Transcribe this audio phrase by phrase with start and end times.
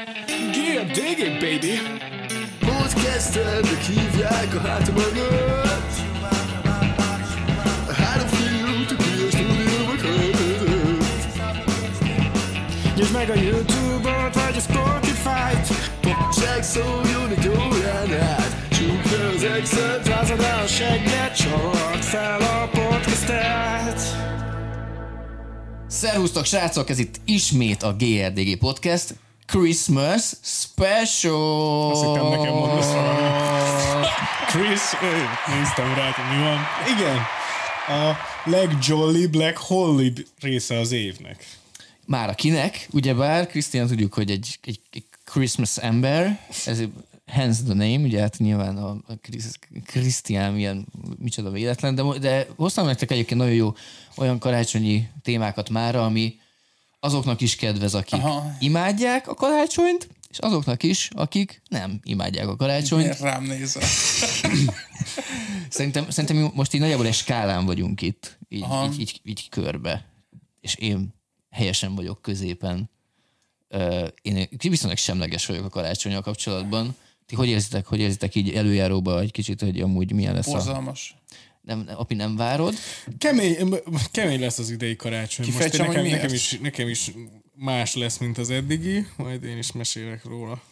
[0.00, 1.78] Yeah, dig it, baby!
[3.04, 5.92] Kezdtek hívják a hátam mögött.
[8.30, 11.26] Feel to be a stúdióba költözött
[12.96, 15.68] Nyisd meg a Youtube-ot, vagy a Spotify-t.
[16.40, 18.68] Csak szóljon egy órán át.
[18.70, 24.00] Csukd le az exet Rázad el a segget, csavard fel a podcastet.
[25.88, 29.14] Szervusztok srácok, ez itt ismét a GRDG Podcast
[29.50, 31.90] Christmas Special!
[31.90, 33.20] Azt hittem nekem mondasz valami.
[34.50, 34.80] Chris,
[35.46, 36.58] néztem rá, mi van.
[36.96, 37.16] Igen,
[37.88, 41.46] a legjollibb, leghollibb része az évnek.
[42.06, 46.82] Már akinek, ugyebár, Krisztián tudjuk, hogy egy, egy, egy Christmas ember, ez
[47.26, 49.12] hence the name, ugye hát nyilván a, a
[49.84, 50.86] Krisztián milyen,
[51.18, 53.74] micsoda véletlen, de, de hoztam nektek egyébként nagyon jó
[54.16, 56.39] olyan karácsonyi témákat már, ami
[57.00, 58.52] azoknak is kedvez, akik Aha.
[58.58, 63.02] Imádják a karácsonyt, és azoknak is, akik nem imádják a karácsonyt.
[63.02, 63.82] Miért rám nézel?
[65.68, 68.84] Szerintem, szerintem most így nagyjából egy skálán vagyunk itt, így, Aha.
[68.84, 70.04] így, így, így körbe.
[70.60, 71.14] És én
[71.50, 72.90] helyesen vagyok középen.
[74.22, 76.96] Én viszonylag semleges vagyok a karácsonyal kapcsolatban.
[77.26, 80.46] Ti hogy érzitek, hogy érzitek így előjáróba egy kicsit, hogy amúgy milyen lesz.
[80.46, 81.16] Borzalmas.
[81.60, 82.74] Nem, api, nem várod?
[83.18, 83.56] Kemény,
[84.10, 85.46] kemény lesz az idei karácsony.
[85.46, 86.42] Most Kifejtsem, nekem, hogy nekem, miért?
[86.42, 87.12] is, nekem is
[87.54, 90.62] más lesz, mint az eddigi, majd én is mesélek róla.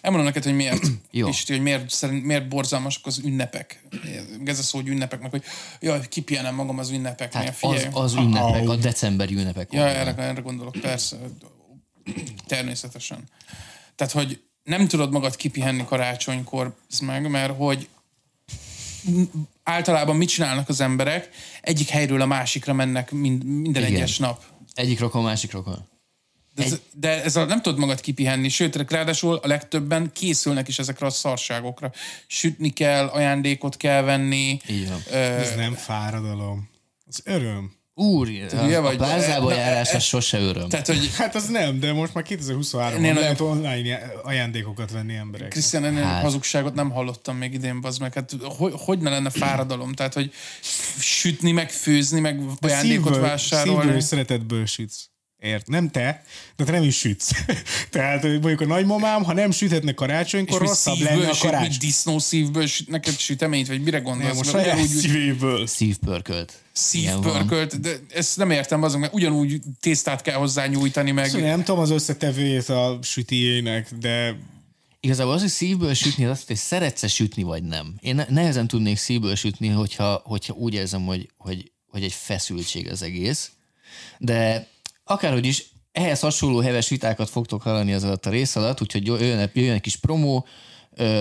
[0.00, 0.86] Elmondom neked, hogy miért.
[1.10, 1.28] Jó.
[1.28, 3.82] Isti, hogy miért, szerint, miért borzalmasak az ünnepek.
[4.44, 5.42] Ez a szó, hogy ünnepek, meg hogy
[5.80, 7.42] jaj, kipihenem magam az ünnepeknél.
[7.42, 9.72] Hát az, az ünnepek, a decemberi ünnepek.
[9.72, 11.16] Ja, erre, erre gondolok, persze.
[12.46, 13.24] Természetesen.
[13.94, 17.88] Tehát, hogy nem tudod magad kipihenni karácsonykor, meg, mert hogy
[19.66, 21.28] általában mit csinálnak az emberek?
[21.60, 23.94] Egyik helyről a másikra mennek mind, minden Igen.
[23.94, 24.42] egyes nap.
[24.74, 25.88] Egyik rokon, másik rokon.
[26.54, 30.78] De ez, de ez a, nem tudod magad kipihenni, sőt, ráadásul a legtöbben készülnek is
[30.78, 31.92] ezekre a szarságokra.
[32.26, 34.60] Sütni kell, ajándékot kell venni.
[34.68, 35.02] Így van.
[35.10, 36.68] Ö, Ez nem fáradalom.
[37.06, 37.75] Az öröm.
[37.98, 38.96] Úr, a, a vagy?
[38.96, 40.68] párzába Na, járás e- az sose öröm.
[40.68, 45.48] tehát, hogy Hát az nem, de most már 2023-ban Ennél lehet online ajándékokat venni emberek.
[45.48, 46.22] Krisztián, ennél Hát.
[46.22, 48.14] hazugságot nem hallottam még idén, bazd meg.
[48.14, 49.92] Hát hogy, hogy ne lenne fáradalom?
[49.92, 50.32] Tehát, hogy
[50.98, 53.80] sütni, meg főzni, meg ajándékot szívből, vásárolni.
[53.80, 55.08] Szívből és szeretetből sütsz.
[55.40, 55.66] Ért?
[55.66, 56.24] Nem te,
[56.56, 57.30] de te nem is sütsz.
[57.90, 61.76] Tehát mondjuk a nagymamám, ha nem süthetne és karácsonykor, mi rosszabb szívből lenne a karácsony.
[61.78, 64.34] disznó szívből süt neked süteményt, vagy mire gondolsz?
[64.34, 65.66] Nem, saját ugyanúgy- szívéből.
[65.66, 66.52] Szívpörkölt.
[66.72, 71.62] Szívpörkölt, de ezt nem értem azon, mert ugyanúgy tésztát kell hozzá nyújtani, meg Szóval nem
[71.64, 74.36] tudom az összetevőjét a sütiének, de
[75.00, 77.94] Igazából az, hogy szívből sütni, az azt, hogy szeretsz sütni, vagy nem.
[78.00, 82.90] Én ne- nehezen tudnék szívből sütni, hogyha, hogyha úgy érzem, hogy, hogy, hogy egy feszültség
[82.90, 83.50] az egész.
[84.18, 84.68] De
[85.06, 89.50] akárhogy is, ehhez hasonló heves vitákat fogtok hallani az alatt a rész alatt, úgyhogy jöjjön,
[89.52, 90.46] jöjjön egy kis promó,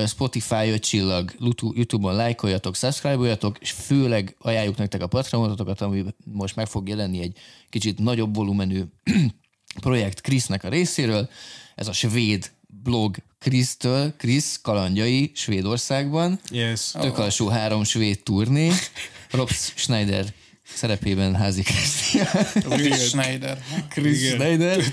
[0.07, 1.31] Spotify 5 csillag,
[1.73, 7.37] YouTube-on lájkoljatok, subscribe-oljatok, és főleg ajánljuk nektek a Patreonotokat, ami most meg fog jelenni egy
[7.69, 8.81] kicsit nagyobb volumenű
[9.81, 11.29] projekt Krisznek a részéről.
[11.75, 12.51] Ez a svéd
[12.83, 16.39] blog Krisztől, Krisz kalandjai Svédországban.
[16.51, 16.91] yes.
[16.91, 18.71] Tök alsó három svéd turné.
[19.31, 20.33] Rob Schneider
[20.73, 22.45] szerepében házi Krisztián.
[22.53, 23.63] Chris Schneider.
[23.89, 24.33] Chris Igen.
[24.33, 24.83] Schneider.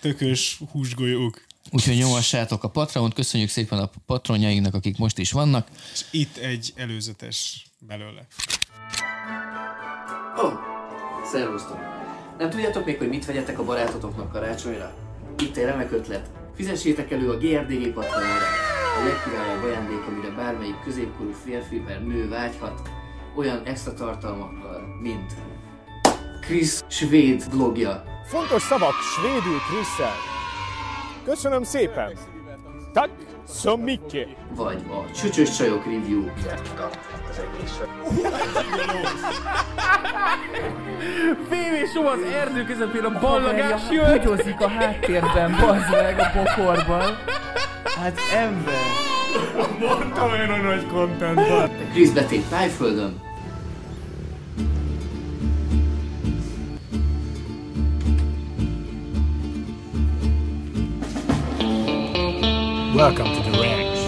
[0.00, 1.44] Tökös húsgolyók.
[1.70, 5.68] Úgyhogy nyomassátok a Patreont, köszönjük szépen a patronjainknak, akik most is vannak.
[5.92, 8.26] És itt egy előzetes belőle.
[10.42, 10.52] Ó, oh,
[11.32, 11.78] szervusztok!
[12.38, 14.94] Nem tudjátok még, hogy mit vegyetek a barátotoknak karácsonyra?
[15.38, 16.30] Itt egy remek ötlet.
[16.56, 18.46] Fizessétek elő a GRDG patronra.
[19.00, 22.90] A legkirályabb ajándék, amire bármelyik középkorú férfi per nő vágyhat,
[23.36, 25.32] olyan extra tartalmakkal, mint
[26.40, 30.14] Chris svéd blogja, Fontos szavak svédül Krisszel.
[31.24, 32.18] Köszönöm szépen.
[32.92, 33.10] Tak,
[33.48, 34.28] så mycket.
[34.54, 36.24] vagy a Csücsös Csajok Review.
[41.48, 44.22] Fél só az erdő közepén a ballagás jött!
[44.22, 47.16] Bugyozik a háttérben, bazd meg a bokorban.
[47.84, 48.74] Hát ember.
[49.80, 51.70] Mondtam én a nagy contentban.
[51.92, 53.20] Chris betét Tájföldön,
[62.96, 64.00] Welcome to the ranch.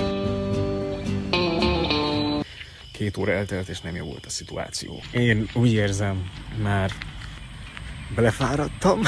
[2.93, 5.03] Két óra eltelt, és nem jó volt a szituáció.
[5.13, 6.31] Én úgy érzem,
[6.63, 6.91] már
[8.15, 9.01] belefáradtam.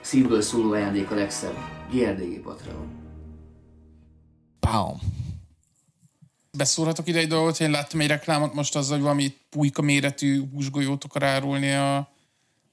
[0.00, 1.56] szívből szóló ajándék a legszebb.
[1.90, 2.88] GRDG Patreon.
[4.60, 4.96] Pám.
[6.56, 11.04] Beszólhatok ide egy dolgot, én láttam egy reklámot most azzal, hogy valami pulyka méretű húsgolyót
[11.04, 12.11] akar árulni a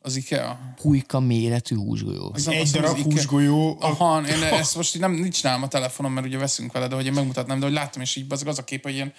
[0.01, 0.59] Az IKEA.
[0.81, 2.31] Pulyka méretű húsgolyó.
[2.33, 3.11] Az Egy az darab IKEA.
[3.11, 6.95] húsgolyó, Aha, én ezt most nem, nincs nálam a telefonom, mert ugye veszünk vele, de
[6.95, 9.13] hogy én megmutatnám, de hogy láttam, és így az, az a kép, hogy ilyen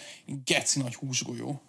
[0.45, 1.63] geci nagy húsgolyó.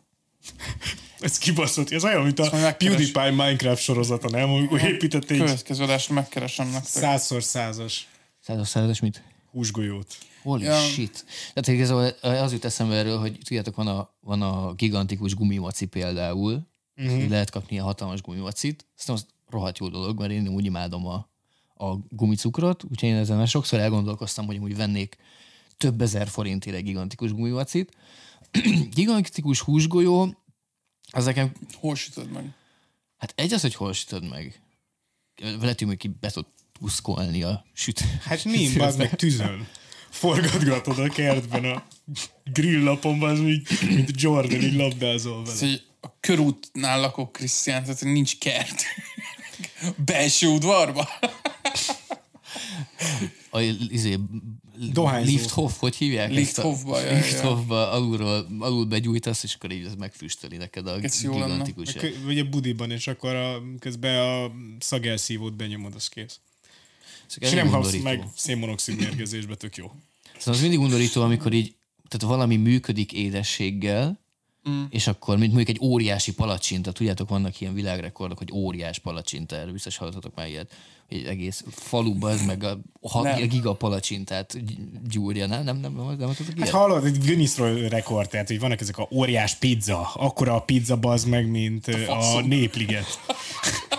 [1.20, 1.92] ez kibaszott.
[1.92, 2.50] Ez olyan, mint a.
[2.78, 4.50] PewDiePie Minecraft sorozata, nem?
[4.50, 6.86] Amikor épített egy Következő adásra megkeresem nektek.
[7.02, 8.08] százszor százas
[8.40, 9.24] Százas százas mit?
[9.52, 10.16] húsgolyót.
[10.44, 10.80] Holy Ja.
[10.80, 11.26] shit.
[11.54, 16.62] Tehát igazából az jut eszembe erről, hogy tudjátok, van a, van a gigantikus gumimaci például,
[16.98, 17.30] uh-huh.
[17.30, 18.86] lehet kapni a hatalmas gumimacit.
[18.98, 21.30] Aztán az rohadt jó dolog, mert én úgy imádom a,
[21.86, 25.18] a gumicukrot, úgyhogy én ezen már sokszor elgondolkoztam, hogy úgy vennék
[25.78, 27.96] több ezer forintért egy gigantikus gumimacit.
[28.94, 30.36] gigantikus húsgolyó,
[31.12, 32.54] az nekem, Hol sütöd meg?
[33.18, 34.62] hát egy az, hogy hol sütöd meg.
[35.60, 36.46] Hogy ki be tud
[36.80, 38.00] tuszkolni a süt.
[38.00, 39.68] Hát mi, az meg tűzön.
[40.10, 41.84] Forgatgatod a kertben a
[42.44, 45.58] grilllapon, az így, mint Jordan, így labdázol vele.
[45.60, 48.84] hogy a körútnál lakok, Krisztián, tehát nincs kert.
[50.06, 51.10] Belső udvarba.
[53.52, 53.60] a
[53.90, 54.18] izé,
[54.92, 55.32] Dohányzó.
[55.32, 56.30] Lifthoff, hogy hívják?
[56.30, 57.14] ezt a- Lichthofba, ja, ja.
[57.14, 61.96] Lichthofba alulról, alul begyújtasz, és akkor így ez megfüstöli neked a Ez gigantikus.
[62.26, 66.40] Vagy a budiban, és akkor a, közben a szagelszívót benyomod, az kész.
[67.28, 69.92] Szóval És nem halsz meg szénmonoxid mérgezésbe, tök jó.
[70.38, 71.76] Szóval az mindig undorító, amikor így,
[72.08, 74.20] tehát valami működik édességgel,
[74.70, 74.84] mm.
[74.90, 79.72] és akkor, mint mondjuk egy óriási palacsinta, tudjátok, vannak ilyen világrekordok, hogy óriás palacsinta, erről
[79.72, 80.72] biztos hallottatok már ilyet,
[81.12, 85.64] egy egész faluba ez meg a, ha, a giga palacsintát gy- gyúrja, nem?
[85.64, 86.70] Nem, nem, nem, nem, Hát ilyet?
[86.70, 87.58] hallod, egy Guinness
[87.90, 92.36] rekord, tehát hogy vannak ezek a óriás pizza, akkora a pizza bazd meg, mint a,
[92.36, 93.06] a népliget.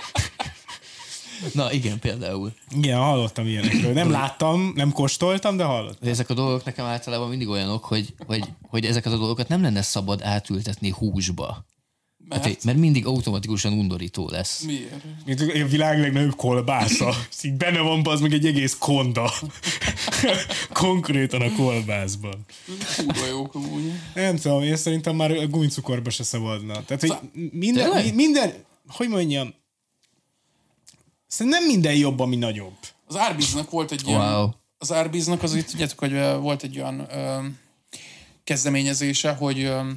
[1.55, 2.53] Na igen, például.
[2.77, 3.93] Igen, hallottam ilyenekről.
[3.93, 5.99] Nem láttam, nem kóstoltam, de hallottam.
[6.01, 9.63] De ezek a dolgok nekem általában mindig olyanok, hogy, hogy, hogy ezeket a dolgokat nem
[9.63, 11.65] lenne szabad átültetni húsba.
[12.29, 12.45] Mert?
[12.45, 14.63] Hát, mert mindig automatikusan undorító lesz.
[14.63, 15.05] Miért?
[15.27, 17.15] Mint a világ legnagyobb kolbásza.
[17.43, 19.33] Így benne van az meg egy egész konda.
[20.73, 22.45] Konkrétan a kolbászban.
[22.97, 23.93] Kurva jók amúgy.
[24.15, 26.85] Nem tudom, én szerintem már a gumicukorba se szabadna.
[26.85, 27.15] Tehát, hogy
[27.53, 28.53] minden, minden,
[28.89, 29.55] hogy mondjam,
[31.33, 32.77] szerintem nem minden jobb, ami nagyobb.
[33.07, 34.21] Az Árbiznak volt egy ilyen...
[34.21, 34.51] Wow.
[34.79, 37.39] Az Árbiznak az, hogy tudjátok, hogy volt egy olyan ö,
[38.45, 39.91] kezdeményezése, hogy ö,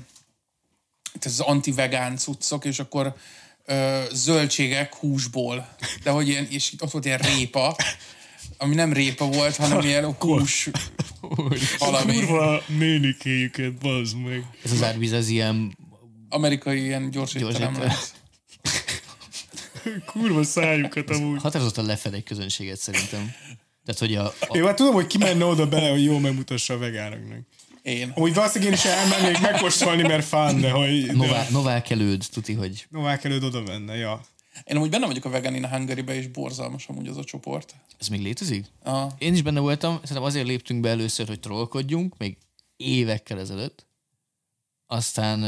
[1.14, 3.16] itt az anti-vegán cuccok, és akkor
[3.66, 5.68] ö, zöldségek húsból.
[6.04, 7.76] De hogy ilyen, és ott volt ilyen répa,
[8.58, 10.70] ami nem répa volt, hanem ilyen hús
[11.80, 12.14] valami.
[12.20, 14.46] Kurva nénikéjüket, bazd meg.
[14.64, 15.78] Ez az árvíz, ez ilyen
[16.30, 17.90] Amerikai ilyen gyors Gyors étterem étterem.
[17.90, 18.14] lesz.
[20.06, 21.42] Kurva szájukat amúgy.
[21.42, 23.32] határozottan lefed egy közönséget szerintem.
[23.86, 26.74] Tehát, hogy a, a Én már tudom, hogy ki menne oda bele, hogy jól megmutassa
[26.74, 27.40] a vegánoknak.
[27.82, 28.12] Én.
[28.16, 31.12] Úgy valószínűleg én is elmennék megkóstolni, mert fán, de hogy...
[31.14, 34.22] nová, De novák előd, tuti, hogy Novák előtt oda menne, ja.
[34.64, 37.76] Én amúgy benne vagyok a Vegan in a hungary és borzalmas amúgy az a csoport.
[38.00, 38.66] ez még létezik?
[38.84, 42.38] Ah, Én is benne voltam, szerintem azért léptünk be először, hogy trollkodjunk, még
[42.78, 43.86] évekkel ezelőtt.
[44.88, 45.40] Aztán,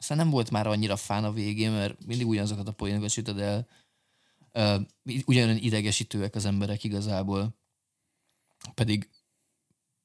[0.00, 3.68] aztán nem volt már annyira fán a végén, mert mindig ugyanazokat a poénokat sütöd el.
[4.52, 4.80] Ö,
[5.24, 7.58] Ugyanolyan idegesítőek az emberek igazából.
[8.74, 9.10] Pedig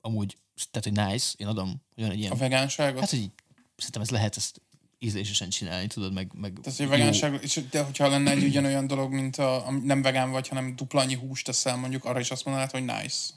[0.02, 0.38] amúgy,
[0.72, 3.00] tehát, hogy nice, én adom, hogy van egy ilyen a vegánságot.
[3.00, 3.32] Hát, hogy
[3.76, 4.62] szerintem ez lehet ezt
[5.00, 6.92] ízlésesen csinálni, tudod, meg, meg Tehát, hogy jó.
[6.92, 10.76] vegánság, és de hogyha lenne egy ugyanolyan dolog, mint a, ami nem vegán vagy, hanem
[10.76, 13.34] dupla annyi húst teszel, mondjuk arra is azt mondanád, hogy nice.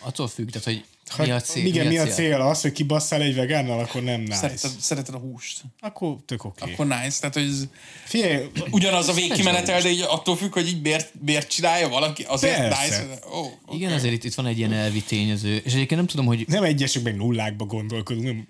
[0.00, 1.66] Attól függ, tehát, hogy Ha, mi a cél.
[1.66, 2.40] igen, mi a cél?
[2.40, 4.34] Az, hogy kibasszál egy vegánnal, akkor nem nice.
[4.34, 5.60] Szereted, szereted a húst.
[5.80, 6.62] Akkor tök oké.
[6.62, 6.74] Okay.
[6.74, 7.18] Akkor nice.
[7.20, 7.64] Tehát, hogy ez
[8.04, 12.22] Figyelj, ugyanaz a végkimenetel, de így attól függ, hogy így miért, miért csinálja valaki.
[12.22, 13.02] Azért Persze.
[13.02, 13.18] nice.
[13.30, 16.44] Oh, Igen, azért itt, itt van egy ilyen elvi tényező, és egyébként nem tudom, hogy
[16.48, 18.24] nem egyesek meg nullákba gondolkodunk.
[18.24, 18.46] Nem,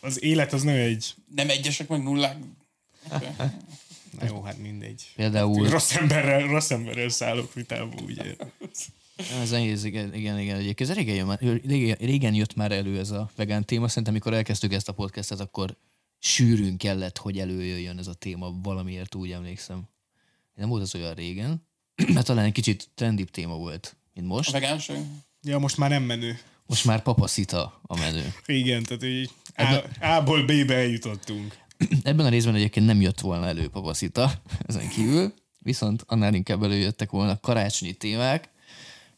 [0.00, 1.14] az élet az nem egy...
[1.34, 2.36] Nem egyesek, meg nullák.
[3.14, 3.28] Okay.
[4.18, 5.02] Na jó, hát mindegy.
[5.16, 8.22] például Rossz emberrel, rossz emberrel szállok vitába, ugye.
[9.16, 10.56] Ez nehéz, igen, igen, igen.
[10.56, 13.88] Egyébként ez régen, jön már, régen, régen jött már elő ez a vegán téma.
[13.88, 15.76] Szerintem, amikor elkezdtük ezt a podcastet, akkor
[16.18, 18.50] sűrűn kellett, hogy előjöjjön ez a téma.
[18.62, 19.88] Valamiért úgy emlékszem.
[20.54, 21.66] Nem volt az olyan régen,
[22.12, 24.50] mert talán egy kicsit trendibb téma volt, mint A most.
[24.50, 25.04] vegánság?
[25.42, 26.38] Ja, most már nem menő.
[26.66, 28.34] Most már papaszita a menő.
[28.46, 31.56] Igen, tehát így A, A-ból B-be eljutottunk.
[32.02, 34.32] Ebben a részben egyébként nem jött volna elő papaszita
[34.68, 38.50] ezen kívül, viszont annál inkább előjöttek volna karácsonyi témák,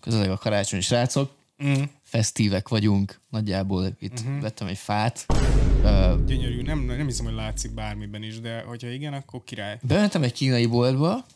[0.04, 1.32] közöleg a karácsonyi srácok,
[1.64, 1.82] mm.
[2.02, 4.40] fesztívek vagyunk, nagyjából itt mm-hmm.
[4.40, 9.12] vettem egy fát, uh, Gyönyörű, nem, nem hiszem, hogy látszik bármiben is, de hogyha igen,
[9.12, 9.78] akkor király.
[9.82, 11.26] bementem egy kínai boltba,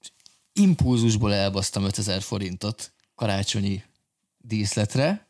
[0.00, 0.08] és
[0.52, 3.82] impulzusból elbasztam 5000 forintot karácsonyi
[4.38, 5.26] díszletre,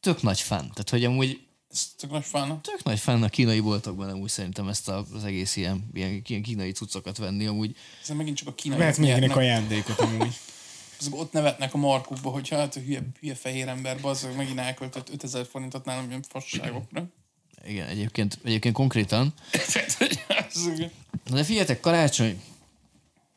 [0.00, 0.60] tök nagy fan.
[0.60, 2.60] Tehát, hogy amúgy Ez tök nagy fán.
[2.62, 6.42] Tök nagy fenn a kínai boltokban amúgy szerintem ezt a, az egész ilyen, ilyen, ilyen
[6.42, 8.78] kínai cuccokat venni, amúgy Ez megint csak a kínai.
[8.78, 10.34] Lehet mindenkinek ajándékot amúgy.
[10.98, 15.08] Azok ott nevetnek a markukba, hogy hát a hülye, hülye fehér ember, bazzag, megint elköltött
[15.08, 17.04] 5000 forintot nálam ilyen fasságokra.
[17.66, 19.32] igen, egyébként, egyébként konkrétan.
[21.30, 22.42] De figyeljetek, karácsony,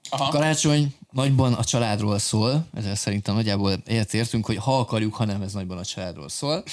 [0.10, 0.30] Aha.
[0.30, 3.72] Karácsony nagyban a családról szól, ezzel szerintem nagyjából
[4.12, 6.64] értünk, hogy ha akarjuk, ha nem, ez nagyban a családról szól.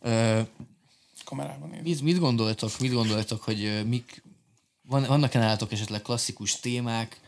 [0.00, 0.40] Ö,
[1.24, 1.82] Kamerában néz.
[1.82, 4.22] mit, mit gondoltok, mit gondoltok, hogy mik,
[4.82, 7.20] van, vannak-e nálatok esetleg klasszikus témák,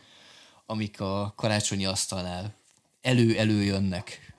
[0.65, 2.53] amik a karácsonyi asztalnál
[3.01, 4.33] elő-elő jönnek?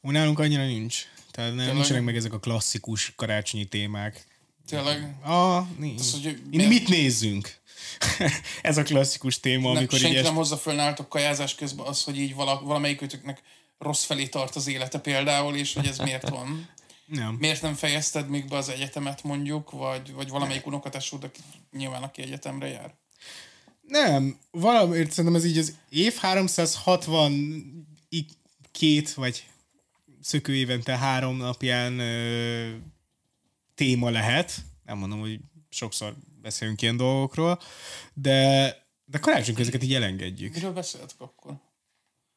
[0.00, 1.06] Úgy nálunk annyira nincs.
[1.30, 1.74] Tehát nem, Tényleg?
[1.76, 4.26] nincsenek meg ezek a klasszikus karácsonyi témák.
[4.66, 5.16] Tényleg.
[5.22, 6.00] Ah, nincs.
[6.00, 7.60] Az, hogy Mi, miért- mit nézzünk?
[8.62, 10.24] Ez a klasszikus téma, Nem, amikor így senki est...
[10.26, 13.42] nem hozza föl nálatok kajázás közben az, hogy így vala, valamelyikőtöknek
[13.78, 16.68] rossz felé tart az élete például, és hogy ez miért van.
[17.06, 17.34] Nem.
[17.34, 21.40] Miért nem fejezted még be az egyetemet mondjuk, vagy, vagy valamelyik unokatesód, aki
[21.72, 22.94] nyilván aki egyetemre jár?
[23.92, 27.32] Nem, valamiért szerintem ez így az év 360
[28.08, 28.26] i-
[28.70, 29.46] két vagy
[30.20, 32.70] szökő évente három napján ö,
[33.74, 34.54] téma lehet.
[34.84, 37.60] Nem mondom, hogy sokszor beszélünk ilyen dolgokról,
[38.14, 38.66] de,
[39.04, 40.54] de karácsony ezeket így elengedjük.
[40.54, 41.52] Miről beszéltek akkor?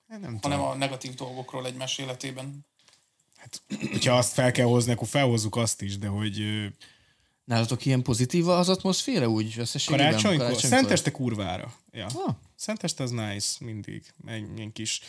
[0.07, 0.61] Hát Nem Hanem tudom.
[0.61, 2.65] a negatív dolgokról egymás életében.
[3.91, 6.67] Hogyha azt fel kell hozni, akkor felhozzuk azt is, de hogy
[7.45, 10.05] Nálatok ilyen pozitív az atmoszféra úgy összességében?
[10.05, 10.55] karácsonykor?
[10.55, 11.73] Szenteste kurvára.
[11.91, 12.05] Ja.
[12.05, 12.35] Ah.
[12.55, 14.03] Szenteste az nice, mindig.
[14.27, 15.01] Egy ilyen kis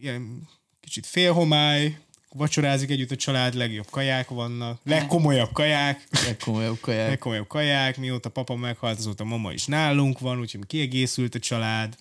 [0.00, 0.48] ilyen
[0.80, 1.98] kicsit félhomály,
[2.32, 7.08] vacsorázik együtt a család, legjobb kaják vannak, legkomolyabb kaják, Legkomolyabb kaják.
[7.08, 11.96] legkomolyabb kaják, mióta papa meghalt, azóta mama is nálunk van, úgyhogy kiegészült a család,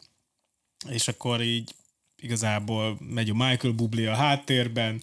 [0.89, 1.75] és akkor így
[2.21, 5.01] igazából megy a Michael Bublé a háttérben,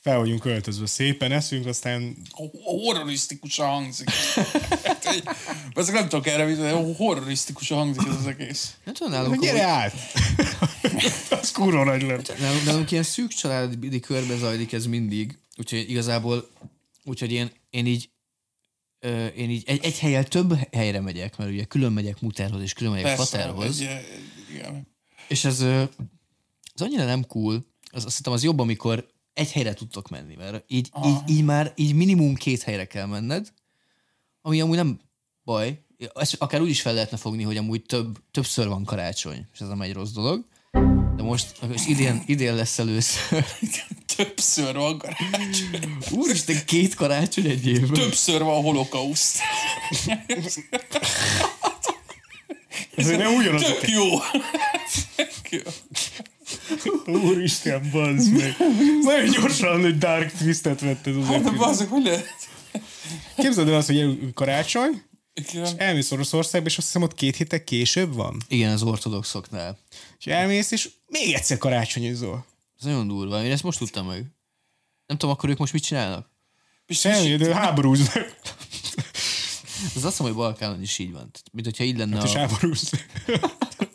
[0.00, 2.16] fel vagyunk öltözve szépen, eszünk, aztán
[2.64, 4.10] Horrorisztikusan hangzik.
[5.74, 8.74] Ezek nem tudok erre, de horrorisztikusan hangzik ez az egész.
[8.84, 9.94] Nem tudom, nálunk, gyere amúgy- át!
[11.42, 12.38] az kurva nagy lett.
[12.38, 16.50] nálunk, nálunk ilyen szűk családi körbe zajlik ez mindig, úgyhogy igazából,
[17.04, 18.10] úgyhogy én, én így
[19.36, 22.92] én így egy, egy helyen több helyre megyek, mert ugye külön megyek Muterhoz és külön
[22.92, 23.80] megyek Persze, Faterhoz.
[23.80, 24.00] egy,
[24.50, 24.86] igen.
[25.28, 25.60] És ez,
[26.74, 30.64] az annyira nem cool, az, azt hiszem az jobb, amikor egy helyre tudtok menni, mert
[30.66, 33.52] így, így, így már így minimum két helyre kell menned,
[34.42, 35.00] ami amúgy nem
[35.44, 35.84] baj.
[36.14, 39.68] Ezt akár úgy is fel lehetne fogni, hogy amúgy több, többször van karácsony, és ez
[39.68, 40.46] nem egy rossz dolog.
[41.16, 43.44] De most, és idén, idén lesz először.
[44.16, 45.96] Többször van karácsony.
[46.10, 47.92] Úristen, két karácsony egy évben.
[47.92, 49.38] Többször van holokauszt.
[52.96, 53.62] Ez nem ugyanaz.
[53.62, 54.18] Tök jó.
[55.16, 55.60] Tök jó.
[57.06, 58.56] Úristen, bazd meg.
[59.02, 61.64] Nagyon gyorsan egy dark twistet vetted az Hát de epizódba.
[61.64, 62.26] bazzak, hogy lehet?
[63.36, 65.02] Képzeld el azt, hogy jön karácsony,
[65.34, 65.74] Igen.
[65.76, 68.36] elmész Oroszországba, és azt hiszem ott két héttel később van.
[68.48, 69.78] Igen, az ortodoxoknál.
[70.18, 72.46] És elmész, és még egyszer karácsonyozol.
[72.78, 73.44] Ez nagyon durva.
[73.44, 74.24] Én ezt most tudtam meg.
[75.06, 76.30] Nem tudom, akkor ők most mit csinálnak?
[76.88, 78.34] Semmi, de háborúznak.
[79.96, 81.30] Ez azt hiszem, hogy Balkánon is így van.
[81.52, 82.38] Mint hogyha így lenne És a...
[82.38, 83.06] háborúznak.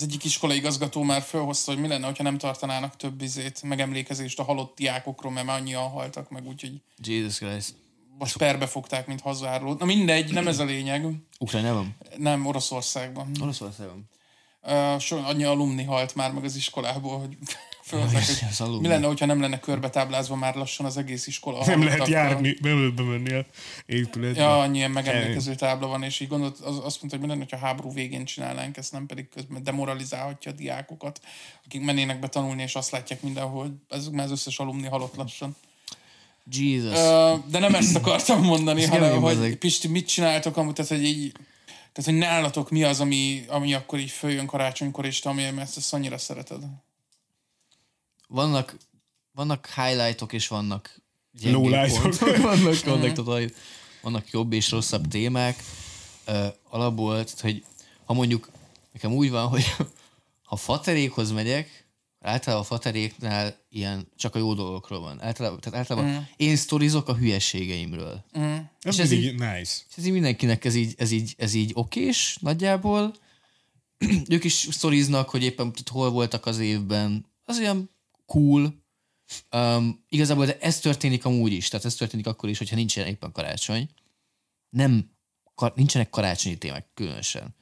[0.00, 4.38] Az egyik iskolai igazgató már felhozta, hogy mi lenne, ha nem tartanának több izét, megemlékezést
[4.38, 7.74] a halott diákokról, mert már annyian haltak meg, úgyhogy Jesus Christ.
[8.18, 9.78] most perbe fogták, mint hazárlót.
[9.78, 11.06] Na mindegy, nem ez a lényeg.
[11.38, 11.96] Ukrajnában?
[12.16, 13.30] Nem, Oroszországban.
[13.40, 14.08] Oroszországban.
[14.62, 17.36] Uh, so, annyi alumni halt már meg az iskolából, hogy
[17.90, 21.66] hogy mi lenne, hogyha nem lenne körbetáblázva már lassan az egész iskola.
[21.66, 23.44] Nem lehet járni, belőle menni a
[23.86, 24.40] épületbe.
[24.40, 27.46] Ja, annyi ilyen megemlékező tábla van, és így gondolt, az, azt mondta, hogy mi lenne,
[27.50, 31.20] ha háború végén csinálnánk ezt, nem pedig közben demoralizálhatja a diákokat,
[31.64, 35.16] akik mennének be tanulni, és azt látják mindenhol, hogy ez már az összes alumni halott
[35.16, 35.56] lassan.
[36.52, 36.98] Jesus.
[37.50, 39.56] De nem ezt akartam mondani, hanem hogy bazzeg.
[39.56, 41.32] Pisti, mit csináltok amúgy, tehát hogy így,
[41.92, 45.76] tehát hogy nálatok mi az, ami, ami akkor így följön karácsonykor, és te ami ezt,
[45.76, 46.62] ezt annyira szereted.
[48.30, 48.76] Vannak,
[49.32, 51.00] vannak highlightok és vannak
[51.42, 52.18] Lowlightok.
[52.42, 53.50] vannak, vannak, total,
[54.02, 55.62] vannak jobb és rosszabb témák.
[56.26, 57.64] Uh, alapból, tehát, hogy
[58.04, 58.50] ha mondjuk
[58.92, 59.64] nekem úgy van, hogy
[60.48, 61.88] ha faterékhoz megyek,
[62.20, 65.22] általában a fateréknál ilyen csak a jó dolgokról van.
[65.22, 66.22] Általában, tehát általában mm.
[66.36, 68.24] én sztorizok a hülyeségeimről.
[68.32, 69.52] Ez és ez mindig nice.
[69.88, 73.14] És ez így mindenkinek ez így, ez így, ez így okés nagyjából.
[74.28, 77.26] ők is sztoriznak, hogy éppen hol voltak az évben.
[77.44, 77.90] Az olyan
[78.32, 78.82] cool.
[79.56, 81.68] Um, igazából de ez történik amúgy is.
[81.68, 83.88] Tehát ez történik akkor is, hogyha nincsen éppen karácsony.
[84.70, 85.10] Nem,
[85.54, 87.54] kar, nincsenek karácsonyi témák különösen.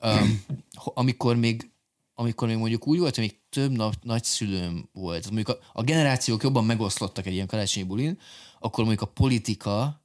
[0.00, 0.44] Um,
[0.84, 1.70] amikor még
[2.14, 6.42] amikor még mondjuk úgy volt, hogy még több nap, nagyszülőm volt, mondjuk a, a generációk
[6.42, 8.18] jobban megoszlottak egy ilyen karácsonyi bulin,
[8.58, 10.04] akkor mondjuk a politika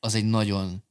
[0.00, 0.82] az egy nagyon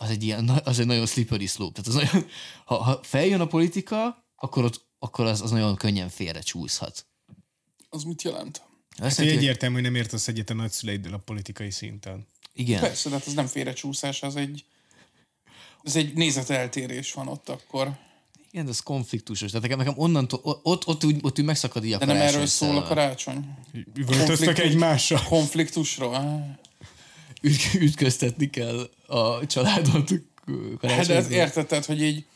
[0.00, 1.82] az egy, ilyen, az egy nagyon slippery slope.
[1.82, 2.28] Tehát az nagyon,
[2.64, 7.07] ha, ha feljön a politika, akkor, ott, akkor az, az nagyon könnyen félre csúszhat.
[7.88, 8.62] Az mit jelent?
[8.98, 12.26] Hát, hogy egyértelmű, hogy nem értesz egyet a nagyszüleiddel a politikai szinten.
[12.52, 12.80] igen.
[12.80, 14.64] Persze, de hát ez nem félrecsúszás, az egy
[15.82, 17.90] ez egy nézeteltérés van ott akkor.
[18.50, 19.50] Igen, de ez konfliktusos.
[19.50, 22.16] Tehát nekem, nekem onnantól, ott, ott, ott, úgy, ott úgy megszakad így a De nem
[22.16, 23.54] erről szól a karácsony?
[23.94, 25.22] Üvöltöztek egymással.
[25.22, 26.58] Konfliktusról?
[27.40, 30.10] Üt, ütköztetni kell a családot
[30.80, 32.26] Hát de ez érted, tehát, hogy így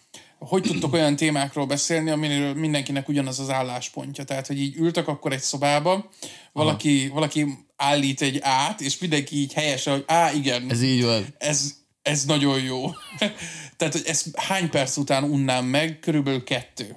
[0.46, 4.24] hogy tudtok olyan témákról beszélni, amiről mindenkinek ugyanaz az álláspontja.
[4.24, 6.10] Tehát, hogy így ültek akkor egy szobába,
[6.52, 7.46] valaki, valaki
[7.76, 11.24] állít egy át, és mindenki így helyesen, hogy á, igen, Ez így van.
[11.38, 12.90] ez, ez nagyon jó.
[13.76, 15.98] Tehát, hogy ezt hány perc után unnám meg?
[16.00, 16.96] Körülbelül kettő.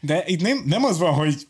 [0.00, 1.46] De itt nem, nem az van, hogy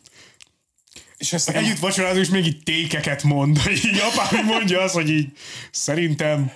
[1.17, 3.59] És ezt együtt vacsorázunk, és még így tékeket mond.
[3.69, 5.27] Így apám így mondja azt, hogy így
[5.71, 6.51] szerintem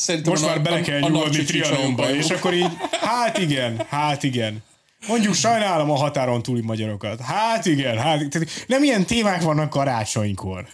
[0.00, 2.14] Szerintem most a- már bele kell a nyúlni Trianonba.
[2.14, 4.62] És akkor így, hát igen, hát igen.
[5.06, 7.20] Mondjuk sajnálom a határon túli magyarokat.
[7.20, 10.68] Hát igen, hát tehát nem ilyen témák vannak karácsonykor.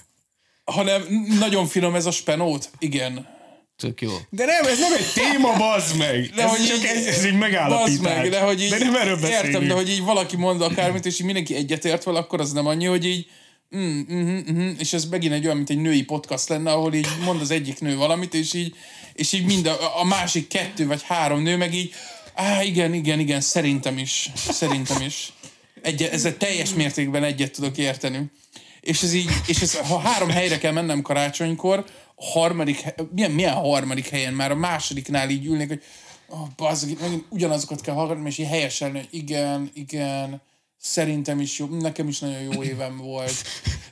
[0.64, 1.02] hanem
[1.38, 2.70] nagyon finom ez a spenót.
[2.78, 3.26] Igen.
[3.76, 4.10] Tök jó.
[4.30, 6.30] De nem, ez nem egy téma, bazd meg.
[6.34, 8.14] De ez hogy csak így- egy, ez egy megállapítás.
[8.14, 9.44] meg, de hogy így, de nem erről beszélünk.
[9.44, 12.66] Értem, de hogy így valaki mond akármit, és így mindenki egyetért vele, akkor az nem
[12.66, 13.26] annyi, hogy így
[13.76, 17.08] mm, mm, mm, és ez megint egy olyan, mint egy női podcast lenne, ahol így
[17.24, 18.74] mond az egyik nő valamit, és így,
[19.16, 21.94] és így mind a, a másik kettő vagy három nő meg így,
[22.34, 25.32] á, igen, igen, igen, szerintem is, szerintem is.
[25.82, 28.30] Egy, ezzel teljes mértékben egyet tudok érteni.
[28.80, 31.84] És ez így, és ez, ha három helyre kell mennem karácsonykor,
[32.16, 35.82] harmadik, milyen, milyen harmadik helyen már a másodiknál így ülnék, hogy
[36.28, 40.42] oh, bazzag, itt megint ugyanazokat kell hallgatni, és így helyeselni, hogy igen, igen,
[40.78, 43.34] szerintem is jó, nekem is nagyon jó évem volt.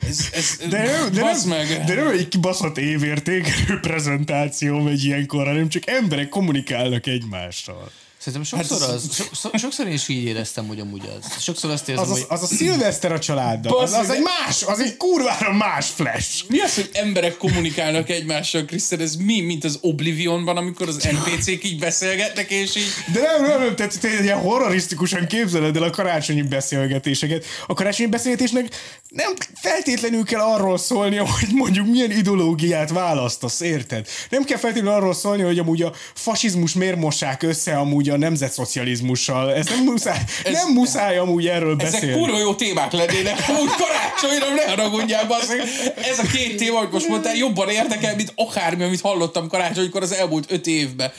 [0.01, 1.85] Ez, ez, De nem, de, nem, meg.
[1.87, 7.91] de nem egy kibaszott évértékelő prezentáció megy ilyenkor, hanem csak emberek kommunikálnak egymással.
[8.25, 11.43] Szerintem sokszor, Hát az, so, so, sokszor én is így éreztem, hogy amúgy az.
[11.43, 13.79] Sokszor azt érzem, Az, az, hogy az a szilveszter a családdal.
[13.79, 16.45] Az, az egy más, az egy kurvára más flash.
[16.49, 19.01] Mi az, hogy emberek kommunikálnak egymással, Krisztel?
[19.01, 23.61] Ez mi, mint az Oblivionban, amikor az NPC-k így beszélgetnek, és így De nem, nem,
[23.61, 27.45] nem, tehát te ilyen horrorisztikusan képzeled el a karácsonyi beszélgetéseket.
[27.67, 28.75] A karácsonyi beszélgetésnek
[29.09, 34.09] nem feltétlenül kell arról szólnia, hogy mondjuk milyen ideológiát választasz, érted?
[34.31, 39.55] Nem kell feltétlenül arról szólni, hogy amúgy a fasizmus miért mossák össze amúgy a nemzetszocializmussal.
[39.55, 42.21] Ez nem muszáj, Ez, nem muszáj amúgy erről Ezek beszélni.
[42.21, 45.59] kurva jó témák lennének, úgy karácsonyra ne haragudjál, basszeg.
[45.97, 50.13] Ez a két téma, hogy most mondtál, jobban érdekel, mint akármi, amit hallottam karácsonykor az
[50.13, 51.13] elmúlt öt évben.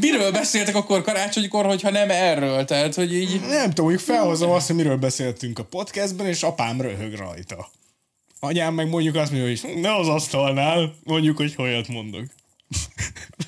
[0.00, 2.64] Miről beszéltek akkor karácsonykor, hogyha nem erről?
[2.64, 3.40] Tehát, hogy így...
[3.40, 7.70] Nem tudom, mondjuk felhozom azt, hogy miről beszéltünk a podcastben, és apám röhög rajta.
[8.40, 12.24] Anyám meg mondjuk azt mondja, hogy ne az asztalnál, mondjuk, hogy olyat mondok.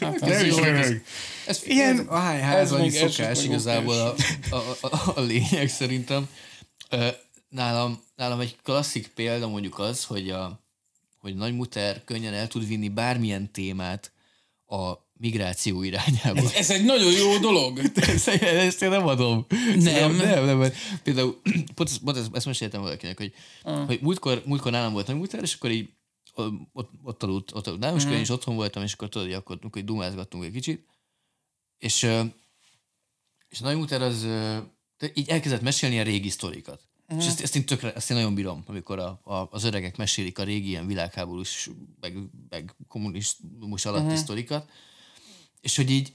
[0.01, 1.03] Hát, Nem is röhög.
[1.47, 4.15] Ez, Ilyen- ilyen, a esik, szokás igazából a,
[4.51, 6.29] a, a, a, lényeg szerintem.
[7.49, 10.63] Nálam, nálam egy klasszik példa mondjuk az, hogy a
[11.25, 14.13] hogy Nagymuter könnyen el tud vinni bármilyen témát
[14.67, 16.53] a migráció irányába.
[16.55, 17.79] Ez egy nagyon jó dolog.
[17.95, 19.47] Ezt, ezt én nem adom.
[19.77, 20.17] Nem.
[20.17, 21.41] Nem, nem, mert például,
[21.75, 23.33] pont, pont ezt, ezt meséltem valakinek, hogy,
[23.65, 23.87] uh.
[23.87, 25.89] hogy múltkor, múltkor nálam volt nagy múltkor, és akkor így
[26.73, 29.27] ott, ott aludt, ott aludt nálam, és akkor én is otthon voltam, és akkor tudod,
[29.27, 30.87] hogy akkor, akkor dumázgattunk egy kicsit,
[31.85, 32.09] és,
[33.49, 34.27] és nagy múlter az
[35.15, 36.81] így elkezdett mesélni a régi sztorikat.
[37.09, 37.23] Uh-huh.
[37.23, 40.39] És ezt, ezt, én tökre, ezt én nagyon bírom, amikor a, a, az öregek mesélik
[40.39, 41.71] a régi ilyen világháborús,
[42.01, 42.17] meg,
[42.49, 44.21] meg kommunizmus alatti uh-huh.
[44.21, 44.71] sztorikat,
[45.61, 46.13] és hogy így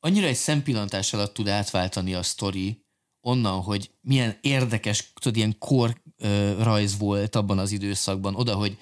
[0.00, 2.84] annyira egy szempillantás alatt tud átváltani a sztori
[3.20, 8.78] onnan, hogy milyen érdekes, tudod, ilyen kor ö, rajz volt abban az időszakban, oda, hogy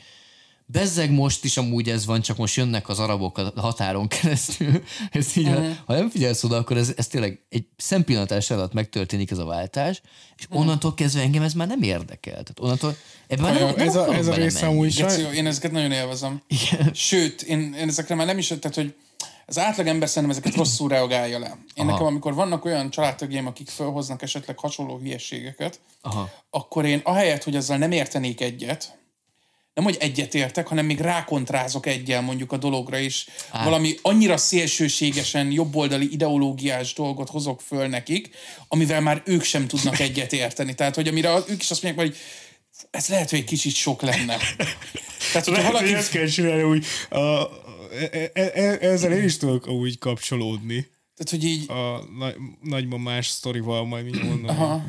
[0.67, 4.83] bezzeg most is amúgy ez van, csak most jönnek az arabok a határon keresztül.
[5.11, 5.77] Ez így, uh-huh.
[5.87, 10.01] ha nem figyelsz oda, akkor ez, ez tényleg egy szempillantás alatt megtörténik ez a váltás,
[10.37, 12.33] és onnantól kezdve engem ez már nem érdekel.
[12.33, 12.97] Tehát onnantól
[13.27, 15.35] ebben nem, nem Ez a, ez a része amúgy saj...
[15.35, 16.43] én ezeket nagyon élvezem.
[16.47, 16.91] Igen.
[16.95, 18.95] Sőt, én, én ezekre már nem is, tehát, hogy
[19.47, 21.47] az átlagember szerintem ezeket rosszul reagálja le.
[21.47, 21.91] Én Aha.
[21.91, 26.31] nekem, amikor vannak olyan családtagjaim, akik felhoznak esetleg hasonló hülyeségeket, Aha.
[26.51, 28.99] akkor én ahelyett, hogy azzal nem értenék egyet,
[29.75, 33.27] nem, hogy egyet értek, hanem még rákontrázok egyel mondjuk a dologra is.
[33.51, 33.65] Á.
[33.65, 38.31] Valami annyira szélsőségesen jobboldali ideológiás dolgot hozok föl nekik,
[38.69, 40.75] amivel már ők sem tudnak egyet érteni.
[40.75, 42.17] Tehát, hogy amire ők is azt mondják, hogy
[42.91, 44.37] ez lehet, hogy egy kicsit sok lenne.
[45.33, 45.85] Tehát, hogyha Lehet, valaki...
[45.85, 50.87] hogy ezt kell csinálni, úgy, a, e, e, e, ezzel én is tudok úgy kapcsolódni.
[51.17, 51.71] Tehát, hogy így...
[51.71, 54.51] A nagy, nagymamás sztorival majd mindjárt mondom.
[54.57, 54.83] Aha.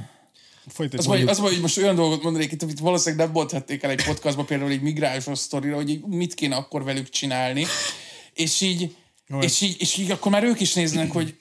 [0.68, 1.14] Folytatjuk.
[1.14, 3.90] Az vagy, az vagy, hogy most olyan dolgot mondanék itt, amit valószínűleg nem mondhatnék el
[3.90, 7.66] egy podcastban, például egy migránsos sztorira, hogy így mit kéne akkor velük csinálni.
[8.34, 8.96] És így,
[9.42, 11.36] és így, és így akkor már ők is néznek, hogy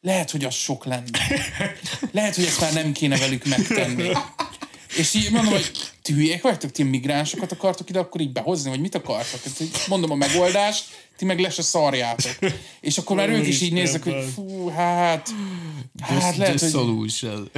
[0.00, 1.18] lehet, hogy az sok lenne.
[2.12, 4.12] Lehet, hogy ezt már nem kéne velük megtenni.
[4.96, 5.70] És így mondom, hogy
[6.02, 9.40] ti hülyék vagytok, ti migránsokat akartok ide akkor így behozni, vagy mit akartok?
[9.44, 10.84] Hát így mondom a megoldást,
[11.16, 12.36] ti meg le se szarjátok.
[12.80, 15.28] És akkor már ők is így néznek, hogy fú, hát,
[16.00, 17.50] hát lehet, The hogy solution.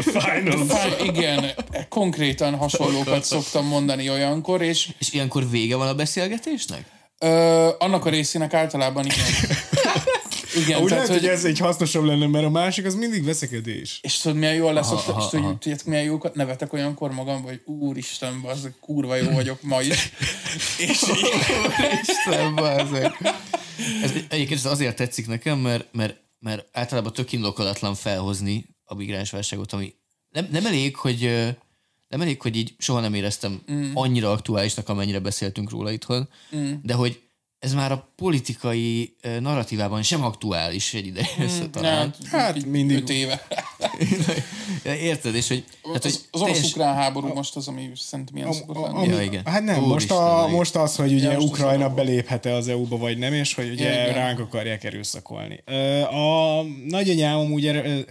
[0.00, 0.66] Final.
[1.04, 1.50] Igen,
[1.88, 6.84] konkrétan hasonlókat szoktam mondani olyankor, és És ilyenkor vége van a beszélgetésnek?
[7.18, 9.24] ö, annak a részének általában igen.
[10.56, 13.24] Igen, Úgy tehát, lehet, hogy hogy, ez egy hasznosabb lenne, mert a másik az mindig
[13.24, 13.98] veszekedés.
[14.02, 15.58] és tudod, milyen jól lesz, Aha, és aha, tudod, aha.
[15.58, 20.12] tudjátok, milyen jókat nevetek olyankor magam, hogy úristen, az kurva jó vagyok ma is.
[20.78, 21.30] és így,
[22.00, 23.12] Isten, bazzeg.
[24.02, 29.30] Ez egyébként ez azért tetszik nekem, mert, mert, mert általában tök indokolatlan felhozni a migráns
[29.30, 29.94] válságot, ami
[30.30, 31.20] nem, nem elég, hogy
[32.08, 33.90] nem elég, hogy így soha nem éreztem mm.
[33.94, 36.72] annyira aktuálisnak, amennyire beszéltünk róla itthon, mm.
[36.82, 37.20] de hogy
[37.58, 41.70] ez már a politikai narratívában sem aktuális egy ideje mm.
[41.70, 42.14] talán.
[42.30, 42.96] Hát mindig.
[42.96, 43.46] öt éve.
[44.84, 45.34] Érted?
[45.34, 49.06] És hogy, tehát, hogy Az, az orosz-ukrán háború most az, ami szerintem ilyen szokott lenni.
[49.06, 49.42] Ja, igen.
[49.44, 50.56] Hát nem, Úristen, most, a, igen.
[50.56, 54.14] most az, hogy ugye Ja, Ukrajna beléphet-e az EU-ba, vagy nem, és hogy ugye igen.
[54.14, 55.62] ránk akarják erőszakolni.
[56.10, 57.66] A nagyanyám amúgy,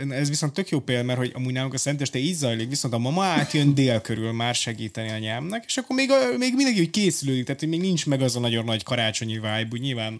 [0.10, 2.98] ez viszont tök jó példa, mert hogy amúgy nálunk a szenteste így zajlik, viszont a
[2.98, 7.46] mama átjön dél körül már segíteni anyámnak, és akkor még, a, még mindenki úgy készülődik,
[7.46, 10.20] tehát hogy még nincs meg az a nagyon nagy karácsonyi vibe, úgy nyilván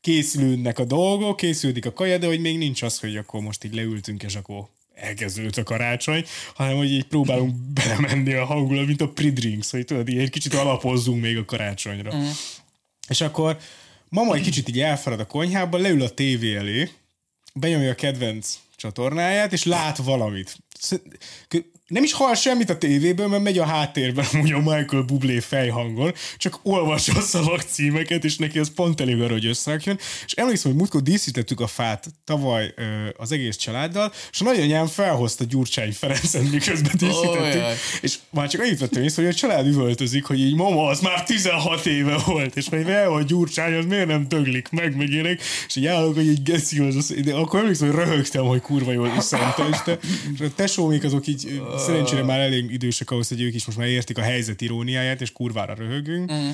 [0.00, 3.74] készülődnek a dolgok, készülődik a kaja, de hogy még nincs az, hogy akkor most így
[3.74, 9.08] leültünk, és akkor elkezdődött a karácsony, hanem hogy így próbálunk belemenni a hangulat, mint a
[9.08, 12.16] pre-drinks, hogy tudod, így egy kicsit alapozzunk még a karácsonyra.
[12.16, 12.28] Mm.
[13.08, 13.58] És akkor
[14.08, 16.90] mama egy kicsit így elfarad a konyhába, leül a tévé elé,
[17.54, 20.58] benyomja a kedvenc csatornáját, és lát valamit.
[21.90, 26.14] Nem is hall semmit a tévéből, mert megy a háttérben amúgy a Michael Bublé fejhangon,
[26.36, 29.98] csak olvassa a szavak címeket, és neki az pont elég arra, hogy összerakjon.
[30.26, 32.82] És emlékszem, hogy múltkor díszítettük a fát tavaly ö,
[33.16, 37.74] az egész családdal, és a nagyanyám felhozta Gyurcsány Ferencet, miközben díszítettük, Ojjaj.
[38.00, 41.24] és már csak annyit vettem észre, hogy a család üvöltözik, hogy így mama, az már
[41.24, 45.42] 16 éve volt, és hogy el, hogy Gyurcsány, az miért nem döglik meg, meg ilyenek,
[45.66, 48.92] és így állok, hogy így geci az, az de akkor emlékszem, hogy röhögtem, hogy kurva
[48.92, 49.98] jól iszonyta, és, te,
[50.34, 53.86] és a tesómék azok így szerencsére már elég idősek ahhoz, hogy ők is most már
[53.86, 56.32] értik a helyzet iróniáját, és kurvára röhögünk.
[56.32, 56.48] Mm.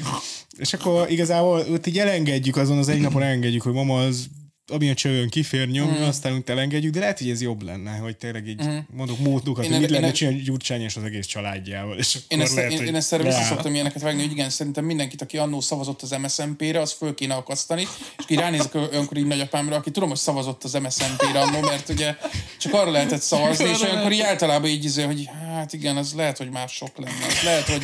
[0.59, 4.29] És akkor igazából ott így elengedjük, azon az egy napon elengedjük, hogy mama az
[4.73, 6.03] amilyen csövön kifér nyomni, mm.
[6.03, 8.77] aztán úgy elengedjük, de lehet, hogy ez jobb lenne, hogy tényleg így mm.
[8.93, 11.99] mondok módokat, Én hogy mit lenne csinálni Gyurcsány és az egész családjával.
[11.99, 14.51] És Én ezt, lehet, én, hogy én ezt erre vissza szoktam ilyeneket vágni, hogy igen,
[14.51, 17.87] szerintem mindenkit, aki annó szavazott az MSZNP-re, az föl kéne akasztani,
[18.19, 22.17] és így ránézek olyankor így nagyapámra, aki tudom, hogy szavazott az MSZNP-re annó, mert ugye
[22.59, 26.39] csak arra lehetett szavazni, és olyankor így általában így izé, hogy hát igen, az lehet,
[26.39, 27.27] hogy már sok lenne.
[27.27, 27.83] Az lehet, hogy,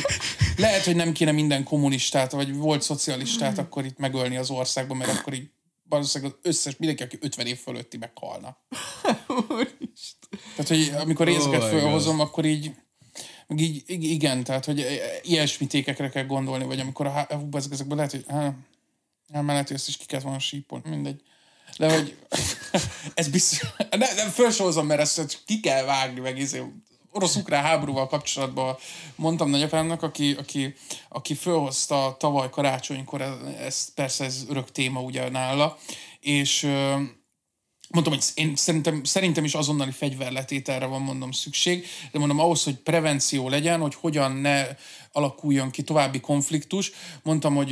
[0.57, 5.11] lehet, hogy nem kéne minden kommunistát, vagy volt szocialistát akkor itt megölni az országban, mert
[5.11, 5.47] akkor így
[5.93, 8.57] valószínűleg az összes, mindenki, aki 50 év fölötti meghalna.
[10.55, 12.71] Tehát, hogy amikor részeket Oh fölhozom, akkor így,
[13.47, 14.85] meg így, ig- igen, tehát, hogy
[15.21, 18.53] ilyesmi tékekre kell gondolni, vagy amikor a ezek, ezekben lehet, hogy hát,
[19.33, 21.21] hát lehet, hogy ezt is ki kellett volna sípolni, mindegy.
[21.77, 22.17] De hogy
[23.13, 26.63] ez biztos, ne, nem felsorozom, mert ezt ki kell vágni, meg izé,
[27.13, 28.77] orosz-ukrán háborúval kapcsolatban
[29.15, 30.75] mondtam nagyapámnak, aki, aki,
[31.09, 33.21] aki fölhozta tavaly karácsonykor,
[33.59, 35.77] ez, persze ez örök téma ugye nála,
[36.19, 36.61] és
[37.89, 42.75] mondtam, hogy én szerintem, szerintem is azonnali fegyverletételre van, mondom, szükség, de mondom, ahhoz, hogy
[42.75, 44.65] prevenció legyen, hogy hogyan ne
[45.11, 46.91] alakuljon ki további konfliktus,
[47.23, 47.71] mondtam, hogy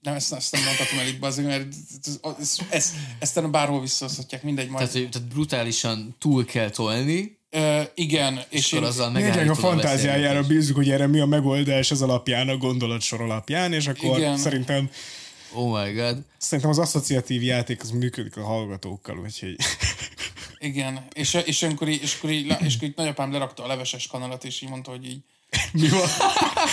[0.00, 1.66] nem, ezt, ezt nem mondhatom el itt, bazzik, mert
[2.04, 4.88] ez, ez, ez, ezt bárhol visszahozhatják, mindegy majd.
[4.88, 9.14] Tehát, hogy, tehát brutálisan túl kell tolni, Ö, igen, és, és én, azzal
[9.48, 10.48] a fantáziájára beszélgetést.
[10.48, 14.36] bízzuk, hogy erre mi a megoldás az alapján, a gondolatsor alapján, és akkor Igen.
[14.36, 14.90] szerintem
[15.52, 16.18] Oh my god.
[16.38, 19.56] szerintem az asszociatív játék az működik a hallgatókkal, úgyhogy
[20.58, 24.06] igen, és, és, akkor így, és, akkor így, és akkor így nagyapám lerakta a leveses
[24.06, 25.20] kanalat, és így mondta, hogy így,
[25.80, 26.08] mi van?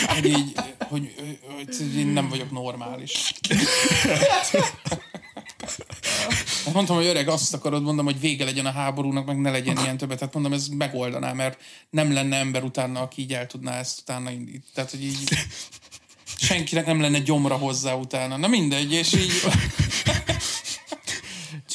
[0.07, 1.13] hogy így, hogy,
[1.55, 3.33] hogy, hogy én nem vagyok normális.
[6.73, 9.97] Mondtam, hogy öreg, azt akarod, mondom, hogy vége legyen a háborúnak, meg ne legyen ilyen
[9.97, 10.17] többet.
[10.17, 14.31] Tehát mondom, ez megoldaná, mert nem lenne ember utána, aki így el tudná ezt utána
[14.31, 14.63] indítani.
[14.73, 15.23] Tehát, hogy így
[16.37, 18.37] senkinek nem lenne gyomra hozzá utána.
[18.37, 19.31] Na mindegy, és így...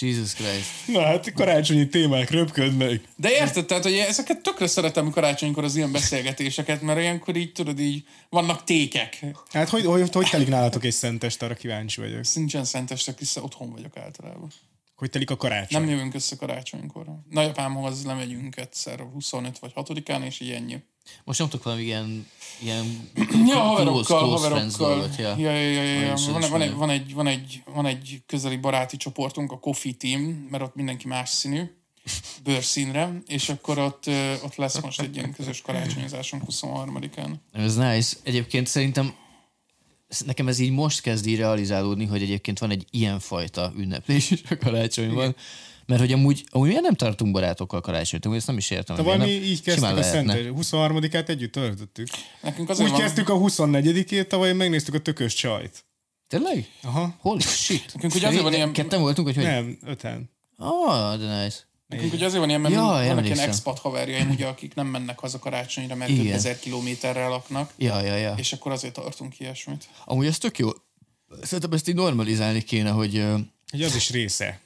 [0.00, 0.70] Jesus Christ.
[0.87, 3.00] Na hát karácsonyi témák röpködnek.
[3.16, 7.80] De érted, tehát, hogy ezeket tökre szeretem karácsonykor az ilyen beszélgetéseket, mert ilyenkor így, tudod,
[7.80, 9.24] így vannak tékek.
[9.52, 12.20] Hát hogy, hogy, hogy telik nálatok egy szentest, arra kíváncsi vagyok.
[12.34, 14.52] Nincsen szentestek, hiszen otthon vagyok általában.
[14.98, 15.80] Hogy telik a karácsony?
[15.80, 17.06] Nem jövünk össze karácsonykor.
[17.30, 20.82] Nagyapámhoz lemegyünk egyszer 25 vagy 6-án, és így ennyi.
[21.24, 22.26] Most nyomtok valami ilyen,
[22.62, 23.11] ilyen
[23.48, 25.11] Ja, haverokkal, haverokkal.
[25.18, 25.37] ja.
[25.38, 29.52] Ja, ja, ja, Van, van, egy, van, egy, van, egy, van egy közeli baráti csoportunk,
[29.52, 31.62] a Coffee Team, mert ott mindenki más színű,
[32.42, 34.04] bőrszínre, és akkor ott,
[34.44, 37.30] ott lesz most egy ilyen közös karácsonyozásunk 23-án.
[37.52, 38.16] Ez nice.
[38.22, 39.14] Egyébként szerintem
[40.26, 44.56] nekem ez így most kezd így realizálódni, hogy egyébként van egy ilyenfajta ünneplés is a
[44.56, 45.36] karácsonyban.
[45.86, 48.24] Mert hogy amúgy, amúgy miért nem tartunk barátokkal karácsonyt?
[48.24, 48.96] Amúgy ezt nem is értem.
[48.96, 49.50] Tavaly mi miért nem?
[49.50, 50.32] így kezdtük a lehetne.
[50.32, 52.08] Szent 23-át együtt töltöttük.
[52.42, 55.84] Nekünk azért Úgy van, kezdtük a 24-ét, tavaly megnéztük a tökös csajt.
[56.26, 56.68] Tényleg?
[56.82, 57.16] Aha.
[57.20, 57.90] Holy shit.
[57.94, 59.44] Nekünk ugye azért van ilyen- Ketten voltunk, hogy hogy?
[59.44, 60.30] Nem, öten.
[60.56, 61.67] Oh, de nice.
[61.88, 65.18] Nekünk ugye azért van ilyen, mert Ja, vannak ilyen expat haverjaim, ugye, akik nem mennek
[65.18, 66.24] haza karácsonyra, mert Igen.
[66.24, 68.35] több ezer kilométerre laknak, Ja, ja, ja.
[68.37, 69.88] és akkor azért tartunk ilyesmit.
[70.05, 70.68] Amúgy ez tök jó.
[71.42, 73.24] Szerintem ezt így normalizálni kéne, hogy
[73.70, 74.61] Hogy az is része.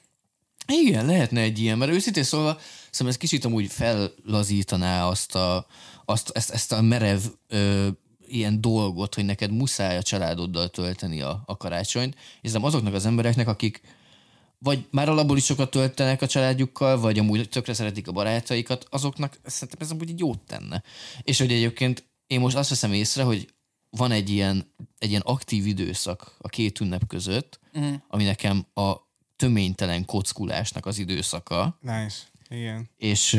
[0.67, 5.65] igen, lehetne egy ilyen, mert őszintén szólva, szerintem ez kicsit amúgy fellazítaná azt a,
[6.05, 7.87] azt, ezt, ezt a merev ö,
[8.27, 13.47] ilyen dolgot, hogy neked muszáj a családoddal tölteni a, a karácsonyt, és azoknak az embereknek,
[13.47, 13.81] akik
[14.63, 19.39] vagy már alapból is sokat töltenek a családjukkal, vagy amúgy tökre szeretik a barátaikat, azoknak
[19.45, 20.83] szerintem ez amúgy így jót tenne.
[21.21, 23.53] És hogy egyébként én most azt veszem észre, hogy
[23.89, 27.95] van egy ilyen, egy ilyen aktív időszak a két ünnep között, uh-huh.
[28.07, 28.93] ami nekem a
[29.35, 32.17] töménytelen kockulásnak az időszaka, Nice.
[32.49, 32.89] Igen.
[32.97, 33.37] és,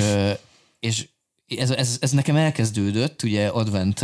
[0.80, 1.08] és
[1.46, 4.00] ez, ez, ez nekem elkezdődött, ugye advent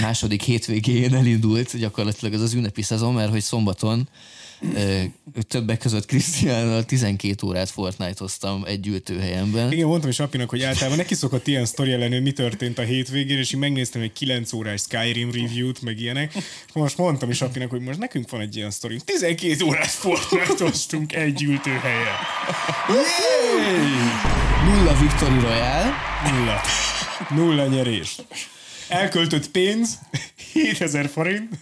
[0.00, 4.08] második hétvégén elindult gyakorlatilag ez az ünnepi szezon, mert hogy szombaton
[5.48, 9.72] többek között Krisztiánnal 12 órát Fortnite-oztam egy ültőhelyemben.
[9.72, 13.38] Igen, mondtam is apinak, hogy általában neki szokott ilyen sztori hogy mi történt a hétvégén,
[13.38, 16.32] és én megnéztem egy 9 órás Skyrim review-t, meg ilyenek.
[16.72, 19.00] Most mondtam is apinak, hogy most nekünk van egy ilyen sztori.
[19.04, 22.14] 12 órás Fortnite-oztunk egy ültőhelyen.
[24.64, 25.94] Nulla Victory Royale,
[26.30, 26.60] Nulla.
[27.30, 28.16] Nulla nyerés.
[28.88, 29.98] Elköltött pénz,
[30.52, 31.54] 7000 forint.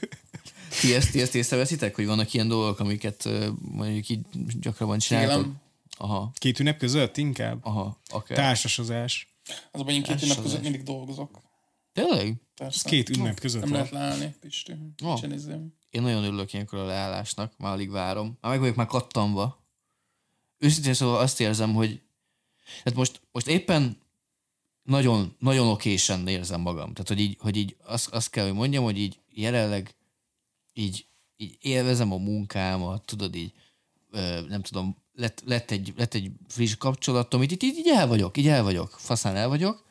[0.81, 3.29] Ti ezt, ti ezt észreveszitek, hogy vannak ilyen dolgok, amiket
[3.61, 4.21] mondjuk így
[4.61, 5.53] gyakrabban csináltok?
[5.97, 7.59] Aha, Két ünnep között inkább.
[7.63, 8.37] aha, akár.
[8.37, 9.35] Társasozás.
[9.71, 11.41] Az a baj, én két ünnep között mindig dolgozok.
[11.93, 12.35] Tényleg?
[12.55, 12.89] Persze.
[12.89, 14.73] Két ünnep között Nem lehet leállni, Pisti.
[15.05, 15.23] Oh.
[15.91, 18.39] Én nagyon örülök ilyenkor a leállásnak, már alig várom.
[18.41, 19.63] Már meg vagyok már kattanva.
[20.59, 22.01] Őszintén szóval azt érzem, hogy
[22.83, 23.99] tehát most, most éppen
[24.83, 26.93] nagyon, nagyon okésen érzem magam.
[26.93, 29.95] Tehát, hogy így, hogy így azt, azt kell, hogy mondjam, hogy így jelenleg
[30.75, 31.07] így,
[31.37, 33.53] így élvezem a munkámat, tudod így,
[34.49, 38.49] nem tudom, lett, lett, egy, lett egy friss kapcsolatom, így, így, így el vagyok, így
[38.49, 39.85] el vagyok, faszán el vagyok,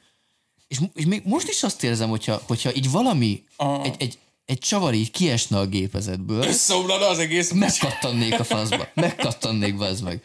[0.68, 3.86] és, és még most is azt érzem, hogyha, hogyha így valami, Ah.
[3.86, 7.52] egy, egy, egy csavar így kiesne a gépezetből, Összeomlana az egész.
[7.52, 8.88] megkattannék a faszba.
[8.94, 10.24] Megkattannék, bazd meg.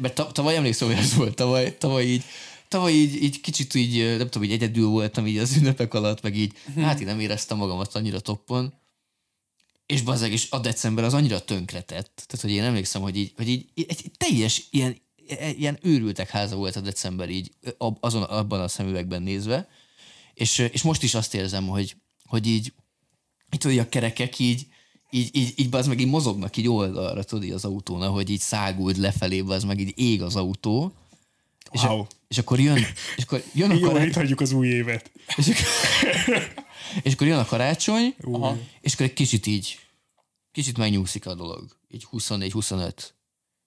[0.00, 1.34] Mert ta- tavaly emlékszem, hogy ez volt.
[1.34, 2.24] Tavaly, tavaly így,
[2.68, 6.36] tavaly így, így kicsit így, nem tudom, így egyedül voltam így az ünnepek alatt, meg
[6.36, 8.72] így, hát én nem éreztem magamat annyira toppon.
[9.88, 12.22] És bazzeg, és a december az annyira tönkretett.
[12.26, 14.96] Tehát, hogy én emlékszem, hogy így, hogy így egy, teljes ilyen,
[15.56, 17.50] ilyen őrültek háza volt a december így
[18.00, 19.68] azon, abban a szemüvegben nézve.
[20.34, 22.72] És, és most is azt érzem, hogy, hogy így,
[23.50, 24.66] itt tudod, a kerekek így,
[25.10, 28.40] így, így, így az meg így mozognak így oldalra, tudod, így az autón, ahogy így
[28.40, 30.92] száguld lefelé, az meg így ég az autó.
[31.70, 31.98] És, Wow.
[32.00, 32.76] a, és akkor jön,
[33.16, 35.10] és akkor jön a Jó, karácsony, itt hagyjuk az új évet.
[35.36, 36.48] és, akkor,
[37.02, 38.58] és akkor jön a karácsony, Aha.
[38.80, 39.78] és akkor egy kicsit így,
[40.52, 41.76] kicsit megnyúszik a dolog.
[41.88, 42.92] Így 24-25.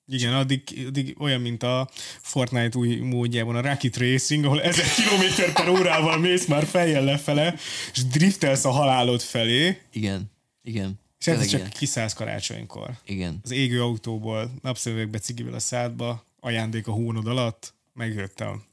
[0.08, 1.90] Igen, addig, addig olyan, mint a
[2.22, 7.56] Fortnite új módjában a Rocket Racing, ahol 1000 km per órával mész már fejjel lefele,
[7.94, 10.32] és driftelsz a halálod felé, Igen,
[10.64, 11.00] igen.
[11.20, 11.70] és ez csak ilyen.
[11.70, 12.90] kiszállsz karácsonykor.
[13.06, 13.40] Igen.
[13.44, 18.64] Az égő autóból, napszövegbe, cigivel a szádba, ajándék a hónod alatt, megjöttem.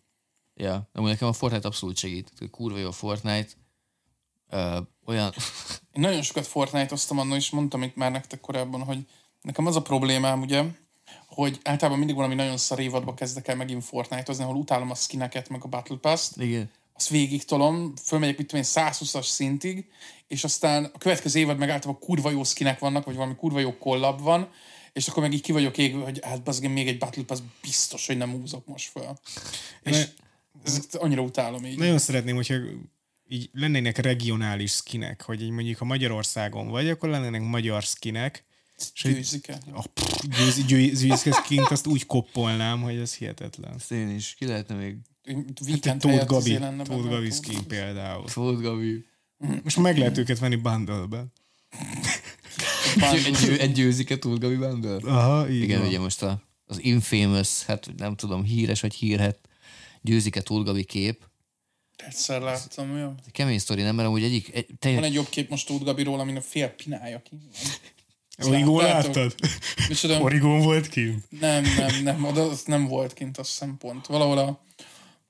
[0.55, 2.33] Ja, amúgy nekem a Fortnite abszolút segít.
[2.51, 3.51] Kurva jó a Fortnite.
[4.49, 5.33] Ö, olyan...
[5.95, 8.99] Én nagyon sokat Fortnite-oztam annól, és mondtam itt már nektek korábban, hogy
[9.43, 10.65] nekem az a problémám, ugye,
[11.27, 15.49] hogy általában mindig valami nagyon szar évadba kezdek el megint Fortnite-ozni, ahol utálom a skineket,
[15.49, 16.71] meg a Battle Pass-t, Igen.
[16.95, 19.91] azt végig tolom, fölmegyek, mit tudom én, 120-as szintig,
[20.27, 23.79] és aztán a következő évad meg általában kurva jó skinek vannak, vagy valami kurva jó
[23.79, 24.51] kollab van,
[24.99, 28.07] és akkor meg így ki vagyok égve, hogy hát bazd, még egy Battle Pass biztos,
[28.07, 29.19] hogy nem húzok most fel.
[29.83, 30.07] És
[30.65, 31.79] ezt annyira utálom így.
[31.79, 32.55] Nagyon szeretném, hogyha
[33.29, 38.45] így lennének regionális skinek, hogy így mondjuk ha Magyarországon vagy, akkor lennének magyar skinek,
[39.03, 39.59] Győzike.
[39.73, 39.85] a
[40.23, 43.75] győz, győz, győz skint azt úgy koppolnám, hogy ez hihetetlen.
[43.75, 44.35] Ezt én is.
[44.39, 44.97] Ki lehetne még?
[45.67, 48.25] Weekend Tóth Gabi, lenne Tóth Gabi skin például.
[48.25, 49.05] Tóth Gabi.
[49.63, 51.33] Most meg lehet őket venni bundle-ben.
[53.01, 54.97] Egy, egy, egy győzike Tóth Gabi Bundle?
[55.13, 55.89] Aha, így Igen, van.
[55.89, 59.39] ugye most a az infamous, hát nem tudom, híres vagy hírhet
[60.03, 61.27] győzike Tulgavi kép.
[61.97, 63.05] Egyszer láttam, jó.
[63.05, 63.95] Ez egy kemény sztori, nem?
[63.95, 66.69] Mert amúgy egyik, egy, Van teljes, egy jobb kép most Tóth Gabiról, amin a fél
[66.69, 67.37] pinája ki.
[68.43, 69.35] Origón láttad?
[69.89, 70.21] Micsoda?
[70.21, 71.15] Origón volt ki?
[71.41, 74.07] Nem, nem, nem, oda az nem volt kint, azt hiszem pont.
[74.07, 74.61] Valahol a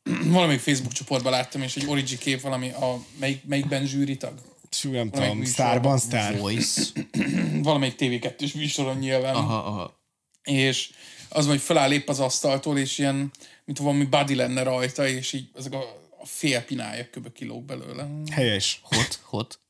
[0.37, 4.41] valamelyik Facebook csoportban láttam, és egy origi kép valami, a, melyik, melyikben zsűritag?
[4.71, 5.45] Sú, nem Valamelyik tudom.
[5.45, 6.39] Starban Star.
[6.39, 6.83] voice.
[7.63, 9.35] Valamelyik TV2-s műsoron nyilván.
[9.35, 10.01] Aha, aha.
[10.43, 10.91] és
[11.29, 13.33] az, hogy feláll épp az asztaltól, és ilyen,
[13.65, 15.83] mint valami body lenne rajta, és így ezek a,
[16.19, 18.09] a fél pinája kilóg belőle.
[18.31, 18.81] Helyes.
[18.83, 19.61] Hot, hot.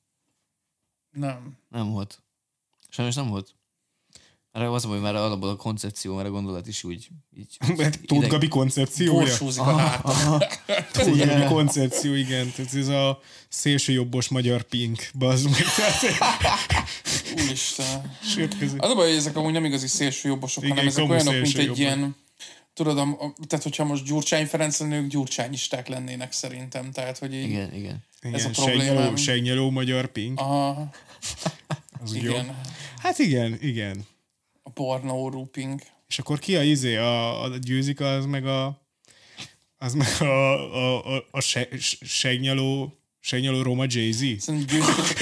[1.11, 1.59] Nem.
[1.69, 2.23] Nem volt.
[2.89, 3.55] Sajnos nem volt.
[4.59, 7.57] Erre az, hogy már alapból a koncepció, mert a gondolat is úgy így...
[7.77, 9.13] Mert Tóth ideg- Gabi koncepciója.
[9.13, 10.13] Borsózik a háta.
[10.93, 12.53] Tóth Gabi koncepció, igen.
[12.57, 15.61] Tehát ez a szélső jobbos magyar pink, bazd meg.
[17.45, 18.17] Úristen.
[18.79, 21.57] Az a baj, hogy ezek amúgy nem igazi szélső jobbosok, Igen, hanem ezek olyanok, mint
[21.59, 22.17] egy ilyen
[22.75, 27.35] tudod, a, a, tehát hogyha most Gyurcsány Ferenc lenne, ők gyurcsányisták lennének szerintem, tehát hogy
[27.35, 28.05] így, Igen, igen.
[28.21, 28.85] ez a Igen, problémám.
[28.87, 30.41] segnyeló, segnyeló magyar pink.
[30.41, 30.91] Aha,
[32.03, 32.31] Az úgy jó.
[32.31, 32.61] igen,
[32.99, 34.07] Hát igen, igen.
[34.79, 35.81] Pornó rooping.
[36.09, 38.87] És akkor ki a izé, a, a győzika, az meg a
[39.79, 41.69] az meg a, a, a, a se,
[42.01, 44.21] segnyaló, segnyaló Roma Jay-Z?
[44.47, 45.19] Győzik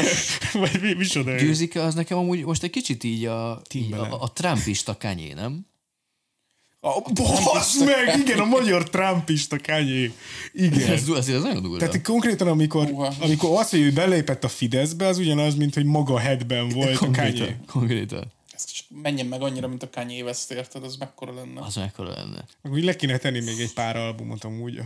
[0.53, 1.37] Vagy mi, micsoda?
[1.37, 5.67] Győzike az nekem amúgy most egy kicsit így a, így a, a Trumpista kanyé, nem?
[6.81, 7.01] A,
[7.45, 10.13] basz meg, igen, a magyar trumpista kanyé.
[10.53, 10.91] Igen.
[10.93, 11.79] Ez, azért ez nagyon durva.
[11.79, 13.15] Tehát konkrétan, amikor, Uha.
[13.21, 17.11] amikor az, hogy ő belépett a Fideszbe, az ugyanaz, mint hogy maga headben volt a
[17.11, 17.61] Kanye.
[17.67, 18.65] konkrétan, konkrétan.
[18.65, 20.85] ez csak menjen meg annyira, mint a Kanye West, érted?
[20.85, 21.61] Az mekkora lenne.
[21.61, 22.45] Az mekkora lenne.
[22.63, 24.81] Úgy le kéne tenni még egy pár albumot amúgy.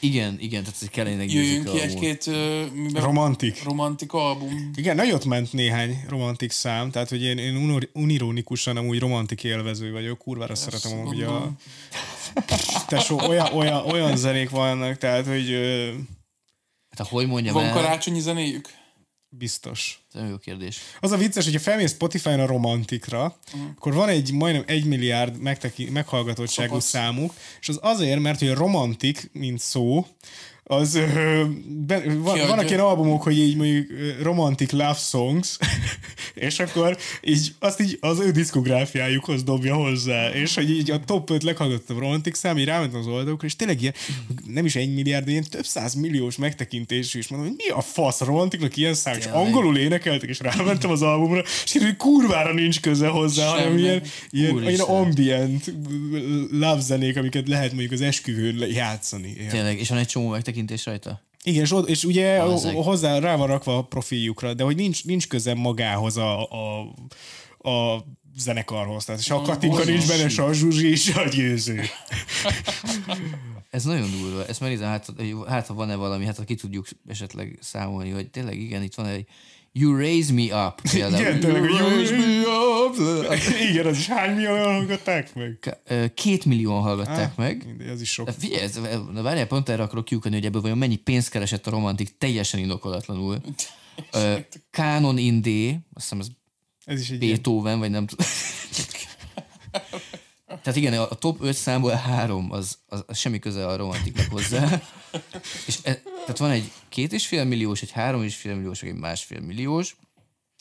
[0.00, 2.26] Igen, igen, tehát hogy kellene egy Jöjjünk ki egy-két
[2.74, 3.62] miben- Romantik.
[3.62, 4.70] romantik album.
[4.74, 9.92] Igen, nagyot ment néhány romantik szám, tehát hogy én, én unor- unironikusan amúgy romantik élvező
[9.92, 11.52] vagyok, kurvára szeretem amúgy a...
[12.86, 15.92] Tesó, olyan, olyan, olyan zenék vannak, tehát hogy ö,
[16.96, 18.68] Hát hogy mondjam Van el, karácsonyi zenéjük?
[19.38, 20.00] Biztos.
[20.08, 20.78] ez nagyon jó kérdés.
[21.00, 23.70] Az a vicces, hogyha felmész Spotify-on a romantikra, uh-huh.
[23.76, 26.82] akkor van egy majdnem egy milliárd megteki, meghallgatottságú Szabad.
[26.82, 30.06] számuk, és az azért, mert hogy a romantik, mint szó,
[30.66, 32.46] az ö, be, van, Kiadja.
[32.46, 33.86] vannak ilyen albumok, hogy így mondjuk
[34.22, 35.56] romantic love songs,
[36.34, 41.30] és akkor így azt így az ő diszkográfiájukhoz dobja hozzá, és hogy így a top
[41.30, 43.94] 5 leghallgatottabb romantik szám, így rámentem az oldalokra, és tényleg ilyen,
[44.46, 47.80] nem is egy milliárd, de ilyen több száz milliós megtekintésű, és mondom, hogy mi a
[47.80, 51.96] fasz a romantiknak ilyen szám, és angolul énekeltek, és rámentem az albumra, és így, hogy
[51.96, 53.80] kurvára nincs köze hozzá, hanem Semmi.
[53.80, 54.74] ilyen, ilyen, Úristen.
[54.74, 55.72] ilyen ambient
[56.50, 59.34] love zenék, amiket lehet mondjuk az esküvőn játszani.
[59.36, 59.48] Ilyen.
[59.48, 60.52] Tényleg, és van egy csomó megtekintés
[60.84, 61.20] rajta?
[61.42, 62.74] Igen, és, és ugye Bazzeg.
[62.74, 66.80] hozzá rá van rakva a profiljukra, de hogy nincs, nincs köze magához a, a,
[67.70, 68.04] a
[68.36, 69.04] zenekarhoz.
[69.04, 71.80] Tehát se a Katinka nincs benne, se a Zsuzsi, se a győző.
[73.70, 74.46] Ez nagyon durva.
[74.46, 75.12] Ezt megnézem, hát,
[75.48, 79.06] hát ha van-e valami, hát ha ki tudjuk esetleg számolni, hogy tényleg igen, itt van
[79.06, 79.26] egy
[79.76, 81.20] You Raise Me Up például.
[81.20, 82.96] Igen, tényleg, hogy you raise me up.
[83.70, 85.78] Igen, az is hány millió hallgatták meg?
[86.14, 87.64] Két millióan hallgatták meg.
[87.66, 88.28] Mindegy, az is sok.
[88.38, 88.80] Figyelj, ez,
[89.12, 92.60] na várjál, pont erre akarok kiukadni, hogy ebből vajon mennyi pénzt keresett a romantik teljesen
[92.60, 93.40] indokolatlanul.
[94.12, 94.34] Ö,
[94.76, 96.26] Canon Indé, azt hiszem ez
[96.84, 97.34] Ez is egy ilyen.
[97.34, 98.26] Beethoven, vagy nem tudom.
[100.46, 104.82] Tehát igen, a top 5 számból három, az, az, az semmi köze a romantiknak hozzá.
[105.66, 108.94] És e, tehát van egy két és fél milliós, egy három és fél milliós, egy
[108.94, 109.96] másfél milliós.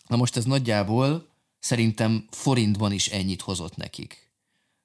[0.07, 1.27] Na most ez nagyjából
[1.59, 4.07] szerintem forintban is ennyit hozott nekik.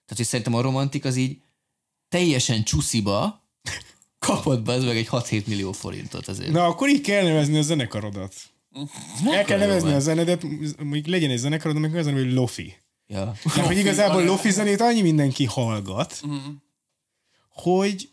[0.04, 1.40] Tehát, hogy szerintem a romantik az így
[2.08, 3.42] teljesen csúsziba
[4.18, 6.50] kapott be ez meg egy 6-7 millió forintot azért.
[6.50, 8.34] Na, akkor így kell nevezni a zenekarodat.
[9.26, 10.42] El kell nevezni a zenedet,
[10.78, 12.76] mondjuk legyen egy zenekarod, amikor az hogy Lofi.
[13.06, 13.34] Ja.
[13.44, 16.22] Mert hogy igazából Lofi zenét annyi mindenki hallgat,
[17.50, 18.10] hogy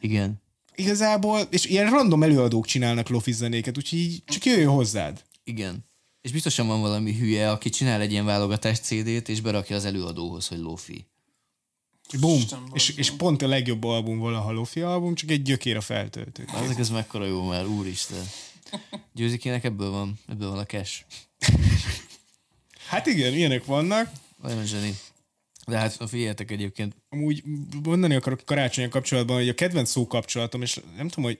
[0.00, 0.41] Igen.
[0.74, 5.24] Igazából, és ilyen random előadók csinálnak Lofi zenéket, úgyhogy így csak jöjjön hozzád.
[5.44, 5.84] Igen.
[6.20, 10.48] És biztosan van valami hülye, aki csinál egy ilyen válogatás CD-t, és berakja az előadóhoz,
[10.48, 11.06] hogy Lofi.
[12.20, 12.42] Bum.
[12.72, 16.44] És, és pont a legjobb album valaha Lofi album, csak egy gyökér a feltöltő.
[16.54, 18.24] Ezek ez mekkora jó már, úristen.
[19.14, 21.00] Győzikének ebből van, ebből van a cash.
[22.86, 24.10] Hát igen, ilyenek vannak.
[24.44, 24.94] Olyan zseni.
[25.66, 27.42] De hát figyeljetek egyébként, Amúgy
[27.82, 31.38] mondani akarok karácsonyi kapcsolatban, hogy a kedvenc szó kapcsolatom, és nem tudom, hogy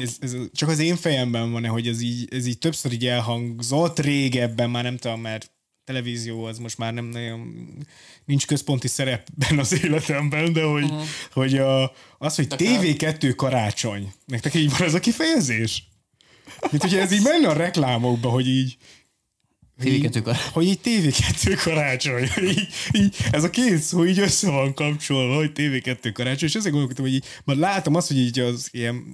[0.00, 3.98] ez, ez csak az én fejemben van-e, hogy ez így, ez így többször így elhangzott
[3.98, 5.52] régebben, már nem tudom, mert
[5.84, 7.68] televízió az most már nem nagyon
[8.24, 11.02] nincs központi szerepben az életemben, de hogy, uh-huh.
[11.32, 14.12] hogy a, az, hogy TV2 karácsony.
[14.26, 15.88] Nektek így van ez a kifejezés?
[16.70, 18.76] Mint hogyha ez így menne a reklámokba, hogy így
[19.82, 20.52] TV2 karácsony.
[20.52, 22.28] Hogy így TV2 karácsony.
[22.50, 26.74] Így, így, ez a két szó így össze van kapcsolva, hogy TV2 karácsony, és ezért
[26.74, 29.04] gondolkodtam, hogy így, már látom azt, hogy így az ilyen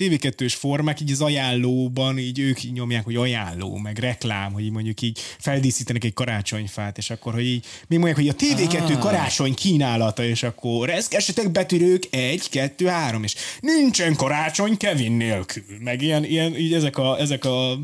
[0.00, 4.70] TV2-s formák így az ajánlóban, így ők így nyomják, hogy ajánló, meg reklám, hogy így
[4.70, 8.98] mondjuk így feldíszítenek egy karácsonyfát, és akkor, hogy így még mondják, hogy a TV2 ah.
[8.98, 16.02] karácsony kínálata, és akkor reszkessetek betűrők, egy, kettő, három, és nincsen karácsony Kevin nélkül, meg
[16.02, 17.78] ilyen, ilyen így ezek a, ezek a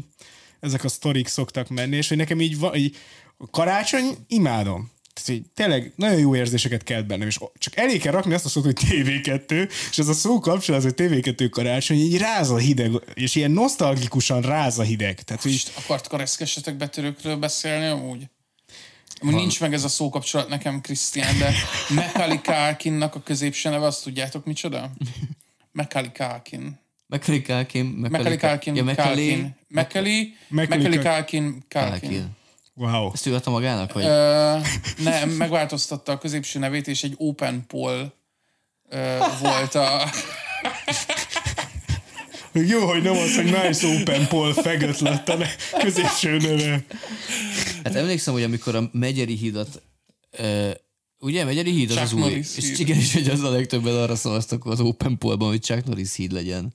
[0.66, 2.96] ezek a sztorik szoktak menni, és hogy nekem így, van, így
[3.36, 4.90] a karácsony imádom.
[5.12, 8.48] Tehát, hogy tényleg nagyon jó érzéseket kelt bennem, és csak elég kell rakni azt a
[8.48, 12.92] szót, hogy TV2, és ez a szó kapcsolat, hogy TV2 karácsony, így ráz a hideg,
[13.14, 15.22] és ilyen nosztalgikusan ráz a hideg.
[15.22, 18.28] Tehát, hogy Most akartok reszkesetek betörőkről beszélni amúgy?
[19.20, 21.54] Amúgy nincs meg ez a szókapcsolat nekem, Krisztián, de
[21.88, 24.90] Macaulay Culkinnak a középső neve, azt tudjátok micsoda?
[25.72, 26.86] Macaulay Culkin.
[27.07, 29.54] Macaulay Culkin, Macaulay Culkin, ja, Macaulay.
[29.68, 31.64] Macaulay, Macaulay Culkin.
[31.68, 32.36] Culkin,
[32.74, 33.11] wow.
[33.12, 34.04] Ezt ő adta magának, vagy?
[34.04, 34.59] Ö,
[35.02, 38.12] nem, megváltoztatta a középső nevét, és egy Open Poll
[38.88, 40.11] ö, volt a...
[42.52, 45.38] Jó, hogy nem az, hogy Nice Open Paul fegött lett a
[45.78, 46.84] középső neve.
[47.84, 49.82] Hát emlékszem, hogy amikor a Megyeri hídat
[50.38, 50.70] uh,
[51.18, 52.20] Ugye, Megyeri híd az Chuck az új.
[52.20, 52.80] Norris És híd.
[52.80, 56.32] igen, és hogy az a legtöbben arra szavaztak az Open Pollban, hogy Chuck Norris híd
[56.32, 56.74] legyen.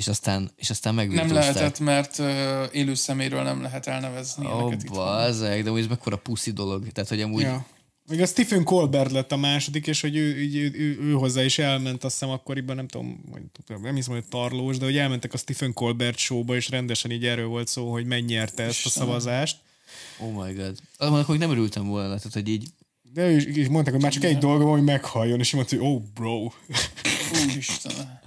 [0.00, 1.54] És aztán, és aztán Nem megvirtózták.
[1.54, 4.88] lehetett, mert ö, élő szeméről nem lehet elnevezni Ó, itt.
[4.90, 6.88] bazeg, de hogy ez mekkora puszi dolog.
[6.92, 7.42] Tehát, hogy amúgy...
[7.42, 7.66] Ja.
[8.08, 11.42] Még a Stephen Colbert lett a második, és hogy ő, ő, ő, ő, ő hozzá
[11.42, 15.32] is elment, azt hiszem akkoriban, nem tudom, hogy- nem hiszem, hogy tarlós, de hogy elmentek
[15.32, 19.58] a Stephen Colbert showba, és rendesen így erről volt szó, hogy megnyerte ezt a szavazást.
[20.18, 20.78] Oh my god.
[20.96, 22.68] Annak még nem örültem volna, tehát, hogy így
[23.12, 25.76] De ő is, is mondták, hogy már csak egy dolga van, hogy meghalljon, és mondta,
[25.76, 26.50] hogy oh, bro.
[27.44, 28.20] Úristen.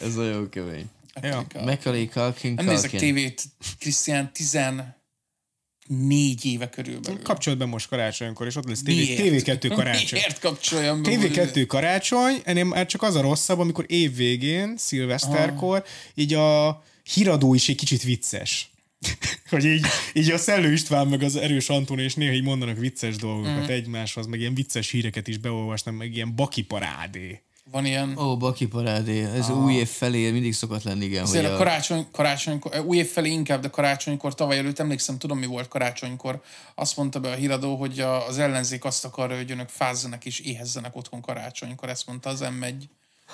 [0.00, 0.88] ez nagyon kemény.
[1.22, 1.46] Ja.
[1.54, 3.42] Macaulay Culkin, Nem nézek tévét,
[3.78, 7.22] Krisztián, 14 éve körülbelül.
[7.22, 9.44] Kapcsolt be most karácsonykor, és ott lesz TV, Miért?
[9.46, 10.08] TV2 karácsony.
[10.18, 11.10] Miért kapcsoljam be?
[11.12, 15.84] TV2 karácsony, ennél már csak az a rosszabb, amikor évvégén, szilveszterkor,
[16.14, 16.82] így a
[17.14, 18.70] híradó is egy kicsit vicces.
[19.50, 23.16] hogy így, így a Szellő István meg az Erős Anton és néha így mondanak vicces
[23.16, 23.70] dolgokat Mhm.
[23.70, 27.40] egymáshoz, meg ilyen vicces híreket is beolvasnak, meg ilyen baki parádé.
[27.70, 28.18] Van ilyen...
[28.18, 29.24] Ó, Baki parádé.
[29.24, 29.64] Ez ah.
[29.64, 31.22] új év felé mindig szokott lenni, igen.
[31.22, 35.38] Azért hogy a karácsony, karácsonykor, új év felé inkább, de karácsonykor, tavaly előtt emlékszem, tudom
[35.38, 36.42] mi volt karácsonykor.
[36.74, 40.40] Azt mondta be a híradó, hogy a, az ellenzék azt akarja, hogy önök fázzanak és
[40.40, 41.88] éhezzenek otthon karácsonykor.
[41.88, 42.74] Ezt mondta az M1.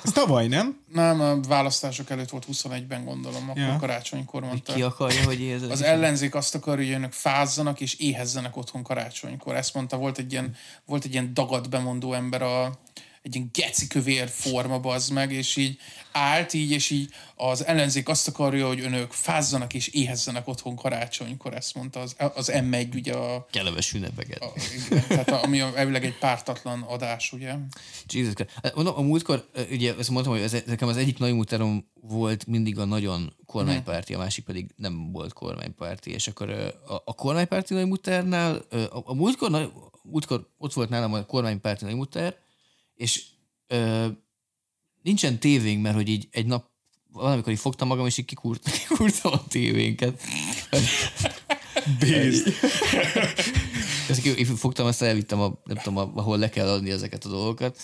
[0.04, 0.80] Ez tavaly, nem?
[0.92, 3.76] Nem, a választások előtt volt 21-ben gondolom, akkor Ja.
[3.80, 4.72] karácsonykor mondta.
[4.72, 9.56] Ki akarja, hogy ez Az ellenzék azt akarja, hogy önök fázzanak és éhezzenek otthon karácsonykor.
[9.56, 12.78] Ezt mondta, volt egy ilyen, volt egy ilyen dagad bemondó ember a,
[13.26, 15.78] egy ilyen geci kövér forma bazd meg, és így
[16.12, 21.54] állt így, és így az ellenzék azt akarja, hogy önök fázzanak és éhezzenek otthon karácsonykor,
[21.54, 24.42] ezt mondta az, az M1, ugye a, Kellemes ünnepeket.
[24.42, 24.52] a
[24.86, 27.54] igen, tehát a, ami a, elvileg egy pártatlan adás, ugye?
[28.08, 28.34] Jesus.
[28.62, 32.78] Hát Mondom, a múltkor, ugye ezt mondtam, hogy ez, nekem az egyik nagymutárom volt mindig
[32.78, 36.50] a nagyon kormánypárti, a másik pedig nem volt kormánypárti, és akkor
[36.86, 39.72] a, a kormánypárti nagymutárnál, ö, a, a múltkor, nagy-
[40.02, 42.44] múltkor ott volt nálam a kormánypárti nagymutár,
[42.96, 43.22] és
[43.66, 44.06] ö,
[45.02, 46.64] nincsen tévénk, mert hogy így egy nap
[47.12, 50.22] valamikor így fogtam magam, és így kikúrt, kikúrtam a tévénket.
[51.98, 52.48] Bézt.
[54.08, 57.78] Ezt fogtam, azt elvittem, a, nem tudom, ahol le kell adni ezeket a dolgokat.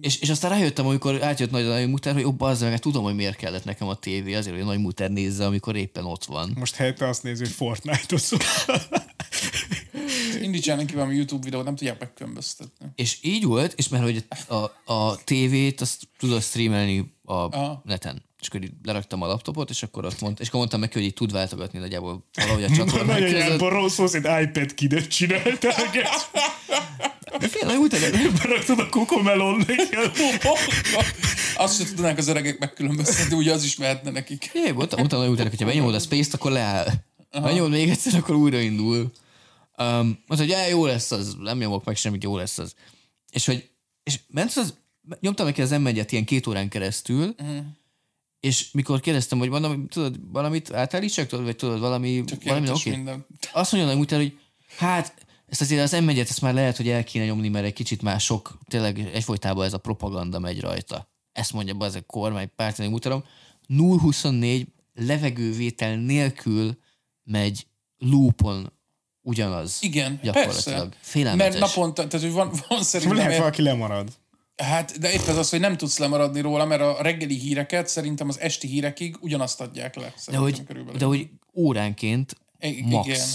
[0.00, 3.04] És, és aztán rájöttem, amikor átjött nagy, nagy mutár, hogy jobb az meg, hát tudom,
[3.04, 6.24] hogy miért kellett nekem a tévé, azért, hogy a nagy mutár nézze, amikor éppen ott
[6.24, 6.52] van.
[6.58, 8.38] Most helyette azt nézi, hogy Fortnite-ot szól.
[10.50, 12.86] Indítsanak ki valami YouTube videót, nem tudják megkülönböztetni.
[12.94, 17.82] És így volt, és mert hogy a, a tévét azt tudod streamelni a Aha.
[17.84, 18.22] neten.
[18.40, 21.06] És akkor így leraktam a laptopot, és akkor azt mondta, és akkor mondtam neki, hogy
[21.06, 23.30] így tud váltogatni nagyjából valahogy a Nagyon között.
[23.30, 25.60] ilyen rossz szó, hogy iPad kidet.
[27.38, 28.00] De fél, nagy mutár,
[28.42, 29.66] Beraktad a kokomelon.
[31.56, 34.50] Azt sem tudnánk az öregek megkülönböztetni, ugye az is mehetne nekik.
[34.54, 36.86] Én mondtam, mondtam nagyon utána, hogyha benyomod a space-t, akkor leáll.
[37.32, 39.10] Benyomod még egyszer, akkor újraindul.
[39.80, 39.86] Um,
[40.26, 42.74] mondta, hogy "Já, jó lesz az, nem nyomok meg semmit, jó lesz az.
[43.30, 43.70] És hogy,
[44.02, 44.74] és ment az,
[45.20, 47.34] nyomtam neki az m ilyen két órán keresztül,
[48.40, 52.90] és mikor kérdeztem, hogy mondom, tudod, valamit átállítsak, tudod, vagy tudod, valami, valami Tökéletes oké.
[52.90, 53.26] minden.
[53.52, 54.38] Azt mondja hogy utána, hogy
[54.76, 58.02] hát ezt azért az m ezt már lehet, hogy el kéne nyomni, mert egy kicsit
[58.02, 61.10] már sok, tényleg egyfolytában ez a propaganda megy rajta.
[61.32, 63.24] Ezt mondja be az a kormány pártani mutatom.
[63.68, 66.78] 0-24 levegővétel nélkül
[67.24, 67.66] megy
[67.98, 68.72] loopon
[69.22, 69.78] ugyanaz.
[69.80, 70.78] Igen, Gyakorlatilag.
[70.88, 70.96] persze.
[71.00, 71.58] Félelmetes.
[71.58, 73.16] Mert naponta, tehát hogy van, van szerintem...
[73.16, 74.08] Lehet valaki lemarad.
[74.56, 78.28] Hát, de épp ez az, hogy nem tudsz lemaradni róla, mert a reggeli híreket szerintem
[78.28, 80.14] az esti hírekig ugyanazt adják le.
[80.26, 80.98] de hogy, körülbelül.
[80.98, 83.06] de hogy óránként I- max.
[83.08, 83.26] Igen,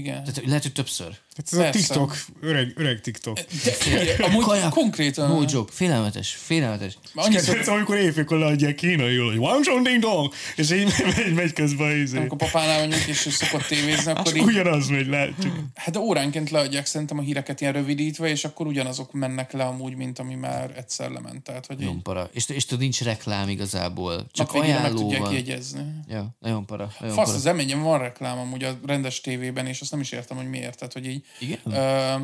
[0.00, 0.24] Igen.
[0.24, 1.18] Tehát lehet, hogy többször.
[1.38, 1.78] Hát ez a Persze.
[1.78, 3.38] TikTok, öreg, öreg TikTok.
[3.64, 4.70] De, amúgy Kajak.
[4.72, 5.28] konkrétan...
[5.30, 6.98] No joke, félelmetes, félelmetes.
[7.14, 11.52] Annyiszor, Ez amikor éjfél leadják kínaiul, hogy Wang Chong Ding Dong, és így megy, megy
[11.52, 12.16] közben izé.
[12.18, 15.54] amikor papánál vagyunk, és ő szokott tévézni, akkor így, Ugyanaz megy, látjuk.
[15.74, 19.94] hát de óránként leadják szerintem a híreket ilyen rövidítve, és akkor ugyanazok mennek le amúgy,
[19.96, 21.42] mint ami már egyszer lement.
[21.42, 22.28] Tehát, hogy Nagyon para.
[22.32, 24.26] És, és tudod, nincs reklám igazából.
[24.32, 25.32] Csak végére meg ajánló tudják van.
[25.32, 25.82] jegyezni.
[26.08, 26.92] Ja, nagyon para.
[27.00, 27.36] Nagyon Fasz, para.
[27.38, 30.78] az eményen van reklám amúgy a rendes tévében, és azt nem is értem, hogy miért.
[30.78, 31.58] Tehát, hogy így Igen?
[31.64, 32.14] ö,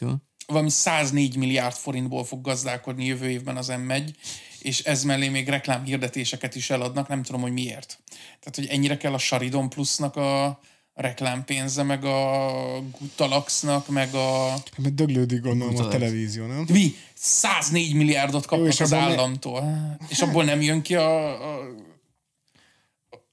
[0.00, 0.08] jó.
[0.46, 4.14] valami 104 milliárd forintból fog gazdálkodni jövő évben az M1,
[4.58, 7.98] és ez mellé még reklámhirdetéseket is eladnak, nem tudom, hogy miért.
[8.40, 10.60] Tehát, hogy ennyire kell a Saridon Plusnak a
[10.94, 14.54] reklámpénze, meg a Gutalaxnak, meg a...
[14.76, 15.92] Mert döglődik gondolom a Utalás.
[15.92, 16.66] televízió, nem?
[16.72, 16.94] Mi?
[17.14, 19.96] 104 milliárdot kapnak Jó, és az államtól.
[20.08, 21.74] És abból nem jön ki a, a, a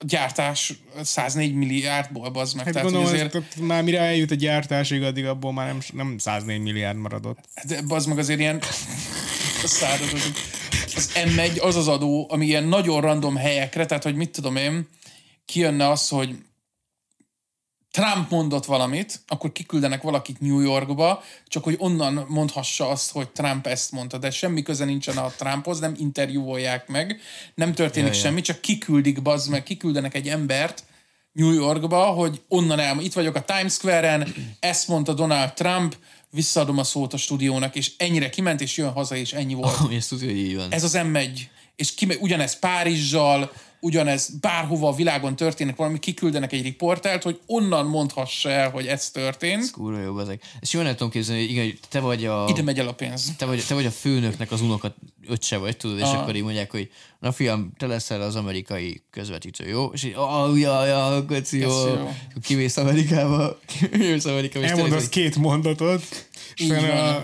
[0.02, 2.66] gyártás 104 milliárdból, bazd meg.
[2.66, 3.60] Hát Tehát, gondolom, azért, azért...
[3.60, 7.38] már mire eljut a gyártásig, addig abból már nem, nem 104 milliárd maradott.
[7.68, 8.62] de bazd meg azért ilyen
[9.64, 9.84] az,
[10.96, 14.88] az M1 az az adó, ami ilyen nagyon random helyekre, tehát hogy mit tudom én,
[15.46, 16.36] kijönne az, hogy
[17.92, 23.68] Trump mondott valamit, akkor kiküldenek valakit New Yorkba, csak hogy onnan mondhassa azt, hogy Trump
[23.68, 27.20] ezt mondta, de semmi köze nincsen a Trumphoz, nem interjúolják meg,
[27.56, 28.22] nem történik Ja, ja.
[28.22, 30.84] semmi, csak kiküldik, bazd meg, kiküldenek egy embert
[31.32, 35.96] New Yorkba, hogy onnan el, itt vagyok a Times Square-en, ezt mondta Donald Trump,
[36.30, 39.78] visszaadom a szót a stúdiónak, és ennyire kiment, és jön haza, és ennyi volt.
[39.80, 40.72] Ami ezt tudja, hogy így van.
[40.72, 41.40] Ez az M1.
[41.76, 43.52] És kime, ugyanez Párizsal,
[43.82, 49.10] ugyanez bárhova a világon történik valami, kiküldenek egy riportert, hogy onnan mondhassa el, hogy ez
[49.10, 49.72] történt.
[49.72, 50.44] Kurva jó ezek.
[50.60, 52.46] Ezt jól nem tudom képzelni, hogy igen, te vagy a...
[52.50, 53.32] Ide megy el a pénz.
[53.38, 54.96] te vagy, te vagy a főnöknek az unokat
[55.28, 56.18] öccse vagy, tudod, és Aha.
[56.18, 59.86] akkor így mondják, hogy na fiam, te leszel az amerikai közvetítő, jó?
[59.86, 61.88] És így, ah, ja, ja, köci, jó.
[61.88, 62.12] Jó.
[62.42, 63.60] Kimész Amerikába,
[63.92, 66.70] kimész Amerikába, tényleg, Elmondasz hogy két mondatot, és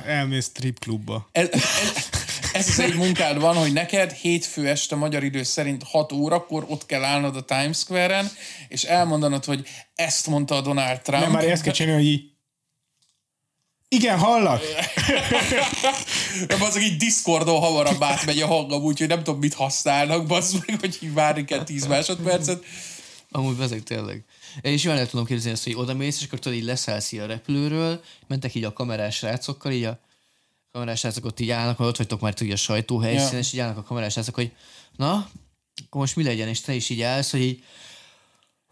[0.05, 1.29] elmész strip klubba.
[1.31, 1.63] Ez, ez,
[2.57, 6.85] ez az egy munkád van, hogy neked hétfő este magyar idő szerint 6 órakor ott
[6.85, 8.31] kell állnod a Times Square-en,
[8.67, 11.23] és elmondanod, hogy ezt mondta a Donald Trump.
[11.23, 12.35] Nem, már ezt kell csinálni, hogy így
[13.89, 14.61] igen, hallak.
[16.59, 21.13] Azok így Discordon hamarabb átmegy a hangom, úgyhogy nem tudom, mit használnak, bazd meg, hogy
[21.13, 22.63] várni kell 10 másodpercet.
[23.31, 24.23] Amúgy ezek tényleg.
[24.61, 27.19] És jól el tudom képzelni ezt, hogy oda mész, és akkor tudod, így leszállsz így
[27.19, 29.99] a repülőről, mentek így a kamerás srácokkal, így a
[30.77, 33.39] kamerás srácok ott így állnak, ott vagytok már tudja a sajtóhelyszínen, Ja.
[33.39, 34.51] és így állnak a kamerás srácok, hogy
[34.95, 35.29] na,
[35.85, 37.63] akkor most mi legyen, és te is így állsz, hogy így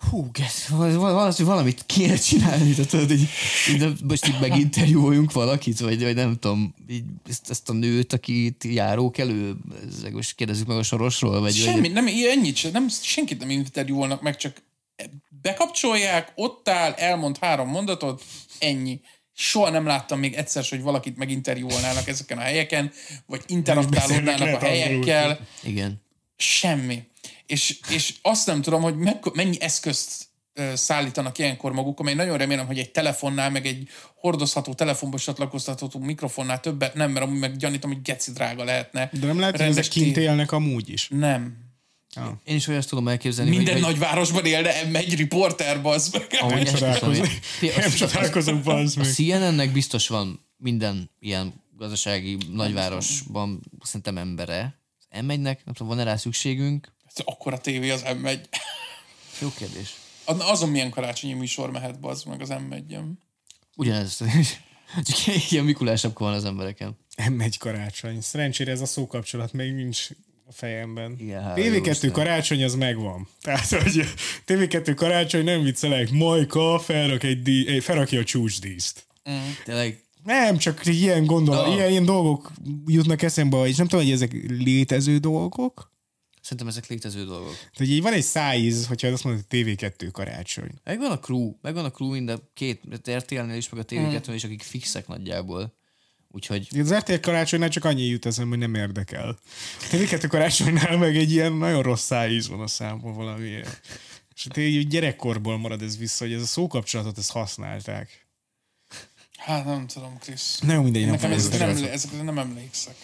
[0.10, 3.28] hú, gesz, valami, valamit kéne csinálni, tehát tudod, így,
[3.70, 8.46] így most így meginterjúoljunk valakit, vagy, vagy nem tudom, így ezt, ezt a nőt, aki
[8.46, 9.56] itt járók elő,
[9.98, 13.50] ezek most kérdezzük meg a sorosról, vagy, Semmi, vagy nem, ennyit sem, nem, senkit nem
[13.50, 14.62] interjúolnak meg, csak
[15.42, 18.24] bekapcsolják, ott áll, elmond három mondatot,
[18.60, 19.02] ennyi.
[19.38, 22.92] Soha nem láttam még egyszer, hogy valakit meginterjúolnának ezeken a helyeken,
[23.26, 25.40] vagy interaktálódnának a helyekkel.
[25.64, 26.04] igen.
[26.38, 27.04] Semmi.
[27.46, 30.26] És, és azt nem tudom, hogy meg, mennyi eszközt
[30.74, 36.60] szállítanak ilyenkor maguk, amely nagyon remélem, hogy egy telefonnál, meg egy hordozható telefonba csatlakoztatható mikrofonnál
[36.60, 39.10] többet nem, mert amúgy meg gyanítom, hogy geci drága lehetne.
[39.20, 41.08] De nem lehet, hogy ezek kint élnek amúgy is.
[41.10, 41.65] Nem.
[42.44, 46.28] Én is olyat tudom elképzelni, Minden hogy, nagyvárosban élne egy riporter, bazd meg.
[46.40, 47.24] Amúgy Nem
[47.60, 49.12] Ti- Nem csodálkozom, bazd A meg.
[49.12, 54.80] CNN-nek biztos van minden ilyen gazdasági nagyvárosban szerintem embere.
[55.10, 56.94] Az M1-nek, nem tudom, van-e rá szükségünk?
[57.26, 58.40] Akkor a tévé az M1.
[59.42, 59.94] Jó kérdés.
[60.26, 62.98] Azon milyen karácsonyi műsor mehet, bazd meg az m 1
[63.76, 64.18] Ugyanez.
[65.04, 66.98] Csak ilyen Mikulásapka van az embereken.
[67.16, 68.22] Nem megy karácsony.
[68.22, 70.08] Szerencsére ez a szókapcsolat még nincs
[70.48, 71.16] a fejemben.
[71.20, 72.12] Igen, hála jó TV2 Isten.
[72.12, 73.28] karácsony az megvan.
[73.42, 74.04] Tehát, hogy
[74.48, 79.06] TV2 karácsony nem viccelek, Majka felrak egy dí- eh, felrakja a csúcsdíszt.
[79.66, 81.74] Tényleg Nem, csak ilyen gondol, Ah.
[81.76, 82.52] ilyen, ilyen dolgok
[82.86, 85.94] jutnak eszembe, és nem tudom, hogy ezek létező dolgok.
[86.42, 87.56] szerintem ezek létező dolgok.
[87.74, 90.70] Tehát, így van egy szájíz, hogyha azt mondod, hogy TV2 karácsony.
[90.84, 92.82] Megvan a crew, megvan a crew mind a két,
[93.12, 95.74] RTL-nél is, meg a TV2-nél is, akik fixek nagyjából.
[96.36, 99.40] Úgyhogy Az RTL karácsonynál csak annyi jut eszembe, hogy nem érdekel.
[99.80, 103.82] A TV2 karácsonynál meg egy ilyen nagyon rossz szájíz van a számban valamiért.
[104.36, 108.28] És hát így gyerekkorból marad ez vissza, hogy ez a szókapcsolatot ezt használták.
[109.38, 110.60] Hát nem tudom, Krisz.
[110.60, 112.22] Nem mindegy, nem Nekem fogom ezekre nem, ezekre.
[112.22, 112.96] nem emlékszek.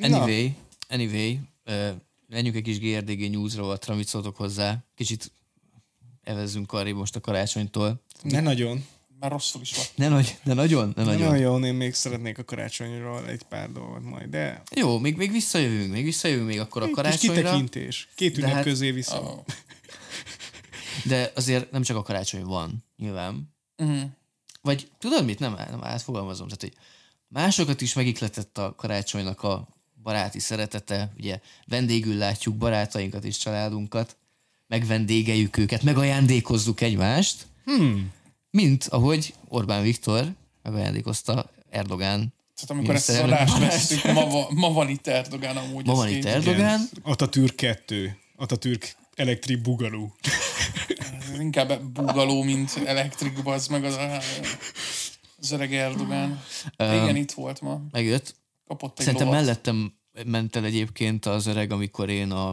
[0.00, 0.56] Anyway,
[0.88, 1.90] anyway, uh,
[2.28, 4.78] menjünk egy kis GRDG newsról, amit szóltok hozzá.
[4.94, 5.32] Kicsit
[6.22, 8.02] evezzünk arrébb most a karácsonytól.
[8.22, 8.84] Ne nagyon.
[9.20, 9.84] Már rosszul is van.
[9.94, 11.28] Ne, nagy, ne nagyon, Ne nagyon.
[11.28, 15.92] nagyon, én még szeretnék a karácsonyról egy pár dolgot majd, de Jó, még, még visszajövünk,
[15.92, 17.34] még visszajövünk még akkor a egy kis karácsonyra.
[17.42, 18.08] kitekintés.
[18.14, 19.20] Két De ünnep hát- közé vissza.
[19.20, 19.44] Oh.
[21.04, 23.54] De azért nem csak a karácsony van, nyilván.
[23.76, 24.00] Uh-huh.
[24.62, 25.38] Vagy tudod mit?
[25.38, 26.48] Nem, nem átfogalmazom.
[26.48, 26.72] Tehát, hogy
[27.28, 29.68] másokat is megikletett a karácsonynak a
[30.02, 31.12] baráti szeretete.
[31.16, 34.16] Ugye vendégül látjuk barátainkat és családunkat,
[34.66, 37.46] megvendégeljük őket, megajándékozzuk egymást.
[37.64, 38.12] Hmm.
[38.58, 44.88] Mint ahogy Orbán Viktor megajándékozta Erdogán Tehát amikor ezt az adást vesztük, ma, ma van
[44.88, 45.86] itt Erdogán amúgy.
[45.86, 46.24] Ma van itt.
[46.24, 48.16] Erdogán, Atatürk 2.
[48.36, 50.14] Atatürk Electric Bugalú.
[51.32, 54.20] Ez Inkább bugaló, mint elektrik, az meg az, a,
[55.38, 56.42] az öreg Erdogán.
[56.76, 57.80] Igen, itt volt ma.
[57.90, 58.34] megjött.
[58.66, 59.44] Kapott egy Szerintem lovat.
[59.44, 59.92] mellettem
[60.26, 62.52] ment el egyébként az öreg, amikor én a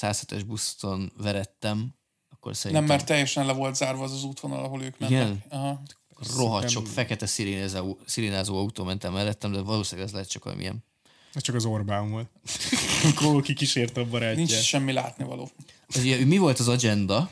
[0.00, 1.94] 107-es buszon verettem,
[2.40, 5.18] akkor szerintem Nem, mert teljesen le volt zárva az az útvonal, ahol ők mentek.
[5.18, 5.42] Igen?
[5.48, 5.82] Aha.
[6.36, 10.84] rohadt sok fekete szirénázó, szirénázó autó mentem mellettem, de valószínűleg ez lehet csak valamilyen.
[11.34, 12.28] Ez csak az Orbán volt.
[13.02, 14.36] Amikor kikísérte a barátját.
[14.36, 15.50] Nincs semmi látnivaló.
[15.96, 17.30] Ugye, mi volt az agenda?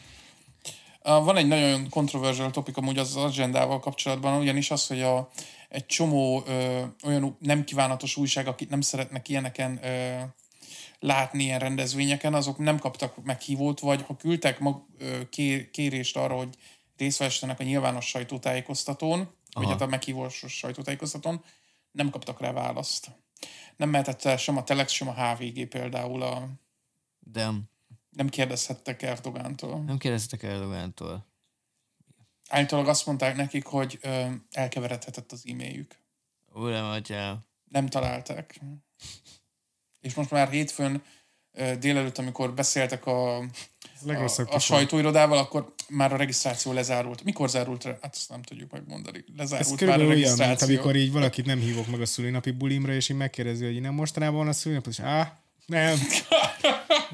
[1.02, 5.28] Van egy nagyon controversial topik amúgy az agendával kapcsolatban, ugyanis az, hogy a,
[5.68, 10.18] egy csomó ö, olyan nem kívánatos újság, akik nem szeretnek ilyeneken ö,
[11.00, 16.36] látni ilyen rendezvényeken, azok nem kaptak meghívót, vagy ha küldtek mag, ö, ké, kérést arra,
[16.36, 16.56] hogy
[16.96, 21.44] részt vessenek a nyilvános sajtótájékoztatón, vagy hát a meghívós sajtótájékoztatón,
[21.90, 23.10] nem kaptak rá választ.
[23.76, 26.48] Nem mehetett el sem a Telex, sem a HVG például, a,
[27.18, 27.50] De
[28.10, 29.80] nem kérdezhettek Erdogántól.
[29.80, 31.26] nem kérdeztek Erdogántól.
[32.48, 35.96] Állítólag azt mondták nekik, hogy ö, elkeveredhetett az e-mailjük.
[36.52, 37.44] Uram, atyám.
[37.64, 38.60] Nem találták.
[40.00, 41.02] És most már hétfőn
[41.78, 43.44] délelőtt, amikor beszéltek a, a,
[44.50, 47.24] a sajtóirodával, akkor már a regisztráció lezárult.
[47.24, 47.84] Mikor zárult?
[47.84, 49.18] re- Hát azt nem tudjuk megmondani.
[49.18, 50.74] Ez Lezárult már a körülbelül olyan, mint regisztráció.
[50.76, 54.38] amikor így valakit nem hívok meg a szülinapi bulimra, és így megkérdezi, hogy nem mostanában
[54.38, 55.98] van a szülinap, és á, nem.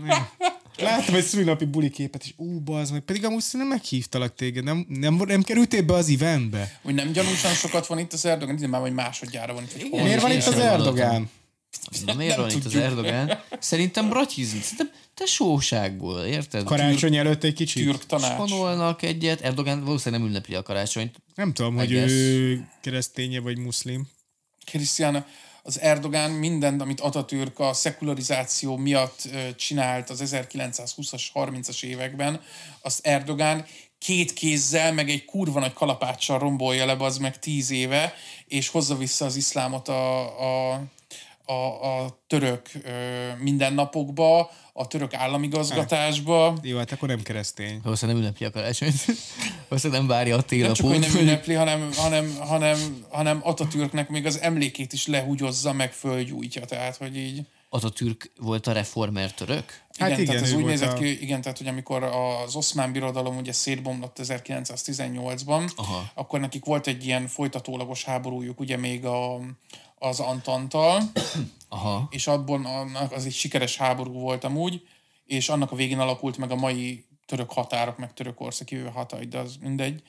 [0.07, 0.29] nem.
[0.77, 4.87] Láttam egy szülinapi buli képet, és ú, bazd meg, pedig amúgy szerintem meghívtalak téged, nem,
[4.89, 6.79] nem, nem kerültél be az eventbe.
[6.83, 9.91] Hogy nem gyanúsan sokat van itt az Erdogan, de már vagy másodjára van itt.
[9.91, 10.59] Miért van itt az.
[10.59, 11.21] Erdogán?
[11.21, 11.29] Na,
[12.17, 13.41] miért van itt az Erdogán?
[13.59, 14.61] Szerintem bratizni.
[14.61, 16.65] Szerintem te sóságból, érted?
[16.65, 17.85] Karácsony előtt egy kicsit?
[17.85, 18.33] Türk tanács.
[18.33, 19.41] Spanolnak egyet.
[19.41, 21.23] Erdogan valószínűleg nem ünnepli a karácsonyt.
[21.35, 24.09] Nem tudom, hogy ő kereszténye vagy muszlim.
[24.65, 25.27] Krisztián,
[25.63, 32.41] az Erdogán mindent, amit Atatürk a szekularizáció miatt csinált az 1920-as, 30-as években,
[32.81, 33.67] azt Erdogán
[33.99, 38.15] két kézzel, meg egy kurva nagy kalapáccsal rombolja le, az meg tíz éve,
[38.47, 40.83] és hozza vissza az iszlámot a, a,
[41.47, 41.53] a,
[41.87, 42.91] a török ö,
[43.39, 46.57] mindennapokba, a török államigazgatásba.
[46.63, 47.81] Jó, hát akkor nem keresztény.
[47.83, 48.95] Valószínűleg nem ünnepli a karácsonyt.
[49.69, 50.77] Valószínűleg nem várja a Nem télapót.
[50.77, 55.93] csak, hogy nem ünnepli, hanem, hanem, hanem, hanem Atatürknek még az emlékét is lehúgyozza, meg
[55.93, 56.65] fölgyújtja.
[56.65, 57.43] Tehát, hogy így...
[57.69, 59.83] Atatürk volt a reformer török?
[59.95, 62.93] Igen, Hát igen, tehát ez úgy nézett a- ki, igen, tehát hogy amikor az oszmán
[62.93, 66.11] birodalom ugye szétbomlott 1918-ban, Aha.
[66.15, 69.41] akkor nekik volt egy ilyen folytatólagos háborújuk ugye még a,
[69.95, 71.03] az Antantal,
[71.69, 72.07] Aha.
[72.11, 74.87] és abban annak az egy sikeres háború volt amúgy,
[75.25, 79.39] és annak a végén alakult meg a mai török határok, meg Törökország kívül Hatay, de
[79.39, 80.03] az mindegy.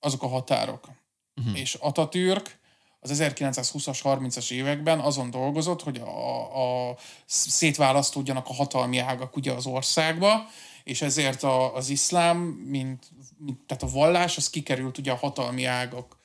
[0.00, 0.88] Azok a határok.
[1.36, 1.58] Uh-huh.
[1.58, 2.58] És Atatürk
[3.00, 9.66] az 1920-as, 30-as években azon dolgozott, hogy a, a szétválasztódjanak a hatalmi ágak ugye az
[9.66, 10.46] országba,
[10.84, 15.64] és ezért a, az iszlám, mint, mint, tehát a vallás, az kikerült ugye a hatalmi
[15.64, 16.19] ágak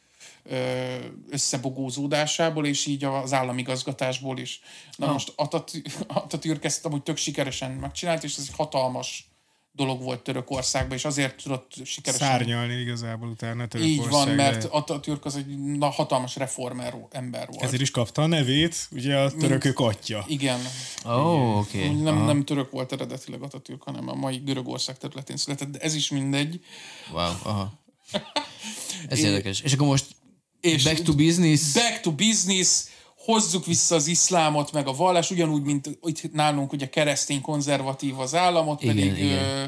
[1.30, 4.62] összebogózódásából, és így az államigazgatásból is.
[4.98, 5.34] Na most
[6.08, 9.30] Atatürk, ezt amúgy tök sikeresen megcsinált, és ez egy hatalmas
[9.76, 12.28] dolog volt Törökországban, és azért tudott sikeresen...
[12.28, 14.12] Szárnyalni igazából utána Így Törökország.
[14.12, 17.64] van, mert Atatürk az egy na, hatalmas reformer ember volt.
[17.64, 20.26] Ezért is kapta a nevét, ugye a törökök atya.
[20.28, 20.60] Igen.
[21.04, 21.78] Oh, oké.
[21.78, 21.90] Okay.
[21.90, 22.02] Okay.
[22.02, 26.10] Nem, nem török volt eredetileg Atatürk, hanem a mai Görögország területén született, de ez is
[26.10, 26.60] mindegy.
[27.12, 27.74] Wow, aha.
[29.10, 29.62] Ez érdekes.
[29.62, 30.06] És akkor most
[30.66, 31.74] És back to business.
[31.74, 32.84] Back to business,
[33.26, 38.36] hozzuk vissza az iszlámot, meg a vallás, ugyanúgy, mint itt nálunk ugye keresztény konzervatív az
[38.36, 39.44] államot, Igen, pedig igen.
[39.44, 39.66] Ö,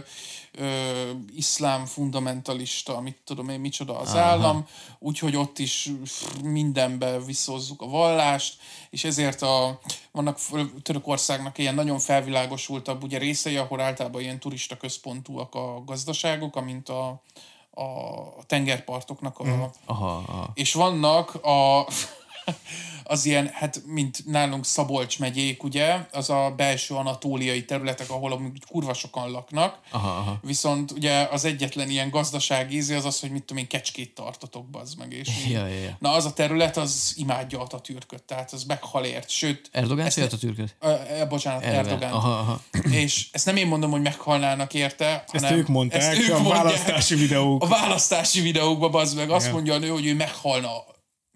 [0.51, 4.19] ö, iszlám fundamentalista, mit tudom én, micsoda az Aha.
[4.19, 4.65] állam,
[4.99, 5.89] úgyhogy ott is
[6.43, 8.57] mindenbe visszahozzuk a vallást,
[8.89, 9.79] és ezért a,
[10.11, 10.39] vannak
[10.81, 17.21] Törökországnak ilyen nagyon felvilágosultabb ugye részei, ahol általában ilyen turista központúak a gazdaságok, amint a,
[17.77, 19.43] a tengerpartoknak a,
[19.85, 20.51] Aha, aha.
[20.53, 21.85] és vannak a
[23.03, 28.63] az ilyen, hát mint nálunk Szabolcs megyék, ugye, az a belső anatóliai területek, ahol amúgy
[28.69, 29.79] kurva sokan laknak.
[29.91, 30.39] Aha, aha.
[30.41, 34.65] Viszont ugye az egyetlen ilyen gazdasági ízi az az, hogy mit tudom én, kecskét tartotok,
[34.69, 35.13] bazd meg.
[35.13, 35.95] És Ja, ja, ja.
[35.99, 39.29] Na az a terület, az imádja Atatürköt, tehát az meghal ért.
[39.29, 40.75] Sőt, Erdogán ezt- vagy Atatürköt?
[40.79, 42.11] Ö, ö, bocsánat, Erdogán.
[42.11, 42.61] Aha, aha.
[42.89, 46.39] És ezt nem én mondom, hogy meghalnának érte, Ezt hanem ők mondták ezt ők a
[46.39, 46.63] mondják.
[46.63, 47.63] választási videók.
[47.63, 49.51] A választási videókban bazd meg, azt Ja.
[49.53, 50.69] mondja a nő, hogy ő meghalna,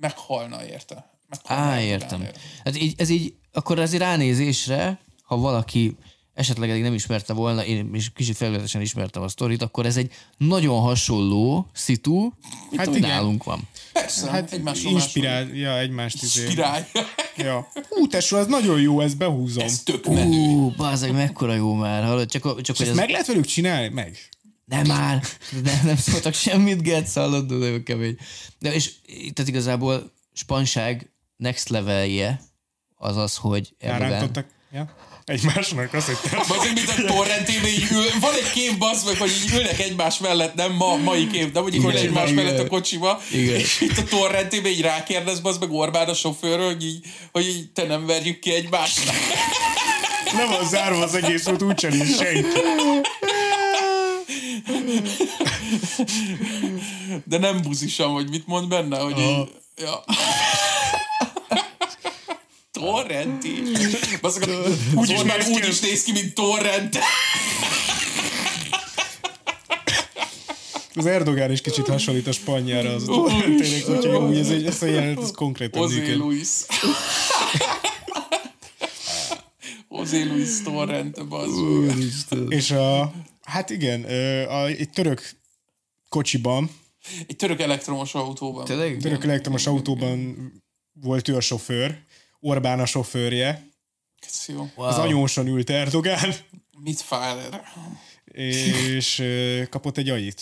[0.01, 1.09] meghalna érte.
[1.29, 2.21] Meghalna Á, Erdogán értem.
[2.21, 2.39] érte.
[2.63, 5.95] Hát így, ez így, akkor azért ránézésre, ha valaki
[6.33, 10.11] esetleg eddig nem ismerte volna, én is kicsit felületesen ismertem a sztorit, akkor ez egy
[10.37, 12.31] nagyon hasonló szitu,
[12.75, 13.09] hát igen.
[13.09, 13.67] nálunk van.
[13.93, 16.41] Persze, Hát egymásról inspirál, ja, egymást izé.
[16.41, 16.85] Inspirálja.
[17.37, 17.67] Ja.
[17.89, 19.63] Ú, tesó, ez nagyon jó, ezt behúzom.
[19.63, 20.37] Ez tök menő.
[20.37, 22.29] Ú, bazeg, mekkora jó már, hallod?
[22.29, 23.01] Csak, csak hogy Ezt ez...
[23.01, 23.87] meg lehet velük csinálni?
[23.87, 24.17] Meg.
[24.71, 25.23] Nem már,
[25.63, 28.17] de nem szóltak semmit, Getsz, hallod, de nagyon kemény.
[28.59, 32.41] De és tehát igazából spanság next levelje
[32.95, 33.75] az az, hogy.
[33.79, 34.47] Rárántottak.
[34.71, 34.95] Ja.
[35.25, 36.37] Egymásnak azt, hogy te...
[36.47, 39.79] Bazd, mint a torrent TV, így ül, van egy kép, bazd meg, hogy így ülnek
[39.79, 42.43] egymás mellett, nem ma, mai kép, de mondjuk ül Igen, egymás igen.
[42.43, 43.55] mellett a kocsiba, Igen.
[43.55, 47.47] és itt a torrent TV így rákérdez, bazd meg Orbán a sofőrről, hogy így, hogy
[47.47, 48.99] így te nem verjük ki egymást.
[50.33, 52.47] Nem van zárva az egész út, úgyse nincs senki.
[57.23, 60.03] De nem buzisan, vagy mit mond benne, hogy így, ja.
[64.95, 66.97] Úgy is néz ki úgy is néz ki, mint torrent.
[70.95, 74.85] Az Erdogán is kicsit hasonlít a spanyára az tényleg, úgyhogy úgy ez, egy, ez a
[74.85, 76.17] jelenet, ez konkrétan működik.
[76.17, 76.49] Luis.
[79.89, 81.53] José Luis torrent, bazd.
[82.49, 84.03] És a, hát igen,
[84.47, 85.29] a, egy török
[86.09, 86.69] kocsiban,
[87.27, 88.65] Egy török elektromos autóban.
[88.65, 88.97] Tényleg?
[88.97, 90.35] török elektromos autóban
[90.93, 92.03] volt ő a sofőr,
[92.39, 93.67] Orbán a sofőrje,
[94.19, 94.69] Ez jó.
[94.75, 96.33] az anyóson ült Erdogán,
[96.83, 97.63] Mit fáj erre?
[98.25, 99.23] és
[99.69, 100.41] kapott egy ajit.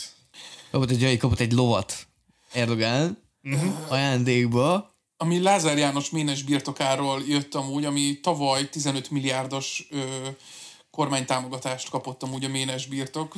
[0.71, 2.07] Kapott egy, kapott egy lovat
[2.51, 3.17] Erdogan
[3.87, 10.27] ajándékba, Ami Lázár János Ménes birtokáról jött amúgy, ami tavaly 15 milliárdos ö,
[10.99, 13.35] kormánytámogatást kapott amúgy a Ménes birtok.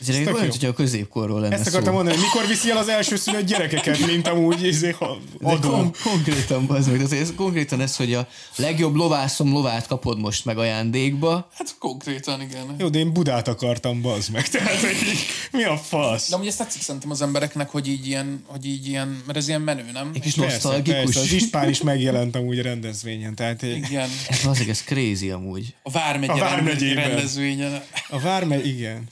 [0.00, 1.70] Ez egy tök olyan, hogyha a középkorról lenne Ezt szó.
[1.70, 5.70] akartam mondani, hogy mikor viszi el az első szülött gyerekeket, mint amúgy izé, ha adom.
[5.70, 10.58] kon- konkrétan, bazd meg, ez, konkrétan ez, hogy a legjobb lovászom lovát kapod most meg
[10.58, 11.48] ajándékba.
[11.54, 12.74] Hát konkrétan, igen.
[12.78, 14.48] Jó, de én Budát akartam, bazd meg.
[14.48, 15.18] Tehát, hogy így,
[15.52, 16.28] mi a fasz?
[16.28, 19.48] De amúgy ezt tetszik szerintem az embereknek, hogy így ilyen, hogy így ilyen mert ez
[19.48, 20.10] ilyen menő, nem?
[20.14, 21.02] Egy kis nosztalgikus.
[21.02, 23.34] persze, az Ispán is megjelent amúgy a rendezvényen.
[23.34, 24.08] Tehát egy- Igen.
[24.28, 25.74] Ez azért, ez crazy amúgy.
[25.82, 27.06] A Vármegye A Vármegyében.
[27.08, 27.82] rendezvényen.
[28.08, 29.08] a Várme, igen.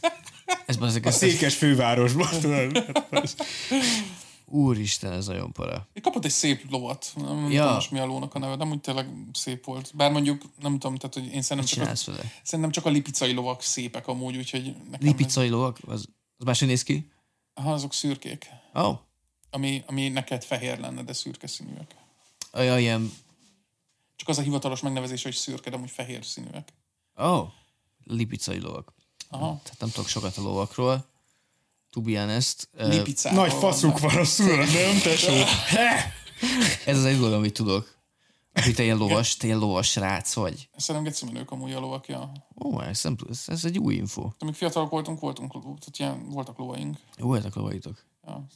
[0.67, 2.29] Ez azért, A ez, székes fővárosban.
[2.41, 2.85] tudod.
[4.47, 5.89] úristen, ez nagyon para.
[6.03, 7.13] Kapott egy szép lovat.
[7.17, 7.61] Nem, nem Ja.
[7.61, 9.91] tudom most mi a lónak a neve, de úgy tényleg szép volt.
[9.95, 12.33] Bár mondjuk, nem tudom, tehát hogy én szerintem csak, a, vele.
[12.43, 16.83] szerintem csak a lipicai lovak szépek amúgy, úgyhogy nekem Lipicai lovak, az, az máshogy néz
[16.83, 16.95] ki?
[17.55, 18.47] Ez, aha, azok szürkék.
[18.75, 18.93] Ó,
[19.51, 21.95] Ami, ami neked fehér lenne, de szürke színűek.
[22.53, 23.13] olyan ilyen,
[24.17, 26.73] Csak az a hivatalos megnevezés, hogy szürke, de amúgy fehér színűek.
[27.23, 27.45] ó,
[28.05, 28.93] lipicai lovak.
[29.35, 29.61] Aha.
[29.63, 31.05] Tehát nem tudok sokat a lovakról.
[31.91, 32.69] To be honest.
[32.77, 35.33] Lipicával Nagy faszuk van a szülőn, nem, tesó?
[36.87, 37.93] Ez az egy dolog, amit tudok.
[38.63, 40.69] Hogy te ilyen lovas, te ilyen lovas rác vagy.
[40.77, 42.33] Szerintem geci menők amúgy a lovak, ja.
[42.65, 44.31] Ó, ez, nem, ez, ez egy új info.
[44.39, 46.97] Amíg fiatalok voltunk, voltunk, tehát ilyen, voltak lovaink.
[47.17, 48.05] Jó, voltak lovaitok.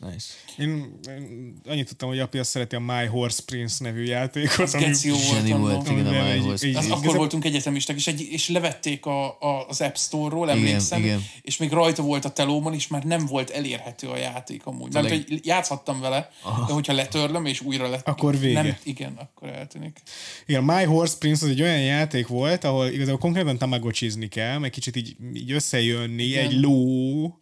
[0.01, 0.27] Nice.
[0.59, 4.75] Én, én annyit tudtam, hogy apja szereti a My Horse Prince nevű játékot.
[4.75, 5.49] ami- jó volt.
[5.49, 6.63] Volt, igen, a így- májhoz.
[6.63, 10.47] így- Az akkor igazán- voltunk egyetemisták, és, egy, és levették a, a, az App Store-ról,
[10.49, 11.25] Igen, emlékszem, igen.
[11.43, 14.93] és még rajta volt a telómon, és már nem volt elérhető a játék amúgy.
[14.93, 16.31] Mert hogy játszhattam vele,
[16.67, 18.09] de hogyha letörlöm, és újra lett...
[18.09, 18.63] Akkor vége.
[18.63, 20.01] Nem, igen, akkor eltűnik.
[20.47, 24.71] Igen, My Horse Prince az egy olyan játék volt, ahol igazából konkrétan tamagocsizni kell, meg
[24.71, 26.45] kicsit így, így összejönni Igen.
[26.45, 27.41] egy ló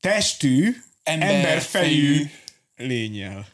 [0.00, 1.36] testű, Emberfejű.
[1.46, 2.30] emberfejű
[2.76, 3.46] lényel.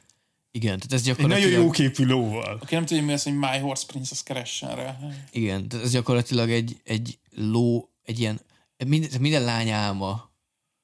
[0.51, 1.51] Igen, tehát ez Egy gyakorlatilag...
[1.51, 2.59] nagyon jóképű lóval.
[2.63, 4.99] Aki nem tudja, mi az, hogy My Horse Prince, az keressen rá.
[5.33, 8.41] Igen, tehát ez gyakorlatilag egy, egy ló, egy ilyen,
[8.87, 10.31] minden, minden lány álma,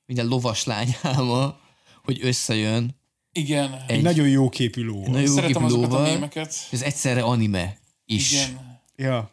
[0.06, 1.60] minden lovas lány álma,
[2.04, 2.96] hogy összejön
[3.32, 3.72] Igen.
[3.72, 5.10] egy, Egy nagyon jóképű lóval.
[5.10, 6.54] nagyon jó Szeretem azokat a lóval, mémeket.
[6.70, 8.32] ez egyszerre anime is.
[8.32, 8.80] Igen.
[8.96, 9.30] Ja.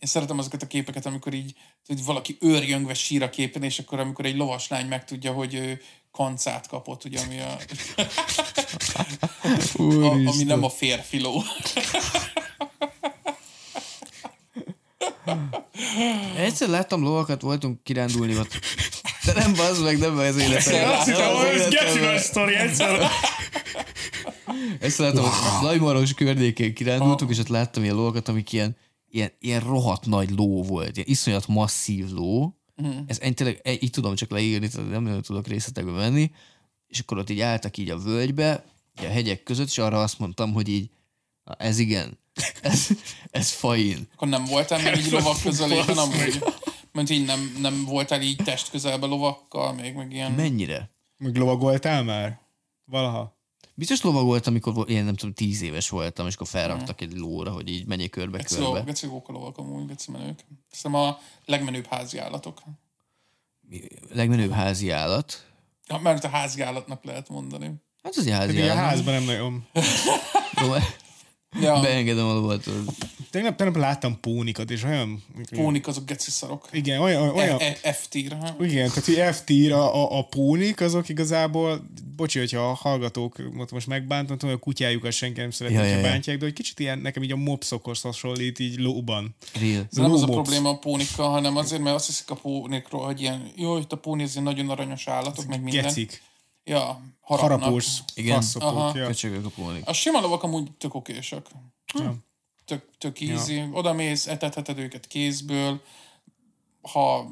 [0.00, 1.54] Én szeretem azokat a képeket, amikor így
[1.86, 5.80] hogy valaki őrjöngve sír a képen, és akkor amikor egy lovaslány megtudja, hogy ő
[6.12, 7.56] kancát kapott, ugye, ami a,
[9.78, 11.42] a, ami nem a férfi ló.
[16.36, 18.58] Egyszer láttam lovakat, voltunk kirándulni ott.
[19.24, 20.90] De nem bazd meg, nem az életem.
[20.90, 23.10] Azt hittem, hogy ez geci nagy sztori egyszer.
[24.80, 25.62] Ezt láttam, wow.
[25.62, 28.76] Nagymaros környékén kirándultunk, és ott láttam ilyen lovakat, amik ilyen,
[29.10, 32.56] ilyen, ilyen rohadt nagy ló volt, ilyen iszonyat masszív ló.
[32.82, 32.98] Mm.
[33.06, 36.30] Ez én tényleg így tudom csak leírni, tehát nem nagyon tudok részletekbe menni.
[36.86, 38.64] És akkor ott így álltak így a völgybe,
[38.98, 40.90] így a hegyek között, és arra azt mondtam, hogy így,
[41.44, 42.18] "Na, ez igen,
[42.62, 42.88] ez,
[43.30, 44.08] ez fain.
[44.14, 46.42] Akkor nem voltál még így lovak közelében, amúgy?
[46.92, 50.32] Mert így nem, nem voltál így test közelben lovakkal, még meg ilyen...
[50.32, 50.90] Mennyire?
[51.16, 52.40] Meg lovagoltál már?
[52.84, 53.37] Valaha?
[53.78, 57.68] Biztos lovagoltam, amikor ilyen nem tudom, tíz éves voltam, és akkor felraktak egy lóra, hogy
[57.70, 58.80] így menjék Geci, körbe-körbe.
[58.80, 60.44] geci jók a lovak amúgy, geci menők.
[60.70, 62.62] Szerintem a legmenőbb házi állatok.
[64.12, 65.46] Legmenőbb házi állat.
[65.86, 67.72] Ja, mert a házi állatnak lehet mondani.
[68.02, 68.84] Hát az egy házi Pedig a állat.
[68.84, 69.66] házban nem nagyon.
[71.60, 72.64] Ja, Beengedem a lovat.
[73.30, 75.22] Tegnap, tegnap láttam pónikat, és olyan...
[75.50, 76.68] pónik azok geci szarok.
[76.72, 78.38] Igen, olyan, olyan, E- e- F-tier.
[78.40, 78.64] ha?
[78.64, 81.86] Igen, tehát hogy F-tier a, a, a pónik, azok igazából,
[82.16, 86.00] bocsi, hogyha a hallgatók ott most megbántam, hogy a kutyájukat senki nem szereti, Ja, ja,
[86.00, 89.34] bántják, de hogy kicsit ilyen, nekem így a mopszokhoz hasonlít így lóban.
[89.60, 89.86] Real.
[89.90, 93.20] Ez nem az a probléma a pónikkal, hanem azért, mert azt hiszik a pónikról, hogy
[93.20, 95.82] ilyen, jó, itt a póni nagyon aranyos állatok, meg minden.
[95.82, 96.22] Gecik,
[96.64, 97.00] Ja,
[97.36, 97.60] harapnak.
[97.60, 98.42] harapós, Igen.
[98.58, 98.98] Aha.
[98.98, 99.06] Ja.
[99.06, 99.88] Köcsögök a pónik.
[99.88, 101.46] A sima lovak amúgy tök okésak.
[101.94, 102.14] Ja.
[102.64, 103.62] Tök, tök easy.
[103.72, 105.80] Oda mész, etetheted őket kézből.
[106.82, 107.30] Ha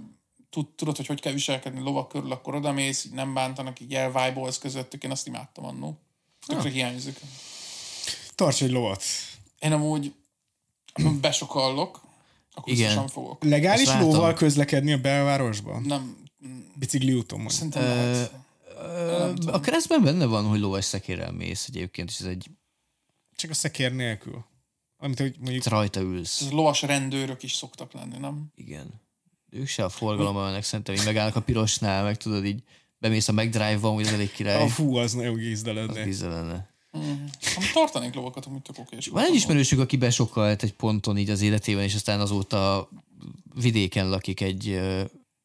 [0.51, 3.95] tud, tudod, hogy hogy kell viselkedni lovak körül, akkor oda mész, így nem bántanak, így
[3.95, 5.05] elvibolsz közöttük.
[5.05, 5.99] Én azt imádtam annó.
[6.47, 7.21] Tökre hiányzik.
[8.35, 9.03] Tarts egy lovat.
[9.59, 10.15] Én amúgy
[11.21, 12.01] besokallok,
[12.55, 13.09] akkor Igen.
[13.09, 13.45] fogok.
[13.45, 15.83] Legális lóval közlekedni a belvárosban?
[15.83, 16.17] Nem,
[16.75, 17.59] Bicikli úton mondjuk.
[17.59, 18.33] szerintem lehet.
[19.47, 22.51] A keresztben benne van, hogy lovas szekérrel mész egyébként, és ez egy
[23.37, 24.45] Csak a szekér nélkül.
[24.97, 26.41] Amit, hogy mondjuk rajta ülsz.
[26.41, 28.53] Ez lovas rendőrök is szoktak lenni, nem?
[28.55, 29.01] Igen.
[29.51, 32.63] Ők se a forgalomban vannak, szerintem így megállnak a pirosnál, meg tudod így
[32.99, 34.63] bemész a McDrive-ban, hogy az elég király.
[34.63, 36.05] a fú, az nagyon gízde Az lenne.
[36.05, 36.75] vízzel lenne.
[37.57, 39.07] Amit tartanék lovakat, amúgy tök okés.
[39.07, 42.89] Van egy ismerősünk, aki besokkalt egy ponton így az életében, és aztán azóta
[43.55, 44.81] vidéken lakik egy,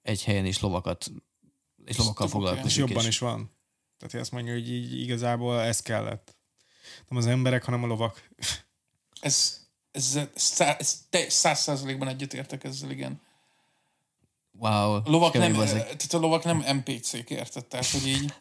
[0.01, 1.11] egy helyen, és lovakat
[1.91, 2.65] és lovakkal foglalkozik.
[2.65, 3.51] És jobban is van.
[3.97, 6.35] Tehát azt mondja, hogy így igazából ez kellett.
[7.09, 8.23] Nem az emberek, hanem a lovak.
[9.21, 9.59] Ez,
[9.91, 13.21] ez, ez, ez te- száz százalékban egyetértek ezzel, igen.
[14.51, 14.93] Wow.
[14.93, 15.81] A lovak, nem, bazeg.
[15.81, 17.65] tehát a lovak nem NPC-k, érted?
[17.65, 18.33] Tehát, hogy így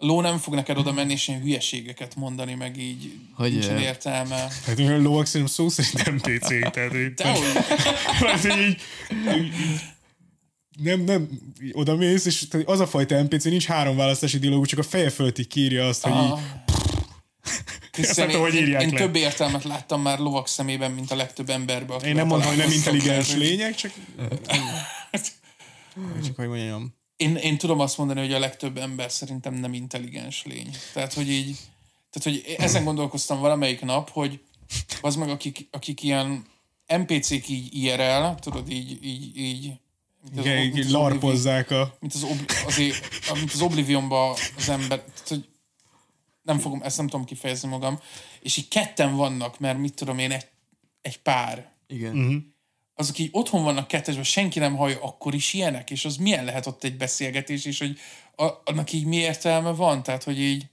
[0.00, 3.80] ló nem fog neked oda menni és ilyen hülyeségeket mondani, meg így Hogy, nincsen ö,
[3.80, 4.48] értelme.
[4.66, 7.44] Hát a lovak szerintem szó szerint NPC, tehát hogy, Dehogy,
[8.42, 8.80] hogy így,
[9.36, 9.52] így,
[10.82, 11.28] nem, nem,
[11.72, 15.46] oda mész, és az a fajta NPC, nincs három választási dialógus, csak a feje fölöttig
[15.46, 16.38] kírja azt, hogy így,
[18.16, 18.98] nem tudom, én, hogy én, írják én le.
[18.98, 22.00] több értelmet láttam már lovak szemében, mint a legtöbb emberben.
[22.00, 23.92] én nem mondom, hogy nem intelligens hogy- lények, csak
[26.24, 26.94] csak hogy mondjam.
[27.16, 30.70] Én, én tudom azt mondani, hogy a legtöbb ember szerintem nem intelligens lény.
[30.92, 31.56] Tehát, hogy így,
[32.10, 34.40] tehát, hogy ezen gondolkoztam valamelyik nap, hogy
[35.00, 36.44] az meg, akik, akik ilyen
[36.86, 39.72] NPC-k így IRL, tudod, így, így, így
[40.22, 41.96] mint az, Igen, mint így az larpozzák a...
[42.00, 45.48] mint az, ob, azért, mint az Oblivionban az ember, tehát, hogy
[46.42, 48.00] nem fogom, ezt nem tudom kifejezni magam,
[48.40, 50.46] és így ketten vannak, mert mit tudom én, egy,
[51.00, 51.72] egy pár.
[51.86, 52.16] Igen.
[52.16, 52.36] Mhm.
[52.94, 56.66] Azok így otthon vannak kettesben, senki nem hallja, akkor is ilyenek, és az milyen lehet
[56.66, 57.98] ott egy beszélgetés, és hogy
[58.36, 60.66] a, annak így mi értelme van, tehát hogy így,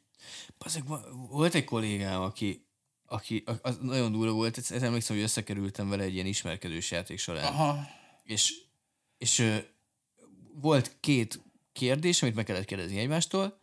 [0.85, 2.65] va- volt egy kollégám, aki,
[3.05, 7.45] aki az nagyon durva volt, ezt emlékszem, hogy összekerültem vele egy ilyen ismerkedős játék során.
[7.45, 7.87] aha,
[8.23, 8.53] És,
[9.17, 9.57] és ö,
[10.53, 13.59] volt két kérdés, amit meg kellett kérdezni egymástól,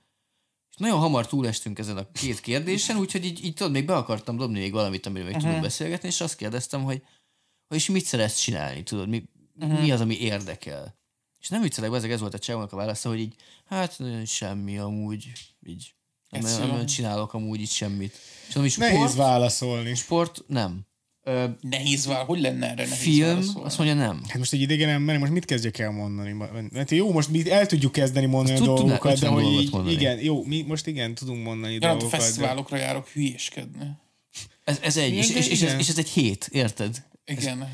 [0.70, 4.36] és nagyon hamar túlestünk ezen a két kérdésen, úgyhogy így, így tudod, még be akartam
[4.36, 7.02] dobni még valamit, amiről még tudunk beszélgetni, és azt kérdeztem, hogy,
[7.68, 9.24] hogy és mit szeretsz csinálni, tudod, mi,
[9.54, 10.98] mi az, ami érdekel.
[11.40, 13.34] És nem viccelek, ezek ez volt a csávónak a válasza, hogy így,
[13.64, 15.32] hát semmi amúgy,
[15.66, 15.94] így
[16.30, 18.12] nem, nem, nem csinálok amúgy így semmit.
[18.48, 19.94] És mondom, hogy Nehéz sport, válaszolni.
[19.94, 20.86] sport nem.
[21.26, 23.66] Ö, nehéz vál, hogy lenne erre nehéz film, válaszolni?
[23.66, 24.22] azt mondja nem.
[24.28, 26.36] Hát most egy idegen ember, most mit kezdjek el mondani?
[26.74, 29.70] Hát jó, most mi el tudjuk kezdeni mondani Azt a dolgokat, de 50 hogy így,
[29.72, 29.94] mondani.
[29.94, 32.18] igen, jó, mi most igen, tudunk mondani Ja, nem, a dolgokat.
[32.18, 32.24] De...
[32.24, 33.78] fesztiválokra járok hülyéskedni.
[34.64, 37.04] Ez, ez egy, és, Igen, és, és, ez, és ez egy hét, érted?
[37.24, 37.62] Igen.
[37.62, 37.68] Ez,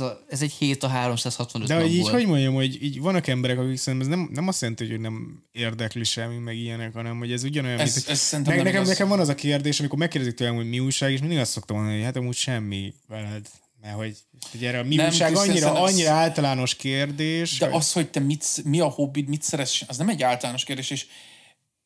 [0.00, 2.12] a, ez egy hét a 365 De hogy így, napból.
[2.12, 5.42] hogy mondjam, hogy így vannak emberek, akik szerintem ez nem, nem azt jelenti, hogy nem
[5.52, 8.82] érdekli semmi, meg ilyenek, hanem hogy ez ugyanolyan, Ez- mint, ez szerintem ne, nem nekem,
[8.82, 8.92] igaz.
[8.98, 11.76] nekem van az a kérdés, amikor megkérdezik tőlem, hogy mi újság, és mindig azt szoktam
[11.76, 13.46] mondani, hogy hát amúgy semmi veled.
[13.80, 14.16] Mert hogy,
[14.50, 17.58] hogy erre a mi Nem, újság annyira, annyira általános kérdés.
[17.58, 20.64] De hogy- az, hogy te mit, mi a hobbid, mit szeretsz, az nem egy általános
[20.64, 21.06] kérdés, és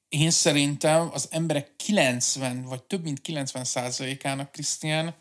[0.09, 5.15] én szerintem az emberek 90, vagy több mint 90 százalékának, Krisztián,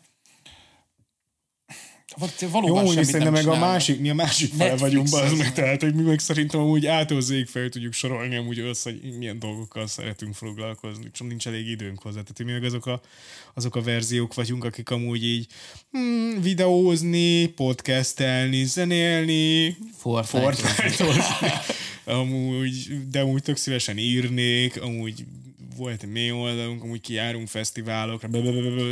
[2.40, 5.52] Jó, valóban úgy semmit szerintem meg a másik, mi a másik Netflix vagyunk, az meg,
[5.52, 9.86] tehát, hogy mi meg szerintem amúgy ától fel tudjuk sorolni amúgy össze, hogy milyen dolgokkal
[9.86, 12.20] szeretünk foglalkozni, csak nincs elég időnk hozzá.
[12.20, 13.00] Tehát mi meg azok a,
[13.54, 15.46] azok a verziók vagyunk, akik amúgy így
[15.90, 19.76] hmm, videózni, podcastelni, zenélni,
[20.42, 21.62] Fortnite.
[22.04, 25.24] Amúgy, de amúgy tök szívesen írnék, amúgy
[25.76, 28.28] volt egy mély oldalunk, amúgy kijárunk fesztiválokra,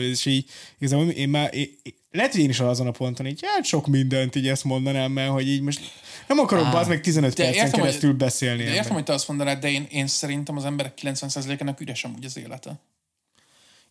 [0.00, 0.44] és így
[0.78, 1.70] igazából én már, én-
[2.10, 5.30] lehet, hogy én is azon a ponton így, hát sok mindent így ezt mondanám, mert
[5.30, 5.80] hogy így most
[6.28, 8.64] nem akarok az meg 15 De percen értem, hogy- keresztül beszélni.
[8.64, 12.24] De értem, hogy te azt mondanád, de én, én szerintem az emberek 90%-ának üres amúgy
[12.24, 12.80] az élete.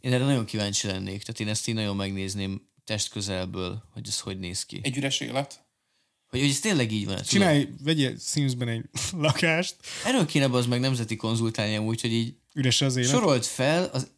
[0.02, 4.20] Én erre nagyon kíváncsi lennék, tehát én ezt így nagyon megnézném test közelből, hogy ez
[4.20, 4.80] hogy néz ki.
[4.84, 5.64] Egy üres élet.
[6.30, 7.14] Hogy, hogy ez tényleg így van.
[7.16, 7.30] tudod?
[7.30, 8.84] Csinálj, vegyél Simsben egy
[9.18, 13.90] lakást, Erről kéne az meg nemzeti konzultálni úgy, hogy így üres az élet, sorolt fel,
[13.94, 14.12] az,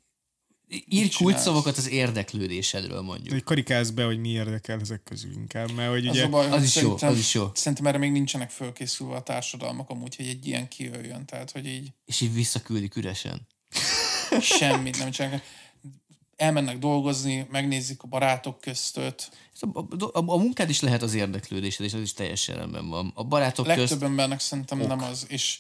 [0.72, 1.16] írj csinálsz?
[1.18, 3.34] kulcsszavakat az érdeklődésedről mondjuk.
[3.34, 6.64] hogy karikázz be, hogy mi érdekel ezek közül inkább, mert hogy Az ugye baj, az
[6.64, 7.50] is jó, szerintem, az is jó.
[7.54, 11.26] Szerintem erre még nincsenek fölkészülve a társadalmak amúgy, hogy egy ilyen kijöjjön.
[11.26, 13.48] Tehát, hogy így És így visszaküldik üresen.
[14.60, 15.44] semmit nem csinálnak.
[16.36, 19.32] Elmennek dolgozni, megnézik a barátok köztöt.
[19.60, 23.12] A, a, a, a munkád is lehet az érdeklődésed, és az is teljesen rendben van.
[23.16, 24.02] A barátok Legtöbb közt...
[24.04, 24.88] embernek szerintem ok.
[24.88, 25.60] nem az, és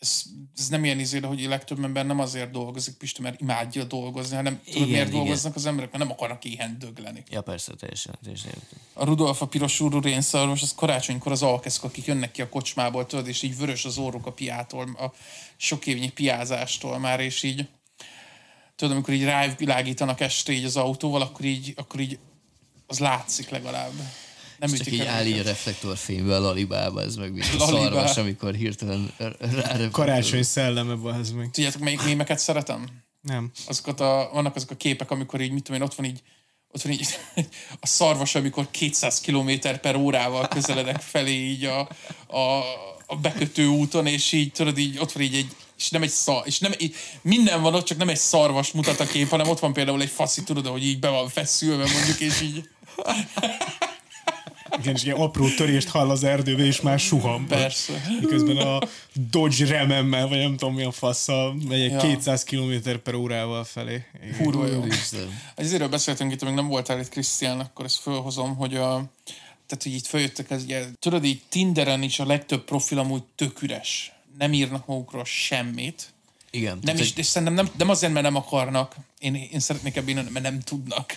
[0.00, 0.22] ez,
[0.56, 4.36] ez nem ilyen izére, hogy a legtöbb ember nem azért dolgozik, Pisti, mert imádja dolgozni,
[4.36, 5.18] hanem tudod, Igen, miért igen.
[5.18, 7.22] dolgoznak az emberek, mert nem akarnak éhen dögleni.
[7.30, 8.52] Ja, persze, teljesen, teljesen.
[8.92, 12.48] A Rudolf a piros úrú rénszar, most az karácsonykor az alkeszk, akik jönnek ki a
[12.48, 15.12] kocsmából, tudod, és így vörös az orruk a piától, a
[15.56, 17.68] sok évnyi piázástól már, és így
[18.76, 22.18] tudod, amikor így rávilágítanak este így az autóval, akkor így, akkor így
[22.86, 23.92] az látszik legalább.
[24.60, 29.12] Nem Csak így áll így a reflektorfénybe a lalibába, ez meg mint szarvas, amikor hirtelen
[29.38, 31.50] rá karácsony szelleme, az meg.
[31.50, 32.86] Tudjátok, melyik mémeket szeretem?
[33.20, 33.50] Nem.
[33.66, 36.22] azokat a, vannak azok a képek, amikor így, mit tudom én, ott van így,
[36.68, 37.06] ott van így
[37.80, 39.50] a szarvas, amikor 200 km
[39.80, 41.80] per órával közeledek felé így a,
[42.26, 42.62] a,
[43.06, 46.42] a bekötő úton, és így tudod, így ott van így egy és nem egy szar,
[46.46, 49.58] és nem, így, minden van ott, csak nem egy szarvas mutat a kép, hanem ott
[49.58, 52.68] van például egy faszi, tudod, hogy így be van feszülve mondjuk, és így
[54.78, 57.46] Igen, és ilyen apró törést hall az erdőbe, és már suham.
[57.46, 58.02] persze.
[58.20, 58.78] Miközben a
[59.30, 61.98] Dodge Rememmel, vagy nem tudom milyen fasszal megyek Ja.
[61.98, 64.04] 200 km per órával felé.
[64.42, 64.84] Kurva jó.
[65.54, 69.04] Ezért beszéltünk itt, még nem voltál itt Krisztián, akkor ezt fölhozom, hogy a,
[69.66, 73.62] tehát, hogy itt följöttek, ez ugye, tudod, így Tinderen is a legtöbb profil amúgy tök
[73.62, 74.12] üres.
[74.38, 76.12] Nem írnak magukról semmit.
[76.50, 76.78] Igen.
[76.82, 78.96] Nem is, hogy- és szerintem nem, nem azért, mert nem akarnak.
[79.18, 81.16] Én, én szeretnék ebben, mert nem tudnak.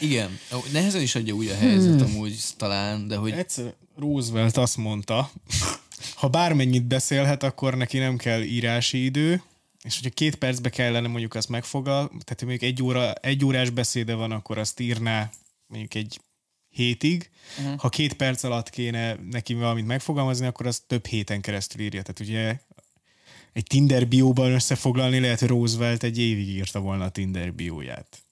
[0.00, 0.38] Igen.
[0.72, 5.30] Nehezen is adja úgy a helyzet amúgy talán, de hogy Egyszer Roosevelt azt mondta,
[6.20, 9.42] ha bármennyit beszélhet, akkor neki nem kell írási idő,
[9.82, 14.14] és hogyha két percbe kellene mondjuk azt megfogal, tehát mondjuk egy, óra, egy órás beszéde
[14.14, 15.30] van, akkor azt írná
[15.66, 16.20] mondjuk egy
[16.68, 17.30] hétig.
[17.58, 17.78] Uh-huh.
[17.78, 22.02] Ha két perc alatt kéne neki valamit megfogalmazni, akkor azt több héten keresztül írja.
[22.02, 22.58] Tehát ugye
[23.54, 28.22] egy Tinder bióban összefoglalni lehet, hogy Roosevelt egy évig írta volna a Tinder bióját.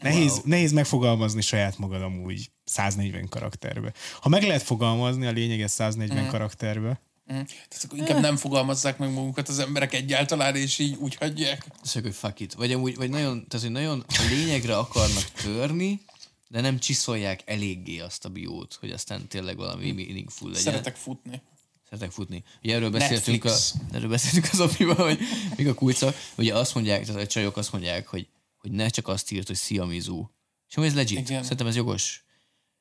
[0.00, 0.42] Nehéz, wow.
[0.44, 3.92] nehéz megfogalmazni saját magad amúgy 140 karakterbe.
[4.20, 6.28] Ha meg lehet fogalmazni a lényeget 140 mm.
[6.28, 7.00] karakterbe,
[7.32, 7.42] Mm.
[7.68, 11.66] Tehát akkor inkább nem fogalmazzák meg magukat az emberek egyáltalán, és így úgy hagyják.
[11.68, 12.54] mondjuk, hogy fuck it.
[12.54, 16.00] Vagy, amúgy, vagy nagyon, tehát, hogy nagyon a lényegre akarnak törni,
[16.48, 20.64] de nem csiszolják eléggé azt a biót, hogy aztán tényleg valami meaningful legyen.
[20.64, 21.42] Szeretek futni.
[21.88, 22.44] Szeretek futni.
[22.62, 23.54] Ugye erről beszéltünk, a,
[23.92, 25.18] erről beszéltünk az opiban, hogy
[25.56, 29.08] még a kulca, ugye azt mondják, tehát a csajok azt mondják, hogy, hogy ne csak
[29.08, 30.26] azt írt, hogy szia Mizu.
[30.68, 31.18] És amúgy ez legit.
[31.18, 31.42] Igen.
[31.42, 32.24] Szerintem ez jogos.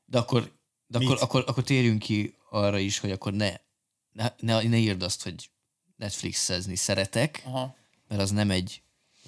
[0.06, 0.52] De akkor,
[0.88, 1.20] de akkor, Mit?
[1.20, 3.54] akkor, akkor térjünk ki arra is, hogy akkor ne,
[4.12, 5.50] ne, ne, ne írd azt, hogy
[5.96, 7.76] Netflixezni szeretek, Aha.
[8.08, 8.82] mert az nem egy,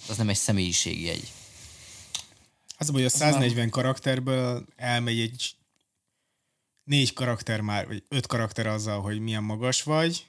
[0.07, 1.31] az nem egy személyiségjegy.
[2.77, 5.58] az a baj, hogy a 140 karakterből elmegy egy
[6.89, 10.27] négy karakter már, vagy öt karakter azzal, hogy milyen magas vagy.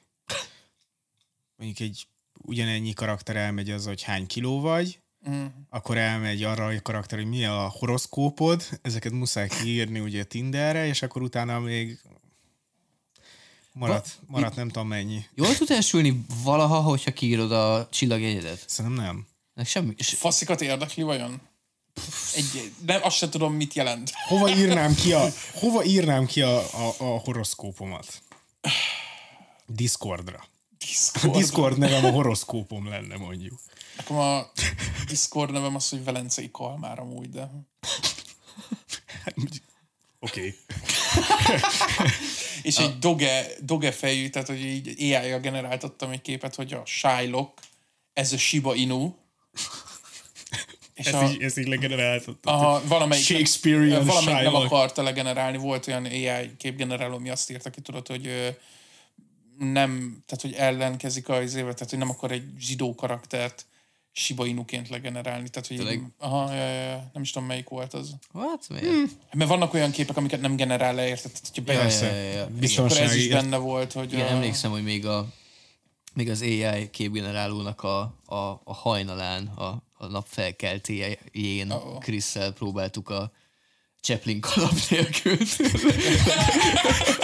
[1.57, 2.07] Mondjuk egy
[2.43, 5.01] ugyanennyi karakter elmegy az, hogy hány kiló vagy.
[5.29, 5.45] Mm.
[5.69, 11.03] akkor elmegy arra a karakter, hogy mi a horoszkópod, ezeket muszáj kiírni ugye Tinderre, és
[11.03, 12.01] akkor utána még
[13.73, 15.25] maradt, maradt nem tudom mennyi.
[15.35, 18.65] Jól tud elsülni valaha, hogyha kiírod a csillagjegyedet?
[18.67, 19.27] Szerintem nem.
[19.65, 19.95] Semmi.
[19.99, 21.41] Faszikat érdekli vajon?
[22.35, 24.13] Egy, nem, azt sem tudom, mit jelent.
[24.27, 28.23] Hova írnám ki a, hova írnám ki a, a, a horoszkópomat?
[29.67, 30.39] Discordra.
[30.39, 30.47] A
[30.79, 31.37] Discord.
[31.37, 33.61] Discord nevem a horoszkópom lenne mondjuk.
[33.97, 34.51] Nekem a
[35.09, 37.51] Discord nevem az, hogy Velencei Kalmár amúgy, de...
[40.21, 40.21] Oké.
[40.21, 40.55] Okay.
[42.63, 47.59] És egy doge, doge fejű, tehát hogy így AI-jal generáltattam egy képet, hogy a Shylock,
[48.13, 49.15] ez a Shiba Inu,
[51.01, 52.37] És ezt, a- így, ezt így legeneráltad.
[52.43, 57.81] Aha, valamelyik, Shakespearean valamelyik nem akarta legenerálni, volt olyan AI képgeneráló, ami azt írta ki,
[57.81, 58.57] tudod, hogy
[59.59, 63.67] nem, tehát hogy ellenkezik a izével, tehát hogy nem akar egy zsidó karaktert
[64.13, 65.49] Shiba Inuként legenerálni.
[65.49, 66.03] Tehát, hogy Tényleg?
[66.19, 68.15] aha, ja, ja, ja, nem is tudom melyik volt az.
[68.35, 69.11] Hát, miért?
[69.33, 71.31] Mert vannak olyan képek, amiket nem generál le, érted?
[71.33, 72.49] Tehát, hogyha Ja, bejössz, ja, ja, ja.
[72.61, 75.27] és akkor ez is benne volt, hogy Igen, a, emlékszem, hogy még a
[76.15, 81.99] még az AI képgenerálónak a, a, a hajnalán, a, a nap felkeltéjén Uh-oh.
[81.99, 83.33] Krisszel próbáltuk a
[84.01, 85.37] Chaplin kalap nélkül.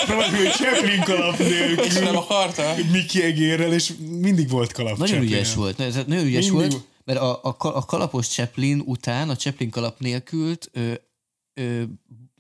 [0.07, 2.03] Próbáljuk, hogy Chaplin kalap nélkül.
[2.03, 2.75] nem akarta?
[2.93, 5.39] Mickey egérrel, és mindig volt kalap Nagyon Chaplin-en.
[5.39, 5.77] ügyes volt.
[5.77, 9.99] Tehát Nagyon ügyes Mindig volt, mert a, a, a kalapos Chaplin után, a Chaplin kalap
[10.01, 10.93] nélkült, ö,
[11.55, 11.83] ö,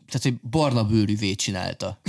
[0.08, 2.00] tehát egy barna bőrűvé csinálta.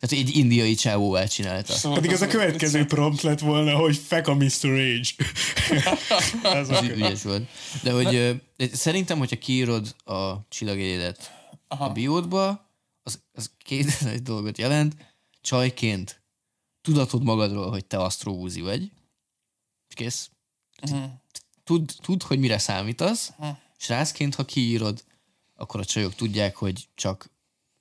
[0.00, 1.72] Tehát egy indiai csávóvá csinálta.
[1.72, 4.48] Szóval Pedig az a következő prompt lett volna, hogy fek a Mr.
[4.62, 5.10] Age.
[6.58, 7.48] Ez a Az ügyes volt.
[7.82, 11.32] De hogy de szerintem, hogyha kiírod a csillagegyedet
[11.68, 12.70] a biódba,
[13.02, 14.96] az, az két egy dolgot jelent.
[15.40, 16.22] Csajként
[16.80, 18.90] tudatod magadról, hogy te asztróúzi vagy.
[19.88, 20.30] És kész.
[21.64, 23.32] Tud, tud, hogy mire számítasz.
[23.76, 25.04] Srácként, ha kiírod,
[25.54, 27.30] akkor a csajok tudják, hogy csak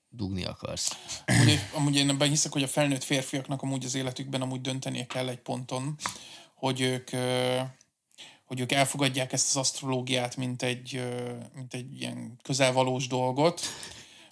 [0.09, 0.97] dugni akarsz.
[1.25, 5.27] Amúgy, amúgy én ebben hiszek, hogy a felnőtt férfiaknak amúgy az életükben amúgy döntenie kell
[5.27, 5.95] egy ponton,
[6.55, 7.09] hogy ők,
[8.45, 11.03] hogy ők elfogadják ezt az asztrológiát, mint egy,
[11.55, 13.61] mint egy ilyen közelvalós dolgot,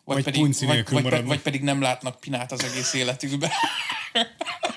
[0.08, 3.52] vagy, Vagy pedig, vagy, vagy, vagy pedig nem látnak pinát az egész életükben.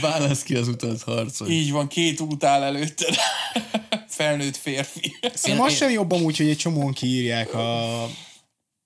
[0.00, 1.48] Válasz ki az utat, harcol.
[1.48, 3.14] Így van, két út áll előtted.
[4.08, 5.16] Felnőtt férfi.
[5.34, 8.04] Szerintem az sem jobb amúgy, hogy egy csomóan kiírják a,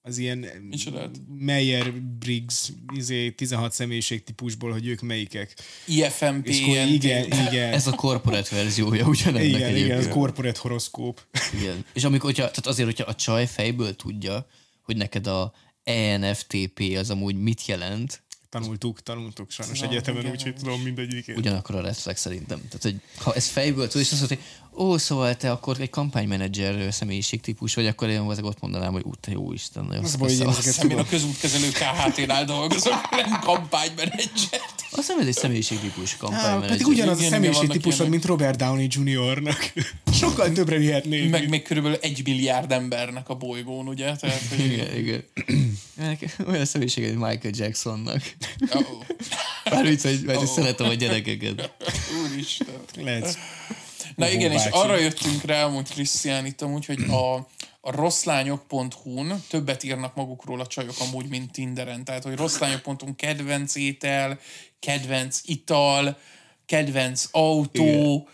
[0.03, 1.11] az ilyen Micsodát?
[1.39, 5.55] Meyer Briggs izé, 16 személyiség típusból, hogy ők melyikek.
[5.87, 7.73] IFMP, igen, igen.
[7.73, 9.99] Ez a corporate verziója ugyanennek igen, igen, egyébként.
[9.99, 11.27] ez corporate horoszkóp.
[11.61, 11.85] Igen.
[11.93, 14.47] És amikor, hogyha, tehát azért, hogyha a csaj fejből tudja,
[14.83, 15.53] hogy neked a
[15.85, 18.23] ENFTP az amúgy mit jelent,
[18.61, 21.33] Tanultuk, tanultuk sajnos Tudom, egyetemen, úgyhogy tudom mindegyik.
[21.37, 22.59] ugyanakkor a red flag szerintem.
[22.59, 24.47] Tehát, hogy ha ez fejből tudod, és azt mondod, hogy
[24.77, 29.53] ó, szóval te akkor egy kampánymenedzser személyiségtípus vagy, akkor én ott mondanám, hogy út, jó
[29.53, 34.61] Isten, nagyon Az baj, hogy én ezeket én a közútkezelő KHT-nál dolgozom, nem kampánymenedzser.
[34.91, 36.69] Azt hiszem, ez egy személyiségtípus kampánymenedzser.
[36.69, 38.11] pedig ugyanaz a Igen, személyiség igen, vannak típusod, ilyenek.
[38.11, 39.73] mint Robert Downey Jr.-nak.
[40.21, 41.31] Sokkal többre vihetnék.
[41.31, 44.17] Meg még körülbelül egy milliárd embernek a bolygón, ugye?
[44.17, 44.65] Tehát, hogy...
[44.65, 45.25] Igen, igen.
[46.47, 48.23] Olyan személyiség, mint Michael Jacksonnak.
[48.73, 48.83] Oh,
[49.71, 51.73] Bár vicc, hogy, mert szeretem a gyerekeket.
[52.25, 52.67] úristen.
[52.97, 53.39] Lehet.
[54.15, 54.77] Na igen, és bácsi.
[54.77, 57.35] arra jöttünk rá, hogy Krisztián itt amúgy, hogy a,
[57.81, 62.05] a rosszlányok.hu-n többet írnak magukról a csajok amúgy, mint Tinderen.
[62.05, 64.39] Tehát, hogy rosszlányok.hu kedvenc étel,
[64.81, 66.19] kedvenc ital,
[66.67, 68.29] kedvenc autó,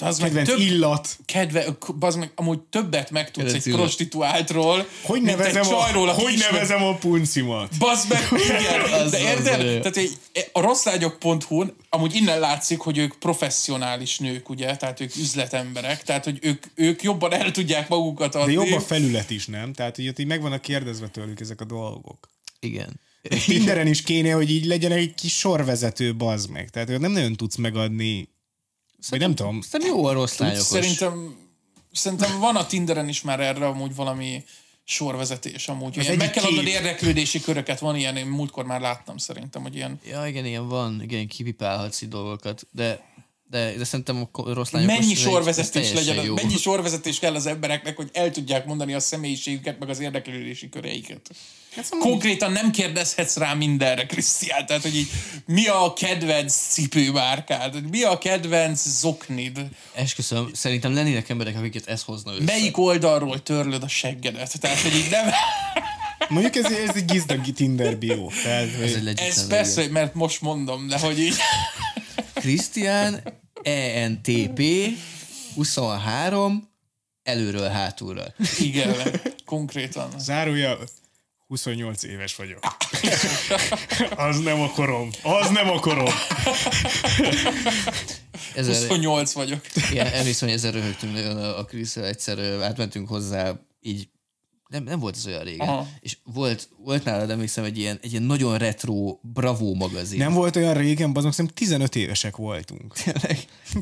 [0.00, 1.16] az meg több, illat.
[1.24, 3.80] kedve, az meg amúgy többet megtudsz Kedvenc egy illat.
[3.80, 7.78] prostituáltról, Hogy mint nevezem, egy a, csajról, aki hogy ismer- nevezem a puncimat?
[7.78, 8.80] Bazd meg, igen.
[9.00, 9.58] Az- De érted?
[9.80, 10.18] Tehát egy,
[10.52, 14.76] a rosszlányok.hu-n amúgy innen látszik, hogy ők professzionális nők, ugye?
[14.76, 18.54] Tehát ők üzletemberek, tehát hogy ők, ők jobban el tudják magukat adni.
[18.54, 19.72] De jobb a felület is, nem?
[19.72, 22.28] Tehát, hogy ott így meg vannak kérdezve tőlük ezek a dolgok.
[22.60, 23.00] Igen.
[23.46, 26.68] Tinderen is kéne, hogy így legyen egy kis sorvezető bazd meg.
[26.70, 28.28] Tehát hogy nem nagyon tudsz megadni.
[29.08, 29.60] Vagy nem tudom.
[29.60, 30.66] Szerintem jó a rossz lányokos.
[30.66, 31.36] Szerintem,
[31.92, 34.44] szerintem van a Tinderen is már erre amúgy valami
[34.84, 35.96] sorvezetés amúgy.
[35.96, 36.74] Ilyen, egyik meg kell adnod kép.
[36.74, 41.02] érdeklődési köröket, van ilyen, én múltkor már láttam szerintem, hogy ilyen Ja, igen, ilyen van,
[41.02, 43.00] igen, kipipálhatsz dolgokat, de,
[43.50, 44.98] de, de szerintem a rossz lányokos...
[44.98, 46.34] mennyi sorvezetés legyen, jó.
[46.34, 51.30] mennyi sorvezetés kell az embereknek, hogy el tudják mondani a személyiségüket, meg az érdeklődési köreiket.
[51.98, 54.66] Konkrétan nem kérdezhetsz rá mindenre, Krisztián.
[54.66, 55.08] Tehát, hogy így,
[55.46, 57.90] mi a kedvenc cipőmárkád?
[57.90, 59.60] Mi a kedvenc zoknid?
[59.94, 62.42] Esküszöm, szerintem lennének emberek, akiket ez hozna össze.
[62.42, 64.60] Melyik oldalról törlöd a seggedet?
[64.60, 65.30] Tehát, hogy így nem...
[66.28, 68.30] Mondjuk ez, ez egy gizdag Tinder bio.
[68.42, 71.34] Tehát, Ez Ez persze, mert most mondom, de hogy így...
[72.48, 73.22] Krisztián,
[73.62, 74.62] ENTP,
[75.54, 76.68] 23,
[77.22, 78.24] előről hátulra.
[78.58, 80.10] Igen, konkrétan.
[80.18, 80.78] zárója
[81.46, 82.58] 28 éves vagyok.
[84.16, 85.10] az nem a korom.
[85.22, 86.12] Az nem a korom.
[88.54, 89.60] Ezer, 28 vagyok.
[89.90, 94.08] igen, emlékszem, hogy ezzel röhögtünk nagyon a, a krisz egyszer átmentünk hozzá, így
[94.68, 95.68] nem, nem volt ez olyan régen.
[95.68, 95.88] Aha.
[96.00, 100.18] És volt, volt nálad, emlékszem, egy ilyen, egy ilyen nagyon retro Bravo magazin.
[100.18, 102.94] Nem volt olyan régen, meg, szerintem 15 évesek voltunk.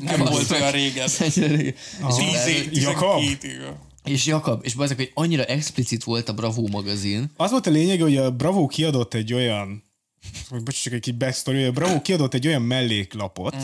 [0.01, 1.07] Nem volt olyan régen.
[1.35, 1.73] Régen.
[2.07, 3.19] És, 10 év, Jakab?
[3.19, 3.61] 12 év.
[4.03, 8.01] és Jakab, és bazeg, hogy annyira explicit volt a Bravo magazin, Az volt a lényeg,
[8.01, 9.83] hogy a Bravo kiadott egy olyan,
[10.49, 13.55] hogy bocs, csak egy kis backstory, hogy a Bravo kiadott egy olyan melléklapot,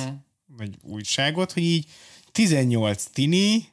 [0.58, 1.86] vagy újságot, hogy így
[2.32, 3.68] 18 tini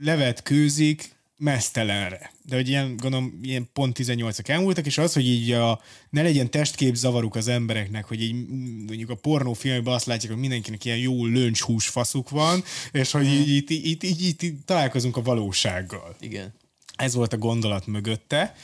[0.00, 2.32] levetkőzik mesztelenre.
[2.42, 5.80] De hogy ilyen, gondolom, ilyen pont 18-ak elmúltak, és az, hogy így a,
[6.10, 8.34] ne legyen testkép zavaruk az embereknek, hogy így
[8.86, 13.48] mondjuk a pornófilmben azt látják, hogy mindenkinek ilyen jó löncshús faszuk van, és hogy így,
[13.48, 16.16] így, így, így, így, így, találkozunk a valósággal.
[16.20, 16.54] Igen.
[16.96, 18.54] Ez volt a gondolat mögötte,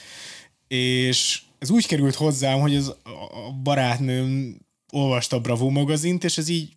[0.67, 4.57] és ez úgy került hozzám, hogy az, a barátnőm
[4.91, 6.76] olvasta a Bravo magazint, és ez így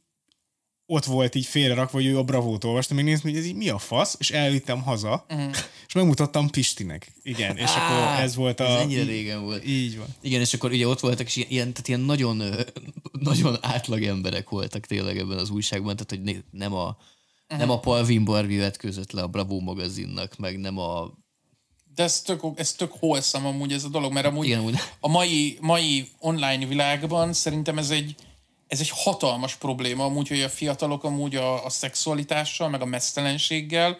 [0.93, 3.69] ott volt így félrerakva, hogy ő a Bravót olvasta, még néztem, hogy ez így mi
[3.69, 5.51] a fasz, és elvittem haza, uh-huh.
[5.87, 7.12] és megmutattam Pistinek.
[7.23, 8.65] Igen, és Á, akkor ez volt a...
[8.65, 9.67] Ez ennyire régen volt.
[9.67, 10.07] Így van.
[10.21, 12.43] Igen, és akkor ugye ott voltak, és ilyen, tehát ilyen nagyon,
[13.31, 16.97] nagyon átlag emberek voltak tényleg ebben az újságban, tehát hogy nem a,
[17.47, 21.11] nem a Palvin Barbie vetközött le a Bravo magazinnak, meg nem a...
[21.95, 25.59] De ez tök, ez tök wholesome amúgy ez a dolog, mert amúgy Igen, a mai,
[25.61, 28.15] mai online világban szerintem ez egy,
[28.70, 33.98] ez egy hatalmas probléma amúgy, hogy a fiatalok amúgy a, a szexualitással, meg a mesztelenséggel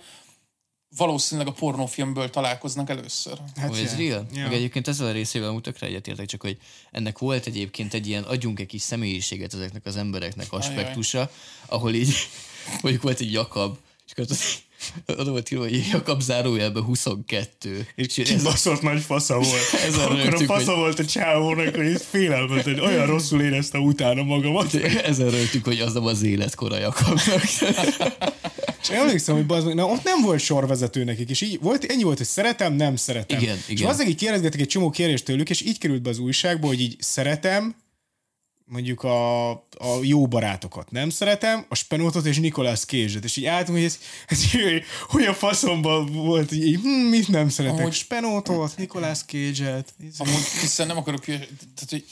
[0.97, 3.39] valószínűleg a pornófilmből találkoznak először.
[3.57, 3.99] Hát hogy ez ja.
[3.99, 4.27] real?
[4.33, 4.43] Ja.
[4.43, 6.59] Meg egyébként ezzel a részével mutakra egyetértek, csak hogy
[6.91, 11.31] ennek volt egyébként egy ilyen, adjunk egy kis személyiséget ezeknek az embereknek aspektusa,
[11.67, 12.15] ahol így,
[12.83, 14.37] mondjuk volt egy Jakab, és akkor
[15.07, 17.87] oda volt írva, hogy Jakab zárójelben 22.
[17.95, 19.75] És ez, kibaszott nagy fasza volt.
[19.87, 23.79] Ezen Akkor a rögtük, fasza volt a csávónak, hogy ez félelmet, hogy olyan rosszul érezte
[23.79, 24.75] utána magamat.
[24.75, 27.43] ezen rögtük, hogy az nem az életkora Jakabnak.
[28.83, 32.17] És emlékszem, hogy bazd na ott nem volt sorvezető nekik, és így volt, ennyi volt,
[32.17, 33.41] hogy szeretem, nem szeretem.
[33.41, 33.89] Igen, és igen.
[33.89, 36.97] az így kérdezgetek egy csomó kérdést tőlük, és így került be az újságba, hogy így
[36.99, 37.75] szeretem,
[38.71, 43.77] mondjuk a, a jó barátokat nem szeretem, a Spenótot és Nicolas Cage-et, és így álltunk,
[43.79, 43.99] hogy ez,
[44.29, 44.45] ez
[45.09, 49.95] hogy a faszomban volt, hogy így, hm, mit nem szeretek, Amúgy- Spenótot, Nicolas Cage-et.
[50.19, 52.05] Amúgy hiszen nem akarok, tehát hogy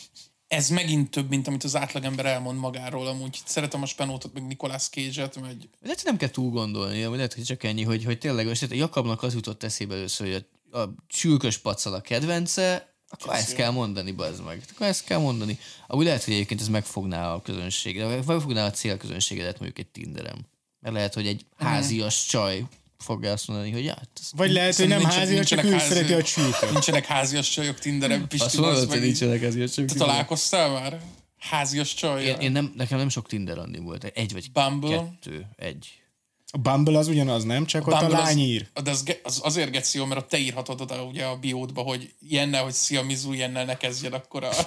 [0.47, 3.06] ez megint több, mint amit az átlagember elmond magáról.
[3.06, 7.35] Amúgy szeretem a Spenótot, meg Nicolas Cage-et, meg Lehet, nem kell túl gondolni, vagy lehet,
[7.35, 10.78] hogy csak ennyi, hogy, hogy tényleg most a Jakabnak az jutott eszébe először, hogy a,
[10.78, 14.62] a sülkös pacal a kedvence, akkor ezt kell mondani, bazd meg.
[14.74, 15.59] Akkor ezt kell mondani.
[15.86, 20.39] Amúgy lehet, hogy egyébként ez megfogná a közönséget, vagy megfogná a célközönségedet mondjuk egy Tinderem.
[20.80, 22.64] Mert lehet, hogy egy házias csaj
[22.98, 26.22] fogja azt mondani, hogy hát, Vagy lehet, hogy nem Nincsen- házi, csak ő szereti a
[26.22, 26.70] csülköt.
[26.72, 29.90] Nincsenek házias csajok Tinderen, azt Pisti, mondod, bazd hogy nincsenek házias csajok.
[29.90, 31.01] Te találkoztál már?
[31.39, 32.24] Házias csaj?
[32.24, 34.05] Én, én nem, nekem nem sok Tinder randi volt.
[34.05, 34.97] Egy vagy Bumble?
[34.97, 35.47] kettő.
[35.56, 36.02] Egy.
[36.51, 37.66] A Bumble az ugyanaz, nem?
[37.66, 38.66] Csak ott a lány ír.
[38.75, 41.83] Az, de az, az, azért geci jó, mert ott te írhatod oda ugye a biódba,
[41.83, 44.51] hogy ilyennel, hogy szia Mizu, ilyennel ne kezdjen, akkor a...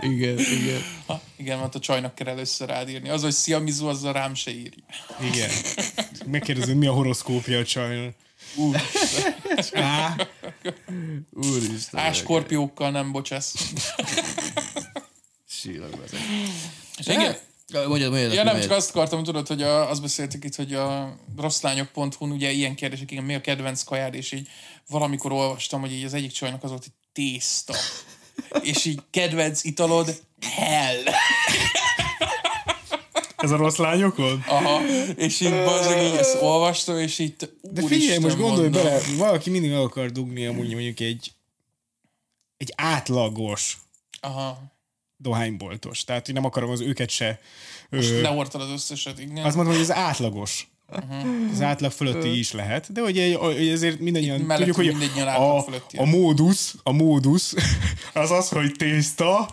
[0.00, 0.82] Igen, igen.
[1.06, 3.08] Ha, igen, mert a csajnak kell először rád írni.
[3.08, 4.84] Az, hogy szia Mizu, azzal rám se írja.
[5.32, 5.50] Igen.
[6.26, 8.14] Megkérdezed, mi a horoszkópja a csajnak.
[8.56, 8.80] Úr,
[9.72, 10.16] Á,
[11.30, 12.00] Úristen.
[12.00, 13.72] á, skorpiókkal nem bocsász.
[15.48, 16.20] Sílag vezet.
[16.98, 17.36] Igen.
[17.72, 18.32] Mondjad, mondjad.
[18.32, 18.62] Ja, nem, mondjad.
[18.62, 23.10] csak azt akartam, tudod, hogy a, azt beszéltük itt, hogy a rosszlányok.hu-n ugye ilyen kérdések,
[23.10, 24.48] igen, mi a kedvenc kajád, és így
[24.88, 27.74] valamikor olvastam, hogy így az egyik csajnak az volt, hogy tészta.
[28.72, 31.02] és így kedvenc italod, hell.
[33.36, 34.44] ez a rossz lányokon?
[34.46, 34.80] Aha,
[35.16, 39.70] és így bazdmeg így ezt olvastam, és így De figyelj, most gondolj bele, valaki mindig
[39.70, 41.32] el akar dugni amúgy mondjuk egy
[42.56, 43.78] egy átlagos
[44.20, 44.73] Aha.
[45.24, 46.04] Dohányboltos.
[46.04, 47.40] Tehát, hogy nem akarom az őket se...
[47.90, 49.44] Most Ö, lehordtad az összeset, igen.
[49.44, 50.68] azt mondom, hogy az átlagos.
[51.52, 53.18] Az átlag fölötti is lehet, de hogy,
[53.68, 55.64] ezért mindannyian tudjuk, hogy a,
[55.96, 57.54] a módusz, a módusz
[58.12, 59.48] az az, hogy tészta,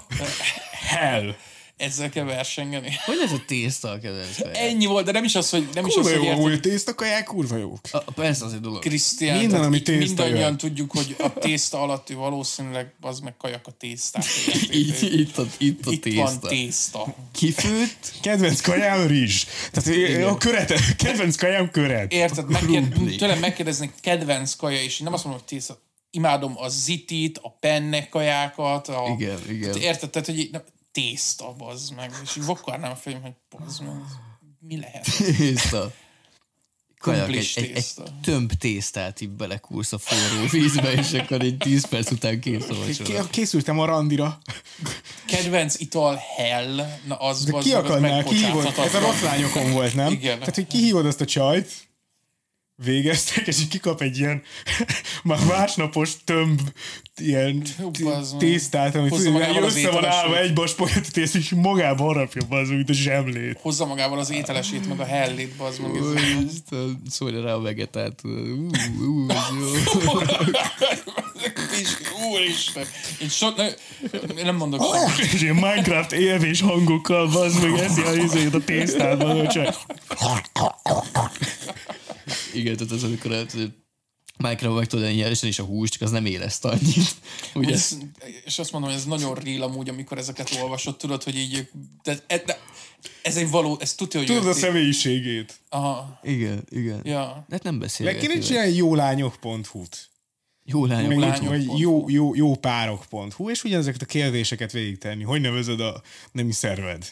[0.72, 1.35] hell.
[1.82, 2.91] Ezzel kell versengeni.
[3.06, 4.38] Hogy ez a tészta a kedvenc?
[4.53, 6.95] Ennyi volt, de nem is az, hogy nem is az, Kurva hogy jó, érted, tészta
[6.95, 7.80] kaják, kurva jók.
[7.91, 8.80] A, persze, az egy dolog.
[8.80, 10.58] Krisztián, Minden, ami tészta mindannyian jöhet.
[10.58, 14.26] tudjuk, hogy a tészta alatt ő valószínűleg az meg kajak a tésztát.
[14.72, 14.74] érted?
[14.76, 16.22] Itt, itt, a, itt a Itt tészta.
[16.22, 17.16] van tészta.
[17.32, 19.45] Kifőtt, Kedvenc kajám rizs.
[19.72, 22.12] Tehát a köret, kedvenc kajám köret.
[22.12, 22.49] Érted?
[22.49, 22.88] Megkér,
[23.18, 25.82] tőlem megkérdeznek kedvenc kaja, és én nem azt mondom, hogy tészta.
[26.12, 28.88] Imádom a zitit, a penne kajákat.
[28.88, 29.76] A, Igen, igen.
[29.78, 30.10] Érted?
[30.10, 32.11] Tehát, hogy nem, tészta, bazd meg.
[32.23, 34.01] És így vakarnám a fejem, hogy bazd meg,
[34.59, 35.07] mi lehet?
[35.38, 35.91] tészta.
[37.01, 37.85] Kajak, egy, egy, egy
[38.22, 42.76] tömb tésztát így belekúrsz a forró vízbe, és akkor egy 10 perc után kész a
[42.76, 43.27] vacsora.
[43.27, 44.38] Készültem a randira.
[45.26, 48.65] Kedvenc ital hell, na az, De ki meg, az akarnál, kihívod?
[48.65, 49.11] Ez a megbocsáthatatlan.
[49.11, 50.11] rossz lányokon volt, nem?
[50.11, 50.39] Igen.
[50.39, 51.72] Tehát, hogy kihívod azt a csajt,
[52.84, 54.41] végeztek, és így kikap egy ilyen
[55.24, 56.60] már másnapos tömb
[57.22, 57.64] ilyen
[58.03, 62.70] bazd tésztát, amit Hozza magával össze van állva egy baspolyat tészta, és magába harapja az,
[62.70, 63.58] mint a zsemlét.
[63.62, 65.91] Hozza magával az ételesét, meg a hellét, bazd meg.
[65.91, 68.22] Úristen, szólja rá a vegetát.
[68.24, 68.30] Ú,
[68.99, 70.20] jó.
[72.32, 72.86] Úristen.
[73.22, 73.68] Én, so, ne,
[74.38, 75.34] én nem mondok semmit.
[75.34, 79.76] És ilyen Minecraft élvés hangokkal, bazd meg, eszi a izét a tésztádban, hogy csak...
[82.53, 83.56] Igen, tehát az, amikor hát,
[84.38, 87.16] Minecraft meg tudod enni és a húst, csak az nem éreszt annyit.
[87.53, 87.74] Ugye?
[87.74, 87.98] Ez,
[88.45, 91.70] és azt mondom, hogy ez nagyon real amúgy, amikor ezeket olvasod, tudod, hogy így,
[92.03, 92.60] de, de, de
[93.22, 95.60] ez egy való, ez tudja, hogy Tudod a személyiségét.
[95.70, 97.02] Aha, Igen, igen.
[97.03, 97.45] ja.
[97.48, 98.32] De hát nem Meg beszélgetünk.
[98.32, 100.10] kéne csinálni jólányok.hu-t.
[100.64, 101.10] Jó lányok.
[101.10, 101.48] Meg lányok.
[101.48, 105.24] vagy jó, jó, jó párok.hu, és ugyanezeket a kérdéseket végigtenni.
[105.24, 106.02] Hogy nevezed a
[106.32, 107.06] nemi szerved?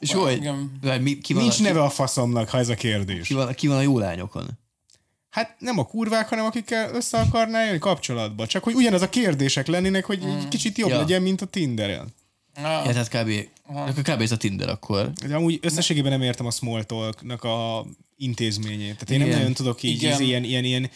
[0.00, 0.78] És hogy Igen.
[0.82, 3.26] vagy mi, ki, van Nincs a, neve a faszomnak, ha ez a kérdés.
[3.26, 4.48] ki, van, ki van a jó lányokon?
[5.30, 8.46] Hát nem a kurvák, hanem akikkel össze akarnál jönni kapcsolatba.
[8.46, 10.98] Csak hogy ugyanaz a kérdések lennének, hogy egy kicsit jobb Ja.
[10.98, 12.14] legyen, mint a Tinderen.
[12.54, 13.48] Ah, Ja, tehát kb.
[13.66, 14.20] Akkor kb.
[14.20, 15.10] ez a Tinder akkor.
[15.26, 17.86] De amúgy összességében nem értem a small talknak a
[18.16, 18.92] intézményét.
[18.92, 19.38] Tehát én nem Igen.
[19.38, 20.12] nagyon tudok így Igen.
[20.12, 20.90] ez ilyen, ilyen, ilyen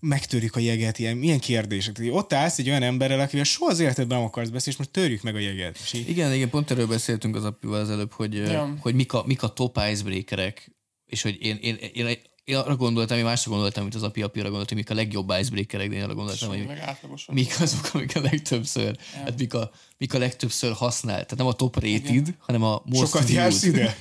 [0.00, 1.94] megtörjük a jeget, ilyen, milyen kérdések.
[1.94, 4.90] Tehát ott állsz egy olyan emberrel, akivel soha az életedben nem akarsz beszélni, és most
[4.90, 5.78] törjük meg a jeget.
[5.82, 8.50] És így, Igen, igen, pont erről beszéltünk az apival az előbb, hogy, Ja.
[8.50, 8.76] ja.
[8.80, 10.70] hogy mik, a, mik a top icebreakerek,
[11.06, 14.22] és hogy én, én, én, én, én arra gondoltam, én másra gondoltam, mint az api
[14.22, 16.66] apira gondoltam, mik a legjobb icebreakerek, de én arra gondoltam, hogy
[17.32, 19.20] mik azok, amik a legtöbbször, ja.
[19.22, 21.22] hát mik a, mik a legtöbbször használt.
[21.22, 23.96] Tehát nem a top rated, hanem a most sokat jársz ide?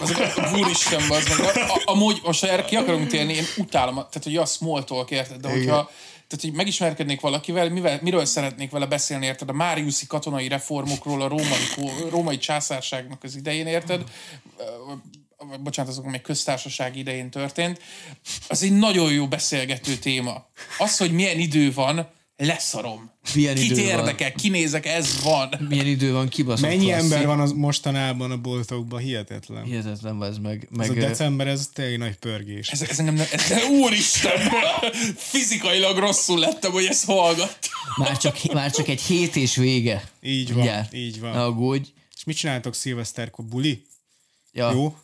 [0.00, 1.38] Az úristen, az meg.
[1.40, 5.10] A- a- Amúgy, most erre ki akarunk térni, én utálom, tehát hogy a small talk,
[5.10, 5.40] érted?
[5.40, 5.90] De hogyha
[6.26, 9.48] tehát, hogy megismerkednék valakivel, mivel, miről szeretnék vele beszélni, érted?
[9.48, 11.66] A Máriuszi katonai reformokról, a római,
[12.10, 14.04] római császárságnak az idején, érted?
[15.40, 17.80] Ö, Bocsánat, azok még köztársaság idején történt.
[18.48, 20.46] Az egy nagyon jó beszélgető téma.
[20.78, 23.10] Az, hogy milyen idő van, leszarom.
[23.34, 23.98] Milyen Kit idő van?
[23.98, 25.66] érdekel, kinézek, ez van.
[25.68, 27.02] Milyen idő van, kibaszott Mennyi klasszik.
[27.02, 29.00] ember van az mostanában a boltokban?
[29.00, 29.64] Hihetetlen.
[29.64, 30.68] Hihetetlen, ez meg.
[30.70, 32.68] Ez meg a ö, december, ez tényleg nagy pörgés.
[32.68, 34.38] Ez, ez engem nem, ez, úristen,
[35.16, 37.58] fizikailag rosszul lettem, hogy ezt hallgat.
[37.96, 40.08] már, csak, már csak egy hét és vége.
[40.22, 40.94] Így van, Mindjárt.
[40.94, 41.30] így van.
[41.30, 41.88] Ne aggódj.
[42.16, 43.44] És mit csináltok szilveszterkor?
[43.44, 43.82] Buli?
[44.52, 44.70] Ja.
[44.72, 44.96] Jó?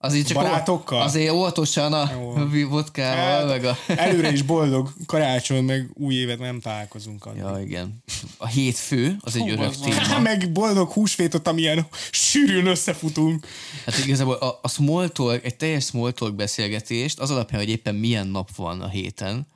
[0.00, 1.02] Azért csak Barátokkal?
[1.02, 2.10] Azért óvatosan a
[2.52, 2.68] Jó.
[2.68, 3.76] vodkával, meg a...
[3.86, 7.40] Előre is boldog karácsony, meg új évet nem találkozunk addig.
[7.40, 8.02] Ja, igen.
[8.36, 9.90] A hétfő, az egy Hú, örök az van.
[9.90, 10.18] téma.
[10.30, 13.46] Meg boldog húsvétot, amilyen sűrűn összefutunk.
[13.86, 17.94] Hát igazából a, a small talk, egy teljes small talk beszélgetést, az alapján, hogy éppen
[17.94, 19.46] milyen nap van a héten,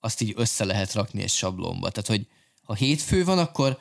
[0.00, 1.90] azt így össze lehet rakni egy sablonba.
[1.90, 2.26] Tehát, hogy
[2.62, 3.78] ha hétfő van, akkor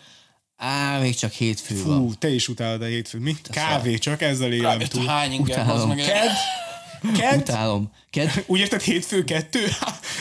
[0.62, 1.98] á, még csak hétfő van.
[1.98, 3.22] Fú, te is utálod a hétfőt.
[3.22, 3.36] Mi?
[3.50, 5.06] Kávé, csak ezzel élem túl.
[5.06, 5.88] hány az Utálom.
[5.88, 5.98] meg.
[5.98, 6.32] Ked?
[7.18, 7.40] Ked?
[7.40, 7.92] Utálom.
[8.10, 9.66] Ked, Úgy érted hétfő kettő?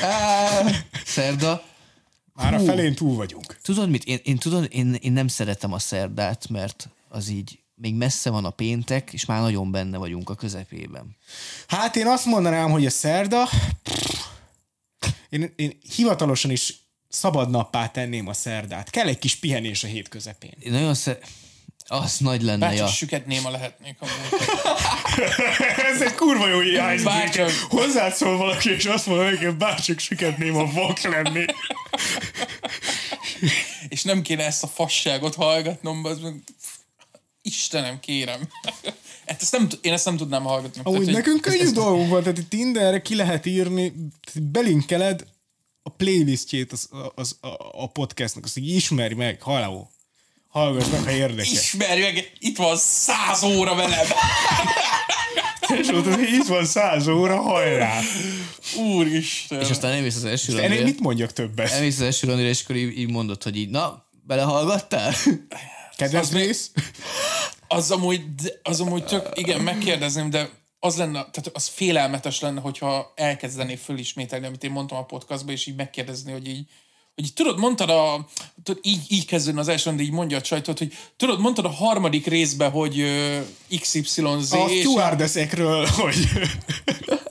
[0.03, 0.61] á,
[1.05, 1.65] szerda.
[2.35, 3.57] Már a felén túl vagyunk.
[3.63, 4.05] Tudod mit?
[4.05, 8.45] Én, én, tudod, én, én nem szeretem a szerdát, mert az így még messze van
[8.45, 11.17] a péntek, és már nagyon benne vagyunk a közepében.
[11.67, 13.49] Hát én azt mondanám, hogy a szerda,
[15.29, 16.80] én, én hivatalosan is
[17.11, 18.91] szabad nappá tenném a szerdát.
[18.91, 20.55] Kell egy kis pihenés a hét közepén.
[20.61, 21.19] Én nagyon szer...
[21.93, 22.93] Az nagy lenne, Bárcsak ja.
[22.93, 24.49] süket néma lehetnék amúgy.
[25.93, 27.05] Ez egy kurva jó icebreaker.
[27.05, 27.51] Bárcsak.
[27.69, 31.45] Hozzád szól valaki, és azt mondja, hogy bárcsak süketném a vak lenni.
[33.89, 36.43] És nem kéne ezt a fasságot hallgatnom, az meg...
[37.43, 38.41] Istenem, kérem.
[39.27, 40.81] Hát ezt nem, én ezt nem tudnám hallgatni.
[40.85, 43.93] Amúgy Tehát, nekünk könnyű dolgunk van, tehát itt Tinderre ki lehet írni,
[44.35, 45.25] belinkeled
[45.83, 49.91] a playlistjét az, az, a, a podcastnak, azt így ismerj meg, halló.
[50.49, 51.53] Hallgass meg, ha érdekel.
[51.53, 54.07] Ismerj meg, itt van száz óra velem.
[55.61, 58.01] Hogy itt van száz óra, hajrá.
[58.77, 59.61] Úristen.
[59.61, 61.71] És aztán elmész az első Ennél randira, mit mondjak többet?
[61.71, 65.15] elmész az első randira, és akkor így, így mondod, hogy így, na, belehallgattál?
[65.97, 66.71] Kedves Az rész?
[67.69, 68.23] Az amúgy,
[68.63, 70.51] az amúgy tök, igen, megkérdezném, de
[70.81, 75.67] az lenne, tehát az félelmetes lenne, hogyha elkezdené fölismételni, amit én mondtam a podcastban, és
[75.67, 76.67] így megkérdezni, hogy így,
[77.15, 78.27] hogy így, tudod, mondtad a,
[78.63, 81.71] tudod, így, így kezdődne az első, de így mondja a csajtot, hogy tudod, mondtad a
[81.71, 83.41] harmadik részben, hogy ö,
[83.81, 84.19] XYZ,
[84.53, 86.29] A és, stewardessekről, hogy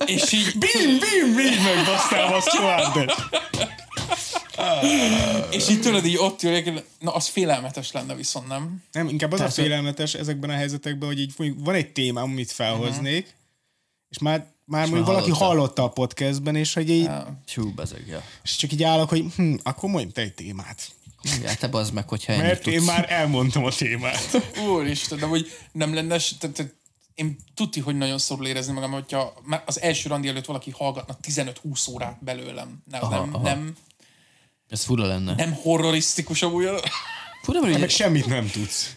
[0.06, 3.14] és így, bim, bim, bim, megbasztál a stewardess.
[5.50, 8.84] és így tudod, így ott ülök, na az félelmetes lenne viszont, nem?
[8.92, 13.38] Nem, inkább az a félelmetes ezekben a helyzetekben, hogy így van egy témám, amit felhoznék,
[14.10, 15.46] és már, már mondjuk valaki hallotta.
[15.46, 17.10] hallotta a podcastben, és hogy így,
[17.56, 18.24] Hú, bezeg, ja.
[18.44, 20.92] és csak így állok, hogy hm, akkor mondj te egy témát.
[21.44, 22.88] Ja, te bazd meg, hogyha Mert én tudsz.
[22.88, 24.30] már elmondtam a témát.
[24.70, 26.74] Úristen, de hogy nem lenne, tehát, tehát
[27.16, 31.18] én tudti, hogy nagyon szorul érezni magam, hogyha már az első randi előtt valaki hallgatna
[31.28, 32.84] 15-20 órát belőlem.
[32.92, 33.44] Nem, Aha, nem, aha.
[33.44, 33.76] nem,
[34.70, 35.36] Ez fura lenne.
[35.36, 36.64] nem horrorisztikus amúgy.
[37.42, 38.96] Fura, mert Meg ugye, semmit nem tudsz.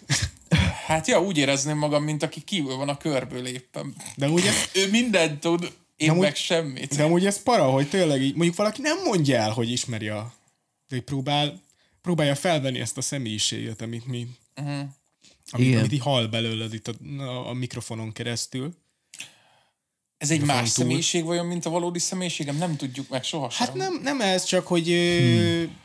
[0.87, 3.95] Hát ja, úgy érezném magam, mint aki kívül van a körből éppen.
[4.17, 6.97] De ugye, Ő mindent tud, én amúgy- meg semmit.
[6.97, 10.33] de amúgy ez para, hogy tényleg így, mondjuk valaki nem mondja el, hogy ismeri a
[10.89, 11.61] De hogy próbál,
[12.01, 14.27] próbálja felvenni ezt a személyiséget, amit mi,
[14.57, 14.79] uh-huh.
[15.51, 15.79] amit, Igen.
[15.79, 18.75] amit így hall belőled itt a, a, a mikrofonon keresztül.
[20.19, 20.85] Ez egy más túl.
[20.85, 22.57] személyiség vajon, mint a valódi személyiségem?
[22.57, 23.67] Nem tudjuk meg sohasem.
[23.67, 25.19] Hát nem, nem ez, csak hogy ö,
[25.63, 25.81] Hmm.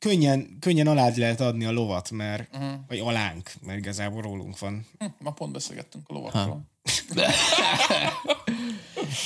[0.00, 2.80] Könnyen, könnyen alád lehet adni a lovat, mert, uh-huh.
[2.88, 4.86] vagy alánk, mert igazából rólunk van.
[4.98, 6.64] Hm, ma pont beszélgettünk a lovakról.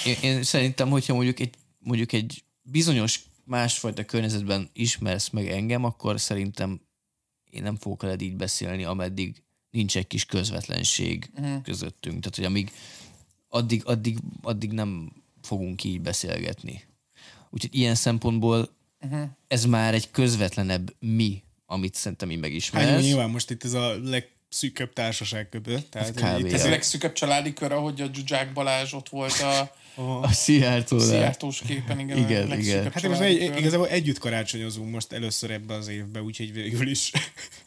[0.04, 6.20] Én, én szerintem, hogyha mondjuk egy, mondjuk egy bizonyos másfajta környezetben ismersz meg engem, akkor
[6.20, 6.80] szerintem
[7.50, 11.62] én nem fogok veled így beszélni, ameddig nincs egy kis közvetlenség uh-huh.
[11.62, 12.18] közöttünk.
[12.18, 12.72] Tehát, hogy amíg
[13.48, 16.84] addig, addig, addig nem fogunk így beszélgetni.
[17.50, 18.68] Úgyhogy ilyen szempontból
[19.04, 19.28] uh-huh.
[19.48, 23.02] ez már egy közvetlenebb mi, amit szerintem így Hát jó, megismersz.
[23.04, 25.90] nyilván most itt ez a legszűkebb társaság között.
[25.90, 26.20] Tehát, kb.
[26.20, 30.32] hogy itt Ez a legszűkebb családi kör, ahogy a Zsuzsák Balázs ott volt a A
[30.32, 30.98] Szijjártó.
[30.98, 31.98] Szijjártós képen.
[31.98, 32.92] Igen, Igen, a igen.
[32.92, 37.12] Hát most egy, igazából együtt karácsonyozunk most először ebbe az évbe, úgyhogy végül is.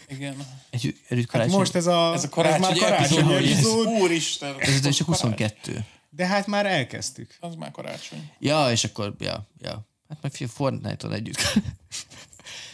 [0.09, 0.35] Igen.
[0.69, 1.57] Egy, együtt Hát karácsony.
[1.57, 3.51] most ez a, Ez a karácsony, ez már karácsony epizód.
[3.51, 4.55] epizód, Úristen!
[4.59, 5.30] ez, ez csak Karácsony.
[5.31, 5.85] 22.
[6.09, 7.35] de hát már elkezdtük.
[7.39, 8.31] Az már karácsony.
[8.39, 9.88] Ja, és akkor, ja, ja.
[10.09, 11.38] Hát meg figyelj, Fortnite-on együtt.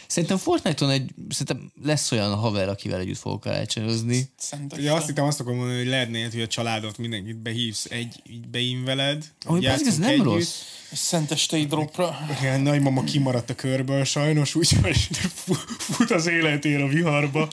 [0.06, 4.28] Szerintem Fortnite-on egy, szerintem lesz olyan haver, akivel együtt fogok karácsonyozni.
[4.36, 4.78] Szentes.
[4.78, 8.48] Ugye azt hittem, azt akarom mondani, hogy lehetne, hogy a családot mindenkit behívsz, egy, így
[8.48, 9.24] beínveled.
[9.44, 10.24] Ahogy ez nem együtt.
[10.24, 10.60] rossz.
[10.92, 12.18] Szentestei dropra.
[12.38, 14.96] Igen, nagymama kimaradt a körből sajnos, úgyhogy
[15.34, 17.48] fu- fut az életér a viharba.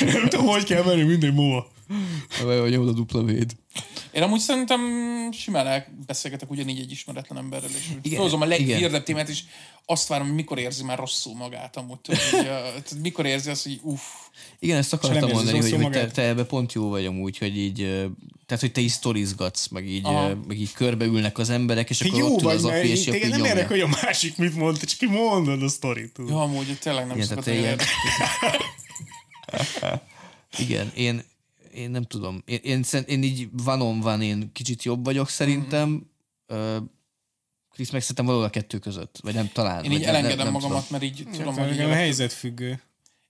[0.00, 1.70] nem tudom, hogy kell menni, mindegy mova.
[2.42, 3.52] Vagy a dupla véd.
[4.16, 4.80] Én amúgy szerintem
[5.32, 8.66] simán elbeszélgetek ugyanígy egy ismeretlen emberrel, és Igen, igen, hozom a igen.
[8.66, 9.40] legvirdebb témát, és
[9.86, 11.98] azt várom, hogy mikor érzi már rosszul magát amúgy.
[11.98, 14.00] Tudod, hogy, uh, tehát mikor érzi azt, hogy uff,
[14.58, 17.76] Igen, ezt akartam mondani, hogy, hogy te, te ebbe pont jó vagy amúgy, hogy így,
[18.46, 20.34] tehát hogy te is sztorizgatsz, meg így, Aha.
[20.46, 23.06] meg így körbeülnek az emberek, és Te akkor jó ott ül vagy, az api, és
[23.06, 26.18] így nem érek, hogy a másik mit mond, csak ki mondod a sztorit.
[26.28, 27.78] jó, amúgy tényleg nem Igen, olyan
[30.58, 31.24] igen, én,
[31.76, 32.42] én nem tudom.
[32.44, 36.10] Én, én, én így van on van, én kicsit jobb vagyok szerintem.
[36.46, 36.76] Ö,
[37.70, 39.18] Krisz meg szerintem valahol a kettő között.
[39.22, 39.84] Vagy nem, talán.
[39.84, 41.00] Én így nem, elengedem nem, nem magamat, tudom.
[41.00, 42.68] mert így tudom, hogy a- helyzet függő.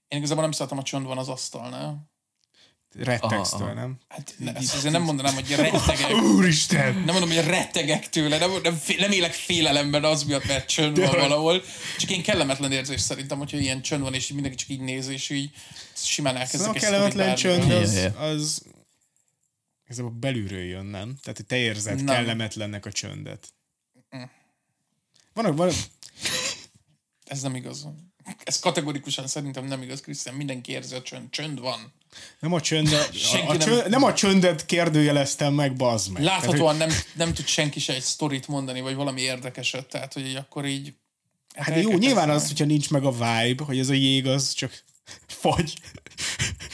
[0.07, 2.11] én igazából nem szeretem, a csönd van az asztalnál.
[2.99, 3.73] Rettegsz aha.
[3.73, 3.97] nem?
[4.07, 6.11] Hát ne, ezt azért nem mondanám, hogy rettegek.
[6.11, 6.95] Úristen!
[6.95, 11.19] Nem mondom, hogy rettegek tőle, nem, nem, nem élek félelemben az miatt, mert csönd van
[11.19, 11.63] valahol.
[11.97, 15.29] Csak én kellemetlen érzés szerintem, hogyha ilyen csönd van, és mindenki csak így néz, és
[15.29, 15.51] így
[15.95, 18.61] simán Ez elkezdek a egy kellemetlen csönd, az, az
[19.85, 21.15] igazából belülről jön, nem?
[21.21, 22.15] Tehát, hogy te érzed Nem.
[22.15, 23.47] kellemetlennek a csöndet.
[25.33, 25.75] Vannak, vannak,
[27.25, 27.87] Ez nem igaz.
[28.43, 30.35] Ez kategorikusan szerintem nem igaz, Krisztián.
[30.35, 31.29] Mindenki érzi a csönd.
[31.29, 31.93] Csönd van.
[32.39, 36.11] nem a csönd, a, Senki a, a nem- csönd, nem a csöndet kérdőjeleztem meg, bazd
[36.11, 36.23] meg.
[36.23, 39.85] Tehát, Láthatóan nem, nem tud senki se egy sztorit mondani, vagy valami érdekeset.
[39.87, 40.93] Tehát, hogy így akkor így...
[41.55, 44.53] hogy, hát jó, nyilván az, hogyha nincs meg a vibe, hogy ez a jég az
[44.53, 44.83] csak
[45.41, 45.73] fagy,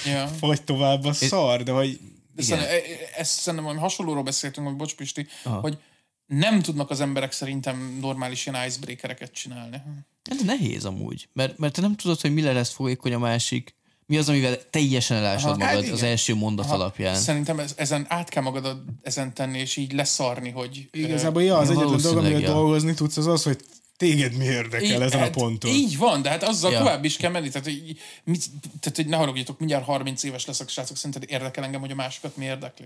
[0.05, 0.27] Ja.
[0.27, 1.99] fagy tovább a szar, de hogy
[2.35, 5.77] De szerintem, e- e- ezt szerintem valami hasonlóról beszéltünk, hogy bocs Pisti, hogy
[6.25, 9.81] nem tudnak az emberek szerintem normális ilyen icebreakereket csinálni.
[10.29, 13.75] Hát De nehéz amúgy, mert, mert te nem tudod, hogy mire lesz folyékony a másik,
[14.05, 15.57] mi az, amivel teljesen elásod Aha.
[15.57, 17.15] magad Hát az első mondat alapján.
[17.15, 20.89] Szerintem ez, ezen át kell magad ezen tenni, és így leszarni, hogy...
[20.91, 22.51] igazából ja, az Ja, egyetlen dolog, amivel ja.
[22.51, 23.59] dolgozni tudsz, az az, hogy
[23.97, 25.71] téged mi érdekel Így- ezen a hát ponton.
[25.71, 26.77] Így van, de hát azzal Ja.
[26.77, 27.49] tovább is kell menni.
[27.49, 28.45] Tehát, hogy, mit,
[28.79, 32.37] tehát, hogy ne haragudjatok, mindjárt 30 éves leszek, srácok, szerinted érdekel engem, hogy a másokat
[32.37, 32.85] mi érdekli?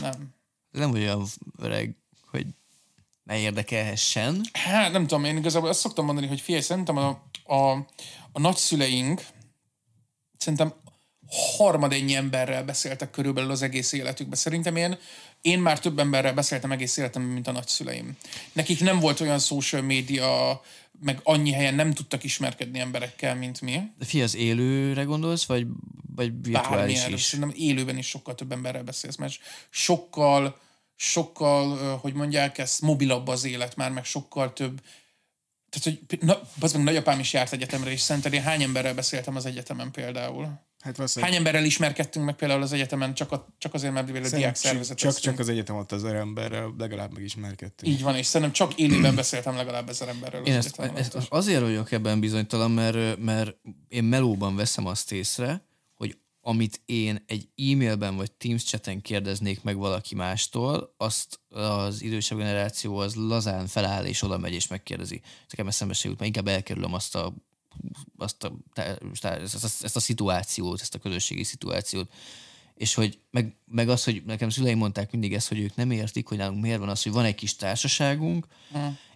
[0.00, 0.34] Nem.
[0.70, 1.26] Nem vagy olyan
[1.58, 1.96] öreg,
[2.36, 2.46] hogy
[3.22, 4.40] ne érdekelhessen.
[4.52, 7.08] Hát nem tudom, én igazából azt szoktam mondani, hogy figyelj, szerintem a,
[7.44, 7.70] a,
[8.32, 9.22] a nagyszüleink
[10.38, 10.72] szerintem
[11.56, 14.38] harmad ennyi emberrel beszéltek körülbelül az egész életükben.
[14.38, 14.98] Szerintem én,
[15.40, 18.16] én már több emberrel beszéltem egész életemben, mint a nagyszüleim.
[18.52, 20.60] Nekik nem volt olyan social media,
[21.00, 23.80] meg annyi helyen nem tudtak ismerkedni emberekkel, mint mi.
[23.98, 25.66] De fi, az élőre gondolsz, vagy,
[26.14, 27.22] vagy virtuális Bármilyen, is?
[27.22, 29.34] szerintem élőben is sokkal több emberrel beszélsz, mert
[29.70, 30.60] sokkal,
[30.96, 34.80] sokkal, hogy mondják ezt, mobilabb az élet már, meg sokkal több
[35.68, 39.36] tehát, hogy na, az meg nagyapám is járt egyetemre, és szerinted én hány emberrel beszéltem
[39.36, 40.64] az egyetemen például?
[40.80, 44.36] Hát valószínűleg Hány emberrel ismerkedtünk meg például az egyetemen, csak, a, csak azért, mert a
[44.36, 44.96] diák szervezet.
[44.96, 47.92] csak, csak az egyetem ott az emberrel legalább megismerkedtünk.
[47.92, 51.60] Így van, és szerintem csak élőben beszéltem legalább ezer emberrel az Én ezt, ezt azért
[51.60, 53.56] vagyok ebben bizonytalan, mert, mert
[53.88, 55.66] én melóban veszem azt észre,
[56.48, 62.96] amit én egy e-mailben vagy Teams chaten kérdeznék meg valaki mástól, azt az idősebb generáció
[62.96, 65.20] az lazán feláll és oda megy és megkérdezi.
[65.48, 67.34] Nekem eszembe se jut, mert inkább elkerülöm azt a
[68.16, 69.24] azt a, ezt,
[69.54, 72.12] a, ezt a szituációt, ezt a közösségi szituációt.
[72.74, 76.26] és hogy meg, meg az, hogy nekem szüleim mondták mindig ezt, hogy ők nem értik,
[76.26, 78.46] hogy nálunk miért van az, hogy van egy kis társaságunk,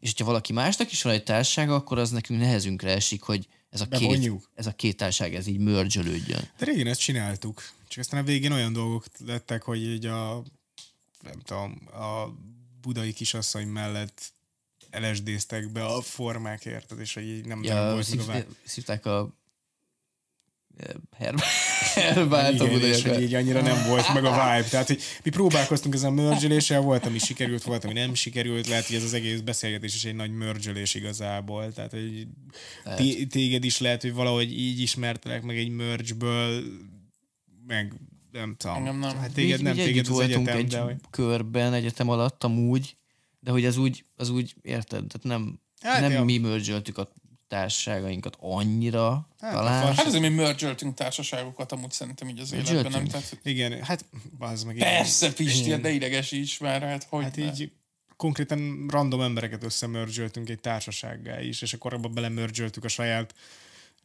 [0.00, 3.80] és hogyha valaki másnak is van egy társasága, akkor az nekünk nehezünkre esik, hogy ez
[3.80, 4.50] a, két, Bevonjuk.
[4.54, 6.50] ez a két társaság ez így mörgyölődjön.
[6.58, 7.62] De régen ezt csináltuk.
[7.88, 10.42] Csak aztán a végén olyan dolgok lettek, hogy így a
[11.22, 12.34] nem tudom, a
[12.80, 14.32] budai kisasszony mellett
[14.90, 17.00] LSD-ztek be a formák, érted?
[17.00, 19.39] És hogy így nem, nem Ja, volt meg a szív, szívták a
[21.18, 21.40] Her-
[21.94, 23.06] Herbát a budaiak.
[23.06, 24.68] hogy így annyira nem volt meg a vibe.
[24.68, 28.86] Tehát, hogy mi próbálkoztunk ezen a mergeléssel, volt, ami sikerült, volt, ami nem sikerült, lehet,
[28.86, 31.72] hogy ez az egész beszélgetés is egy nagy mergelés igazából.
[31.72, 32.26] Tehát, hogy
[32.96, 36.62] té- téged is lehet, hogy valahogy így ismertelek meg egy mergeből,
[37.66, 37.92] meg
[38.32, 38.76] nem tudom.
[38.76, 39.16] Engem nem.
[39.18, 40.96] Hát téged Így- nem, így téged az voltunk egyetem, egy de hogy...
[41.10, 42.96] körben egyetem alatt amúgy,
[43.40, 46.24] de hogy az úgy, az úgy érted, tehát nem, Hát nem jó.
[46.24, 47.12] mi mergeltük a
[47.50, 49.82] társaságainkat annyira, Hát, talán.
[49.82, 53.04] a Hát azért mi mergeltünk társaságokat amúgy szerintem így az életben, nem?
[53.04, 54.04] Tehát, Igen, hát
[54.38, 54.88] az meg igen.
[54.88, 57.44] persze, Pisti, hát ne idegesíts már, hát hogy Hát ne.
[57.44, 57.72] így
[58.16, 63.34] konkrétan random embereket összemörzsöltünk egy társasággá is, és akkor abba belemörzsöltük a saját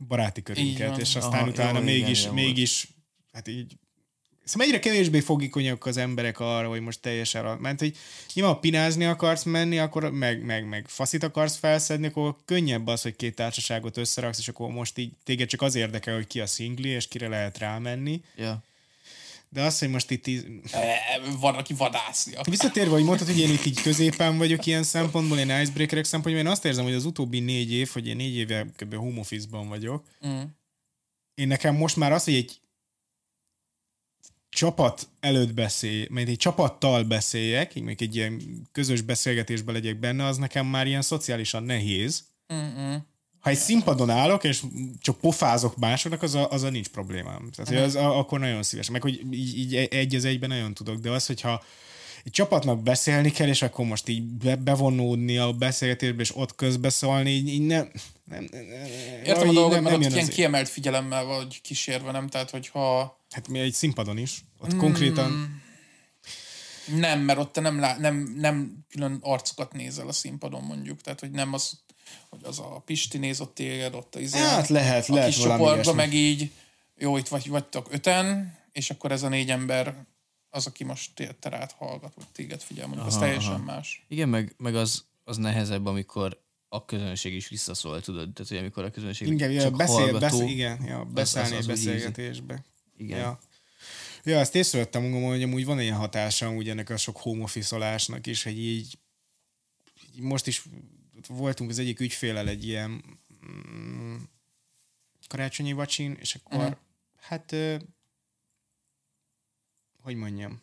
[0.07, 2.87] baráti körünket, és aztán Aha, utána jó, igen, mégis, ilyen mégis,
[3.31, 3.77] hát így
[4.45, 7.41] Szóval egyre kevésbé fogékonyak az emberek arra, hogy most teljesen...
[7.41, 7.97] ra- Mert hogy
[8.33, 13.15] nyilván, pinázni akarsz menni, akkor meg, meg, meg faszit akarsz felszedni, akkor könnyebb az, hogy
[13.15, 16.89] két társaságot összeraksz, és akkor most így téged csak az érdekel, hogy ki a szingli,
[16.89, 18.21] és kire lehet rámenni.
[18.35, 18.63] Ja.
[19.49, 20.95] De az, hogy most itt így, E,
[21.39, 22.49] Van, aki vadászni akar.
[22.49, 26.51] Visszatérve, hogy mondtad, hogy én itt így középen vagyok ilyen szempontból, ilyen icebreakerek szempontból, én
[26.51, 28.95] azt érzem, hogy az utóbbi négy év, hogy én négy éve kb.
[28.95, 30.41] home office-ban vagyok, Mm.
[31.35, 32.59] én nekem most már az, hogy egy
[34.55, 38.41] csapat előtt beszélj, mert egy csapattal beszéljek, így még egy ilyen
[38.71, 42.23] közös beszélgetésben legyek benne, az nekem már ilyen szociálisan nehéz.
[42.53, 42.95] Mm-mm.
[43.39, 44.63] Ha egy színpadon állok, és
[44.99, 47.49] csak pofázok másoknak, az a, az a nincs problémám.
[47.55, 48.89] Tehát, az, a, akkor nagyon szíves.
[48.89, 51.63] Meg, hogy így, így egy az egyben nagyon tudok, de az, hogyha
[52.25, 57.29] egy csapatnak beszélni kell, és akkor most így be, bevonódni a beszélgetésbe, és ott közbeszólni,
[57.29, 57.91] így, így nem,
[58.23, 58.61] nem, nem,
[59.23, 62.27] Értem a dolgot, mert ott ilyen kiemelt figyelemmel vagy kísérve, nem?
[62.27, 64.45] Tehát, hogyha Hát mi egy színpadon is.
[64.59, 65.61] Ott konkrétan...
[66.95, 71.01] nem, mert ott te nem, lá, nem, nem külön arcokat nézel a színpadon mondjuk.
[71.01, 71.79] Tehát, hogy nem az,
[72.29, 75.43] hogy az a Pisti néz ott téged, ott a, izé, Hát lehet, a lehet kis
[75.43, 76.51] csoportba, meg így,
[76.97, 80.05] jó, itt vagy, vagytok öten, és akkor ez a négy ember
[80.55, 83.63] az, aki most te rád hallgat, vagy téged figyel, mondjuk, az Aha, teljesen aha.
[83.63, 84.05] más.
[84.07, 88.33] Igen, meg, meg az, az nehezebb, amikor a közönség is visszaszól, tudod?
[88.33, 91.59] Tehát, hogy amikor a közönség Igen, ja, csak beszél, hallgató, beszél, igen, ja, beszállni az
[91.61, 91.67] ízi.
[91.67, 92.65] beszélgetésbe.
[92.97, 93.19] Igen.
[93.19, 93.39] Ja.
[94.23, 97.45] Ja, ezt észrevettem magamon, hogy amúgy van ilyen hatása úgy ennek a sok home
[98.23, 98.97] is, hogy így,
[100.15, 100.63] így most is
[101.27, 103.03] voltunk az egyik ügyfélel egy ilyen
[103.47, 104.15] mm,
[105.27, 106.71] karácsonyi vacsin, és akkor Mhm.
[107.19, 107.55] hát
[110.05, 110.61] hogy mondjam,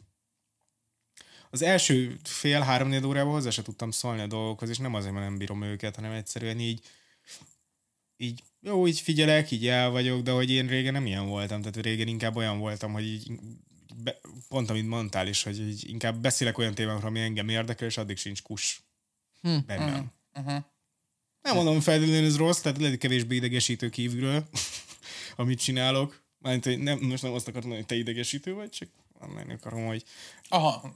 [1.51, 5.27] az első fél három órában hozzá se tudtam szólni a dolgokhoz, és nem azért, mert
[5.27, 6.81] nem bírom őket, hanem egyszerűen így
[8.17, 11.77] így jó, így figyelek, így el vagyok, de hogy én régen nem ilyen voltam, tehát
[11.77, 13.31] régen inkább olyan voltam, hogy így
[13.97, 17.97] be, pont amit mondtál is, hogy így inkább beszélek olyan témákról, ami engem érdekel, és
[17.97, 18.83] addig sincs kus
[19.41, 19.57] Hm.
[19.67, 20.13] bennem.
[20.35, 20.65] Uh-huh.
[21.43, 24.49] Nem mondom feltétlenül ez rossz, tehát lehet kevésbé idegesítő kívülről,
[25.37, 26.23] amit csinálok.
[26.39, 28.89] Mármint, hogy nem, most nem azt akartam hogy te idegesítő vagy, csak
[29.35, 30.05] nem akarom, hogy
[30.49, 30.83] Aha.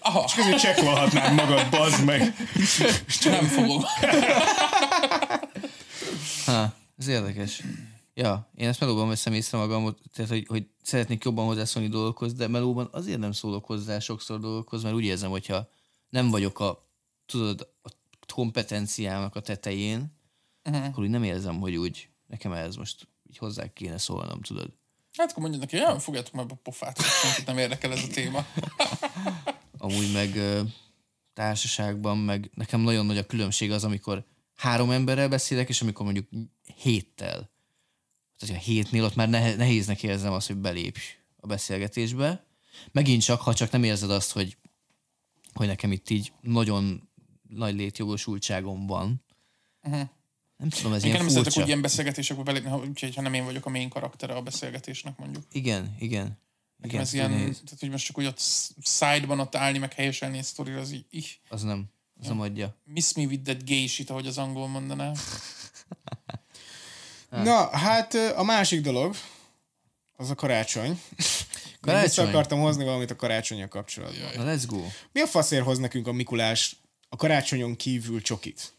[0.00, 2.20] Aha, csak azért csekkolhatnád magad, bazd meg.
[3.24, 3.82] nem fogom.
[6.46, 7.62] Ha, ez érdekes.
[8.14, 12.48] Ja, én ezt melóban veszem észre magam, tehát, hogy, hogy szeretnék jobban hozzászólni dolgokhoz, de
[12.48, 15.68] melóban azért nem szólok hozzá sokszor dolgokhoz, mert úgy érzem, hogyha
[16.08, 16.88] nem vagyok a,
[17.26, 17.90] tudod, a
[18.34, 20.12] kompetenciának a tetején,
[20.64, 20.84] uh-huh.
[20.84, 24.72] akkor úgy nem érzem, hogy úgy nekem ehhez most így hozzá kéne szólnom, tudod.
[25.18, 28.46] Hát akkor mondja neki, olyan fogjátok meg a pofát, senkit nem érdekel ez a téma.
[29.78, 30.38] Amúgy meg
[31.32, 36.28] társaságban, meg nekem nagyon nagy a különbség az, amikor három emberrel beszélek, és amikor mondjuk
[36.76, 37.52] héttel.
[38.38, 41.00] Tehát, a hétnél ott már nehéznek érzem azt, hogy belépj
[41.36, 42.46] a beszélgetésbe.
[42.92, 44.56] Megint csak, ha csak nem érzed azt, hogy,
[45.52, 47.08] hogy nekem itt így nagyon
[47.48, 49.24] nagy létjogosultságom van.
[49.82, 50.08] Uh-huh.
[50.56, 51.60] Nem tudom, ez Én ilyen nem szeretek furcsa.
[51.60, 55.18] úgy ilyen beszélgetésekbe belépni, ha- úgyhogy ha nem én vagyok a main karaktere a beszélgetésnek
[55.18, 55.44] mondjuk.
[55.52, 56.22] Igen, igen.
[56.76, 57.60] Nekem igen ez ilyen, nehéz.
[57.64, 58.40] tehát hogy most csak úgy ott
[58.82, 61.84] side-ban ott állni, meg helyeselni egy sztorira, az így, így Az nem.
[62.20, 62.76] Az nem adja.
[62.84, 65.12] miss me with that gay shit, ahogy az angol mondaná.
[67.30, 69.16] Na, hát a másik dolog,
[70.16, 71.00] az a karácsony.
[71.80, 72.08] Karácsony?
[72.08, 74.44] Vissza akartam hozni valamit a karácsonyok kapcsolatban.
[74.44, 74.84] Na, let's go.
[75.12, 76.76] Mi a faszért hoz nekünk a Mikulás
[77.08, 78.72] a karácsonyon kívül csokit?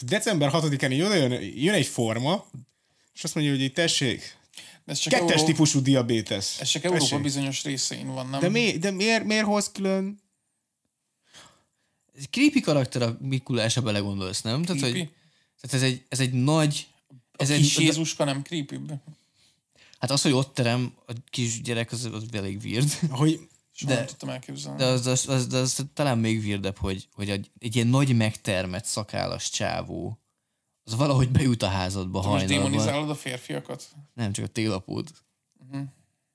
[0.00, 2.46] December 6-án így oda jön, jön egy forma,
[3.14, 4.36] és azt mondja, hogy így tessék,
[4.84, 5.46] Ez csak, Kettes Euró...
[5.46, 6.60] típusú diabétesz.
[6.60, 7.22] ez csak Európa Tessék.
[7.22, 8.40] bizonyos részein van, nem?
[8.40, 10.20] De, mi, de miért, miért hoz külön?
[12.16, 14.62] Ez egy creepy karakter a Mikulás, ha belegondolsz, nem?
[14.62, 15.12] Tehát, hogy, Creepy?
[15.60, 16.86] tehát ez, egy, ez egy nagy...
[17.36, 18.78] Ez Ez egy, Kis Jézuska nem creepy
[19.98, 22.92] hát az, hogy ott terem a kisgyerek, az, az elég weird.
[23.10, 23.48] Hogy
[23.78, 24.78] Soha De- nem tudtam elképzelni.
[24.78, 28.84] De az, az, az, az, talán még weirdebb, hogy, hogy egy, egy ilyen nagy megtermett
[28.84, 30.18] szakállas csávó,
[30.84, 32.70] az valahogy bejut a házadba Most hajnalban.
[32.70, 33.88] démonizálod a férfiakat?
[34.14, 35.12] Nem, csak a télapót.
[35.70, 35.82] Mhm.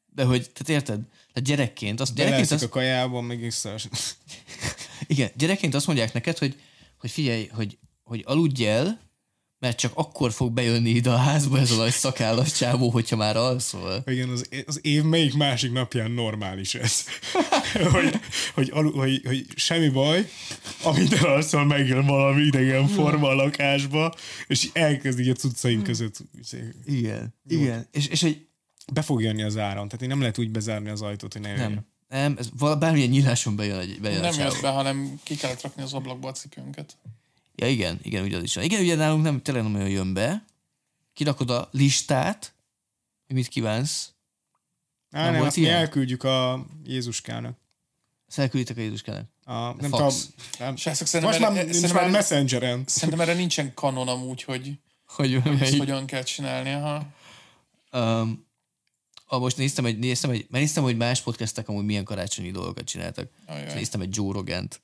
[0.06, 1.00] De hogy, tehát érted?
[1.08, 3.76] Tehát gyerekként, azt, gyerekként azt, a kajában, meg vissza.
[5.08, 6.62] igen, gyerekként azt mondják neked, hogy,
[6.98, 9.00] hogy figyelj, hogy, hogy aludj el,
[9.64, 13.38] mert csak akkor fog bejönni ide a házba ez a nagy szakállas csávó, hogyha már
[13.38, 14.04] alszol.
[14.06, 17.04] Igen, az, az év melyik másik napján normális ez.
[17.94, 18.20] hogy,
[18.54, 20.30] hogy, alu, hogy, hogy, semmi baj,
[20.84, 24.14] amit elalszol, megjön valami idegen forma a lakásba,
[24.48, 26.18] és elkezd így a cuccaink között.
[26.86, 27.88] Igen, igen.
[27.92, 28.48] És, és hogy
[28.94, 31.50] Be fog jönni az áram, tehát én nem lehet úgy bezárni az ajtót, hogy ne
[31.50, 31.72] jöjjön.
[31.72, 35.62] nem, nem, ez val- bármilyen nyíláson bejön, egy, bejön Nem jött be, hanem ki kellett
[35.62, 36.98] rakni az ablakba a cipőnket.
[37.56, 38.64] Ja, igen, igen, ugye az is van.
[38.64, 40.46] Igen, ugye nálunk nem, tényleg nem olyan jön be.
[41.14, 42.54] Kirakod a listát,
[43.28, 44.12] hogy mit kívánsz.
[45.12, 45.76] Á, Nem nem, volt azt mi ilyen?
[45.76, 47.58] elküldjük a Jézuskának.
[48.28, 49.26] Ezt elkülditek a Jézuskának.
[49.46, 50.14] A, nem tudom,
[50.60, 50.76] nem.
[50.76, 52.84] Szerintem Most erre- már, most szerintem már erre- messengeren.
[52.88, 54.72] Szerintem erre nincsen kanon amúgy, hogy
[55.06, 56.70] Hogy, ezt melyik, hogyan kell csinálni.
[56.70, 57.06] Ha.
[58.00, 58.46] um,
[59.26, 62.86] ah, most néztem, egy, néztem, egy, mert néztem, hogy más podcastek amúgy milyen karácsonyi dolgokat
[62.86, 63.30] csináltak.
[63.46, 63.66] Ajaj.
[63.68, 64.82] És néztem egy Joe Rogant.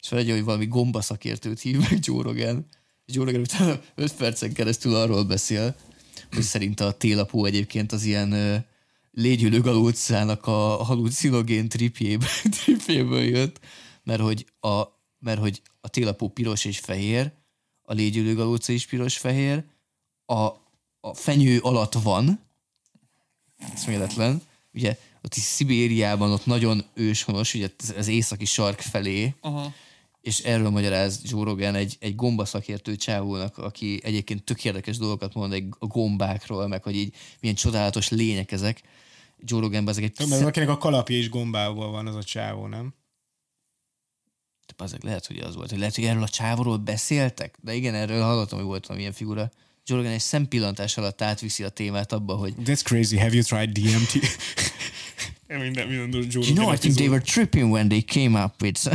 [0.00, 2.66] És felegyel, hogy valami gomba szakértőt hív meg Joe Rogan.
[3.04, 5.76] És Joe Rogan utána 5 percen keresztül arról beszél,
[6.32, 8.64] hogy szerint a télapó egyébként az ilyen
[9.12, 12.28] légyülő galócának a halucinogén tripjéből,
[12.64, 13.60] tripjéből jött,
[14.02, 14.82] mert hogy a,
[15.18, 17.32] mert hogy a télapó piros és fehér,
[17.82, 19.64] a légyülő galóca is piros-fehér,
[20.26, 20.34] a,
[21.00, 22.40] a fenyő alatt van,
[23.74, 29.72] ez véletlen, ugye ott is Szibériában ott nagyon őshonos, ugye az- északi sark felé, Uh-huh.
[30.20, 35.52] És erről magyaráz Joe Rogan egy, egy gombaszakértő csávónak, aki egyébként tök érdekes dolgokat mond
[35.52, 38.82] egy, a gombákról, meg hogy így milyen csodálatos lények ezek.
[39.38, 40.12] Joe Roganben ezek egy...
[40.12, 42.94] Tudom, akinek a kalapja is gombából van az a csávó, nem?
[44.76, 45.70] Ezek lehet, hogy az volt.
[45.70, 47.58] Hogy lehet, hogy erről a csávóról beszéltek?
[47.62, 49.50] De igen, erről hallottam, hogy volt valamilyen figura.
[49.84, 53.18] Joe Rogan egy szempillantás alatt átviszi a témát abba, hogy That's crazy.
[53.18, 54.12] Have you tried DMT?
[55.58, 58.86] minden, minden Joe You know, I think they were tripping when they came up with...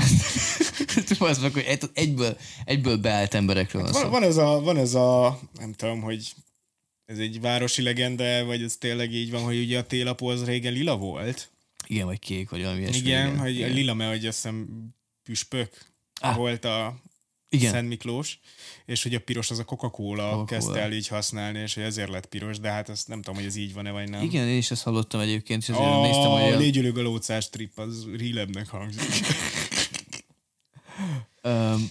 [1.20, 4.10] az meg, hogy egy- egyből, egyből beállt emberekről van Van, szó.
[4.10, 6.34] van, ez a, van ez a, nem tudom, hogy
[7.06, 10.74] ez egy városi legenda, vagy ez tényleg így van, hogy ugye a télapó az régen
[10.74, 11.50] lila volt.
[11.88, 12.98] Igen, vagy kék, vagy valami ilyesmi.
[13.00, 14.68] Igen, hogy a lila, mert hogy azt hiszem
[15.24, 16.36] püspök Ah.
[16.36, 17.02] volt a
[17.50, 17.72] Igen.
[17.72, 18.40] Szent Miklós,
[18.86, 20.46] és hogy a piros az a Coca-Cola, Coca-Cola.
[20.46, 23.46] kezdte el így használni, és hogy ezért lett piros, de hát azt nem tudom, hogy
[23.48, 24.24] ez így van-e, vagy nem.
[24.24, 28.06] Igen, én is ezt hallottam egyébként, és azért A néztem, hogy a, légyülőgalócás trip az
[28.18, 29.02] realebbnek hangzik.
[31.44, 31.90] um,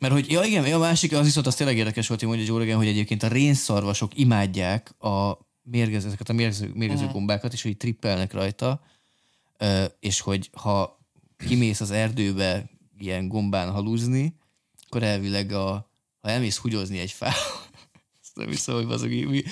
[0.00, 2.58] mert hogy, ja igen, a másik, az viszont az tényleg érdekes volt, hogy mondja Joe
[2.58, 7.12] Rogan, hogy egyébként a rénszarvasok imádják a mérgező, ezeket a mérgező, mérgező Mhm.
[7.12, 8.80] gombákat, és hogy trippelnek rajta,
[10.00, 10.98] és hogy ha
[11.48, 14.34] kimész az erdőbe ilyen gombán halúzni,
[14.96, 15.90] akkor elvileg a,
[16.20, 17.28] ha elmész hugyozni egy fá,
[18.22, 19.42] azt nem hiszem, hogy azok, mi,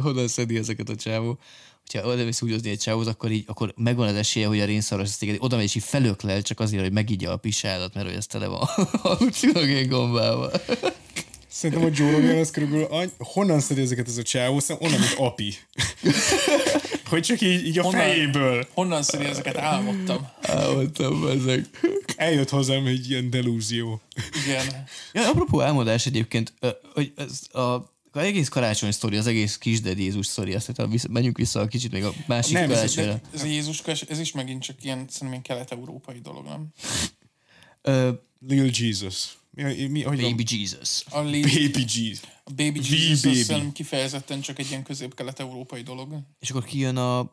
[0.00, 1.38] honnan szedi ezeket a csávó,
[1.86, 5.08] hogyha oda mész húgyozni egy csávót, akkor, így, akkor megvan az esélye, hogy a rénszaros
[5.08, 8.16] ezt téged oda megy, és így felöklel, csak azért, hogy megígya a pisádat, mert hogy
[8.16, 8.66] ez tele van
[9.02, 10.52] halucinogén gombával.
[11.48, 14.58] Szerintem a Joe Rogan az körülbelül, any- honnan szedi ezeket ez a csávó?
[14.58, 15.54] Szerintem onnan, mint api.
[17.10, 18.00] hogy csak így, így a Honnan?
[18.00, 19.56] fejéből Honnan szedi ezeket?
[19.56, 20.28] Álmodtam.
[20.42, 21.64] Álmodtam ezek.
[22.16, 24.00] eljött hozzám egy ilyen delúzió.
[24.46, 24.84] Igen.
[25.12, 26.52] Ja, apropó álmodás egyébként,
[26.94, 31.08] hogy ez a az egész karácsony sztori, az egész kisded Jézus sztori, azt hiszem, vissza,
[31.10, 33.20] menjünk vissza a kicsit még a másik Nem, ez- karácsonyra.
[33.34, 36.66] Ez a Jézuska, ez is megint csak ilyen, szerintem ilyen kelet-európai dolog, nem?
[37.82, 38.10] Ö,
[38.48, 39.38] Lil Jesus.
[39.50, 40.58] Mi, mi, hogy Baby van?
[40.60, 41.02] Jesus.
[41.10, 42.20] A, Baby Jesus.
[42.50, 43.42] A Baby Jesus az baby.
[43.42, 46.14] szerintem kifejezetten csak egy ilyen közép-kelet-európai dolog.
[46.38, 47.32] És akkor kijön a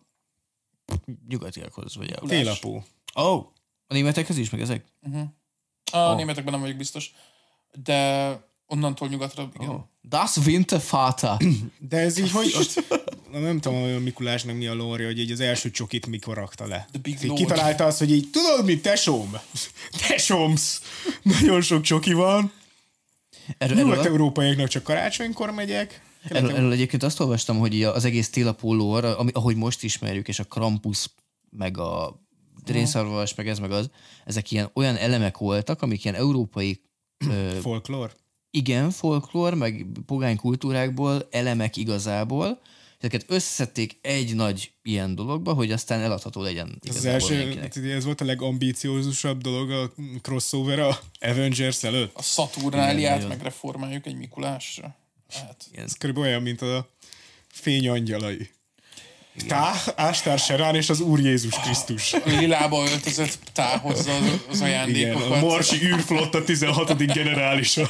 [1.27, 2.27] nyugatiakhoz, vagy a...
[2.27, 2.84] Télapó.
[3.15, 3.45] Ó, oh,
[3.88, 4.85] a németekhez is, meg ezek?
[5.91, 6.15] A Oh.
[6.15, 7.11] németekben nem vagyok biztos,
[7.84, 8.30] de
[8.65, 9.69] onnantól nyugatra, igen.
[9.69, 9.81] Oh.
[10.02, 11.38] Das Wintervater.
[11.89, 12.84] De ez így, hogy ott,
[13.31, 16.35] na, nem tudom, hogy a Mikulásnak mi a lória, hogy így az első csokit mikor
[16.35, 16.88] rakta le.
[16.91, 19.38] The Big így kitalálta azt, hogy így, tudod mi, tesóm?
[20.07, 20.81] Tesómsz!
[21.22, 22.52] Nagyon sok csoki van.
[23.57, 26.01] Erről, Nyugat-európaiaknak csak karácsonykor megyek.
[26.29, 30.39] erről, erről egyébként azt olvastam, hogy az egész télapó lore, ami, ahogy most ismerjük, és
[30.39, 31.09] a Krampus,
[31.49, 32.21] meg a
[32.63, 33.89] Drénszarvas, meg ez, meg az,
[34.25, 36.81] ezek ilyen olyan elemek voltak, amik ilyen európai
[37.61, 38.11] Folklór.
[38.51, 42.59] igen, folklór, meg pogány kultúrákból elemek igazából,
[42.99, 48.21] Ezeket összeszedték egy nagy ilyen dologba, hogy aztán eladható legyen Ez az első, ez volt
[48.21, 52.15] a legambíciózusabb dolog a crossover a Avengers előtt.
[52.15, 54.95] A Saturnáliát megreformáljuk egy Mikulásra.
[55.29, 56.89] Hát, Ez körülbelül olyan, mint a
[57.47, 58.49] fényangyalai.
[59.47, 62.15] Tá, Ástár Serán és az Úr Jézus Krisztus.
[62.26, 65.31] lilába öltözött táhozza az, az Igen, ajándékokat.
[65.31, 67.14] a Marsi űrflotta 16.
[67.14, 67.89] generálisa.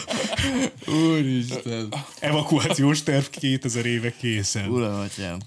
[0.88, 1.94] Úristen.
[2.20, 4.70] Evakuációs terv 2000 éve készen.
[4.70, 5.40] Uram, atyám.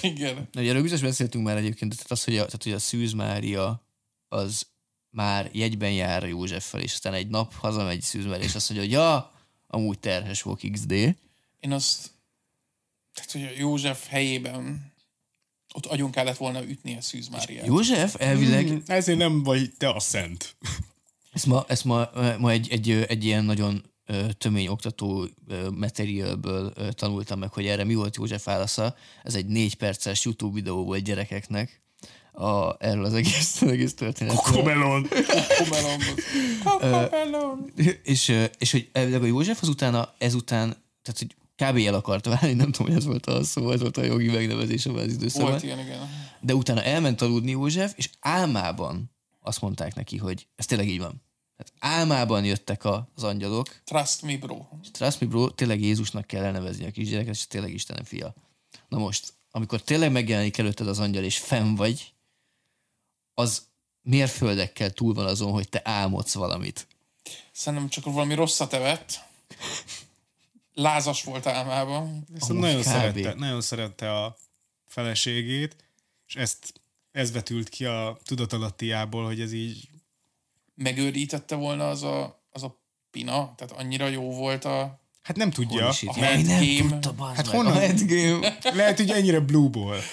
[0.00, 0.48] Igen.
[0.52, 3.12] Na, ugye erről biztos beszéltünk már egyébként, tehát az, hogy a, tehát, hogy a Szűz
[3.12, 3.82] Mária
[4.28, 4.66] az
[5.10, 9.06] már jegyben jár Józseffel, és aztán egy nap hazamegy Szűz Mária, és azt mondja, hogy
[9.06, 9.32] ja,
[9.66, 10.92] amúgy terhes volt XD.
[11.60, 12.10] Én azt,
[13.14, 14.91] tehát hogy a József helyében
[15.74, 17.66] ott agyon kellett volna ütni a Szűz Máriát.
[17.66, 20.56] József elvileg Ezért nem vagy te a szent.
[21.32, 23.84] Ezt ma, ezt ma, ma egy, egy, egy ilyen nagyon
[24.38, 25.28] tömény oktató
[25.74, 28.96] materialből tanultam meg, hogy erre mi volt József válasza.
[29.22, 31.82] Ez egy négy perces YouTube videó volt gyerekeknek
[32.32, 34.54] a, erről az egész, az egész történetről.
[34.54, 35.08] Komelon.
[35.58, 36.14] Komelomban.
[36.64, 37.66] Komelom.
[38.02, 40.68] és, és hogy elvileg a József az utána, ezután,
[41.02, 41.76] tehát hogy kb.
[41.76, 44.86] el akart válni, nem tudom, hogy ez volt a szó, ez volt a jogi megnevezés
[44.86, 45.50] abban az időszakban.
[45.50, 45.98] Volt ilyen, igen.
[46.40, 49.10] De utána elment aludni József, és álmában
[49.40, 51.22] azt mondták neki, hogy ez tényleg így van.
[51.56, 54.66] Tehát álmában jöttek az angyalok, Trust me, bro.
[54.92, 58.34] Trust me bro, tényleg Jézusnak kell elnevezni a kisgyereket, és tényleg Istenem fia.
[58.88, 62.12] Na most, amikor tényleg megjelenik előtted az angyal, és fenn vagy,
[63.34, 63.62] az
[64.02, 66.86] mérföldekkel túl van azon, hogy te álmodsz valamit.
[67.52, 69.24] Szerintem csak valami rosszat evett.
[70.74, 72.26] Lázas volt álmában.
[72.32, 72.86] Viszont nagyon kb.
[72.86, 74.36] szerette, nagyon szerette a
[74.86, 75.76] feleségét,
[76.26, 76.72] és ezt
[77.12, 79.88] ez vetült ki a tudatalattiából, hogy ez így
[80.74, 82.80] Megőrítette volna az a, az a
[83.10, 85.00] pina, tehát annyira jó volt a...
[85.22, 85.88] Hát nem tudja.
[85.88, 86.98] A Jaj, nem headgame.
[86.98, 87.72] tudta, Hát meg, honnan?
[87.72, 88.58] A headgame.
[88.80, 89.98] Lehet, hogy ennyire blue ball.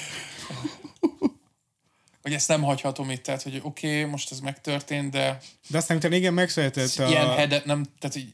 [2.22, 5.98] Hogy ezt nem hagyhatom itt, tehát hogy oké, okay, most ez megtörtént, de De aztán
[5.98, 7.08] utána igen, megszületett a...
[7.08, 8.34] ilyen headet nem, tehát így,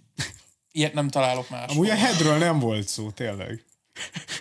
[0.76, 1.72] ilyet nem találok más.
[1.72, 3.64] Amúgy a headről nem volt szó, tényleg.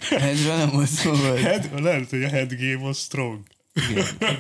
[0.09, 1.41] Headről nem volt szó, vagy?
[1.41, 3.43] Head, lehet, hogy a head game was strong.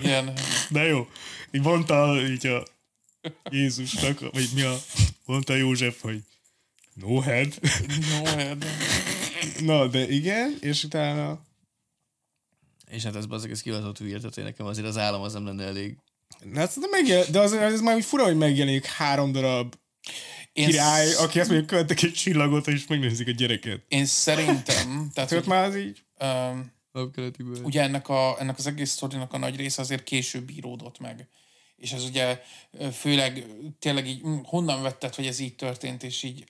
[0.02, 0.32] Igen.
[0.68, 1.08] De jó.
[1.50, 2.64] Így mondta így a
[3.50, 4.76] Jézusnak, vagy mi a...
[5.24, 6.22] Mondta József, hogy
[6.94, 7.58] no head.
[8.10, 8.64] No head.
[9.60, 11.42] Na, de igen, és utána...
[12.90, 15.44] És hát ez az egész kivatott hülye, tehát hogy nekem azért az állam az nem
[15.44, 15.96] lenne elég.
[16.52, 19.74] Na, hát de, megjel, de az, az már úgy fura, hogy megjelenik három darab
[20.54, 23.82] Én, király, sz- aki azt mondja, követek egy csillagot, és megnézik a gyereket.
[23.88, 26.04] én szerintem, tehát hogy, már az így...
[26.20, 26.72] um,
[27.62, 31.28] ugye ennek, a, ennek az egész sztorinak a nagy része azért később íródott meg.
[31.76, 32.42] És ez ugye
[32.92, 33.46] főleg
[33.78, 36.44] tényleg így, hm, honnan vetted, hogy ez így történt, és így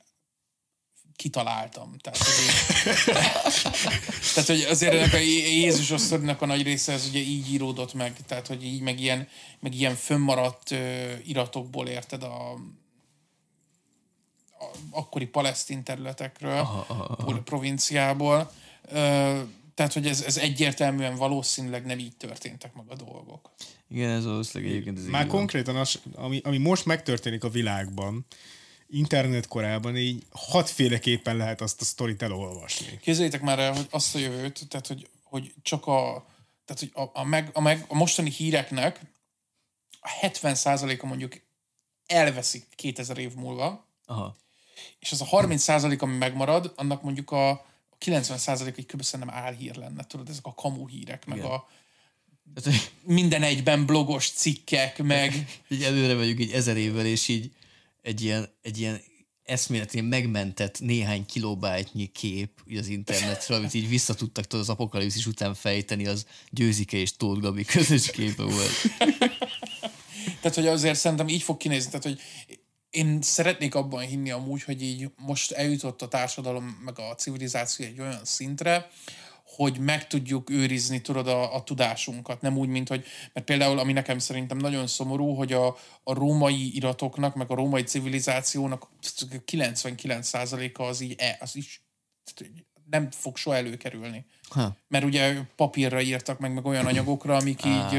[1.16, 1.96] kitaláltam.
[1.98, 3.04] Tehát, hogy, így,
[4.34, 7.94] tehát, hogy azért ennek a Jé- Jézusos sztorinak a nagy része ez ugye így íródott
[7.94, 9.28] meg, tehát, hogy így meg ilyen,
[9.60, 12.58] meg ilyen fönnmaradt ö, iratokból érted a
[14.90, 17.40] akkori palesztin területekről, aha, aha, aha.
[17.40, 18.50] provinciából.
[19.74, 23.50] Tehát, hogy ez, ez egyértelműen valószínűleg nem így történtek meg a dolgok.
[23.88, 28.26] Igen, ez valószínűleg egyébként ez Már konkrétan az, ami, ami most megtörténik a világban,
[28.88, 32.98] internet korában így hatféleképpen lehet azt a sztorit elolvasni.
[33.02, 36.26] Képzeljétek már el, hogy azt a jövőt, tehát hogy, hogy csak a,
[36.64, 39.00] tehát, hogy a, a, meg, a, meg, a mostani híreknek
[40.00, 41.40] a 70%-a mondjuk
[42.06, 44.36] elveszik 2000 év múlva, Aha.
[44.98, 49.02] És az a 30% ami megmarad, annak mondjuk a, a 90% egy kb.
[49.02, 51.50] szerintem álhír lenne, tudod, ezek a kamu hírek, meg Igen.
[51.50, 51.66] a
[53.02, 57.50] minden egyben blogos cikkek, meg így előre vagyunk egy ezer évvel, és így
[58.02, 59.00] egy ilyen, egy ilyen
[59.44, 65.26] eszméletén megmentett néhány kilobájtnyi kép így az internetről, amit így vissza tudtak tudod, az apokalipszis
[65.26, 68.70] után fejteni, az Győzike és Tóth Gabi közös képe volt.
[70.40, 72.20] Tehát, hogy azért szerintem így fog kinézni, tehát, hogy
[72.94, 78.00] én szeretnék abban hinni amúgy, hogy így most eljutott a társadalom, meg a civilizáció egy
[78.00, 78.90] olyan szintre,
[79.44, 82.40] hogy meg tudjuk őrizni, tudod, a, a tudásunkat.
[82.40, 85.66] Nem úgy, mint hogy, mert például, ami nekem szerintem nagyon szomorú, hogy a,
[86.02, 88.88] a római iratoknak, meg a római civilizációnak
[89.52, 91.82] 99%-a az így, e, az is
[92.90, 94.24] nem fog soha előkerülni.
[94.48, 94.76] Ha.
[94.88, 97.98] Mert ugye papírra írtak meg, meg olyan anyagokra, amik Á, így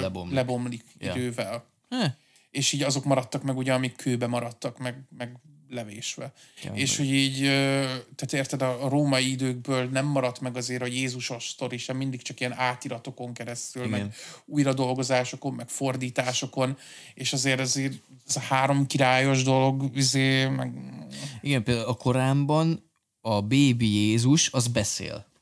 [0.00, 0.34] lebomlik.
[0.34, 1.14] lebomlik Ja.
[1.14, 2.12] idővel Eh,
[2.54, 6.32] és így azok maradtak meg, ugye, amik kőbe maradtak, meg, meg levésve.
[6.62, 7.40] Ja, és hogy így,
[8.14, 12.40] tehát érted, a, római időkből nem maradt meg azért a Jézusos sztori sem, mindig csak
[12.40, 14.00] ilyen átiratokon keresztül, Igen.
[14.00, 14.14] meg
[14.44, 16.78] újradolgozásokon, meg fordításokon,
[17.14, 17.94] és azért ezért
[18.28, 20.72] ez a három királyos dolog, izé, meg
[21.40, 22.90] igen, például a Koránban
[23.20, 25.32] a bébi Jézus az beszél.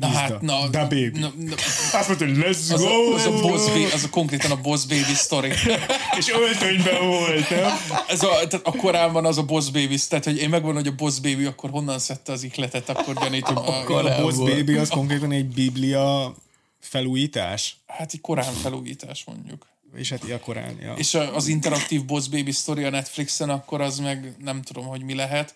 [0.00, 1.10] Na hát, na, Da baby.
[1.18, 1.54] Na, na,
[1.92, 3.12] Azt mondta, hogy let's az, go!
[3.12, 5.48] a, az, a boss baby, az a konkrétan a boss baby story.
[6.18, 7.70] És öltönyben volt, nem?
[8.08, 10.94] Ez a, tehát a korában az a boss baby, tehát hogy én megvan, hogy a
[10.94, 13.56] boss baby akkor honnan szedte az ihletet, akkor gyanítom.
[13.56, 16.34] A, A Boss Baby az konkrétan egy biblia
[16.80, 17.76] felújítás.
[17.86, 19.66] hát egy korán felújítás mondjuk.
[19.94, 20.94] És hát ilyen korán, ja.
[20.94, 25.14] És az interaktív Boss Baby story a Netflixen, akkor az meg nem tudom, hogy mi
[25.14, 25.54] lehet,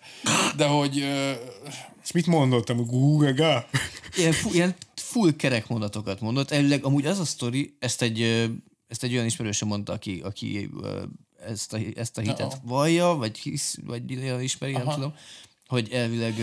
[0.55, 1.31] de hogy ö,
[2.03, 2.85] És mit mondottam?
[2.85, 3.67] Google
[4.17, 6.51] Ilyen, fu- ilyen full kerek mondatokat mondott.
[6.51, 8.21] Elvileg amúgy az a sztori, ezt egy,
[8.87, 10.69] ezt egy olyan ismerősöm mondta, aki, aki
[11.45, 12.61] ezt a, ezt a hitet Aha.
[12.63, 14.93] vallja, vagy hisz, vagy olyan ismeri, nem Aha.
[14.93, 15.13] tudom,
[15.67, 16.33] hogy elvileg,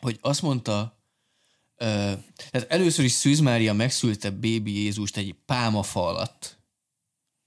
[0.00, 1.02] hogy azt mondta,
[1.76, 6.57] tehát először is Szűz Mária megszülte bébi Jézust egy pálmafa alatt.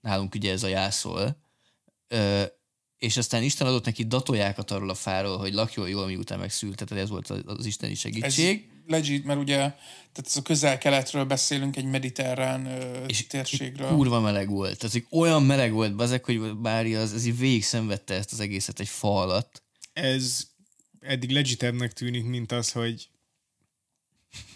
[0.02, 1.36] Nálunk ugye ez a jászol.
[2.08, 2.42] Ö,
[2.98, 7.04] és aztán Isten adott neki datójákat arról a fáról, hogy lakjon jól, miután megszült, tehát
[7.04, 8.68] ez volt az, az isteni ez segítség.
[8.86, 13.88] legit, mert ugye tehát ez a közel-keletről beszélünk, egy mediterrán ö, és térségről.
[13.88, 14.78] kurva meleg volt.
[14.78, 18.40] Tehát hogy olyan meleg volt bazek, hogy Bári az, az így végig szenvedte ezt az
[18.40, 19.62] egészet egy fa alatt.
[19.92, 20.46] Ez
[21.00, 23.08] eddig legitebbnek tűnik, mint az, hogy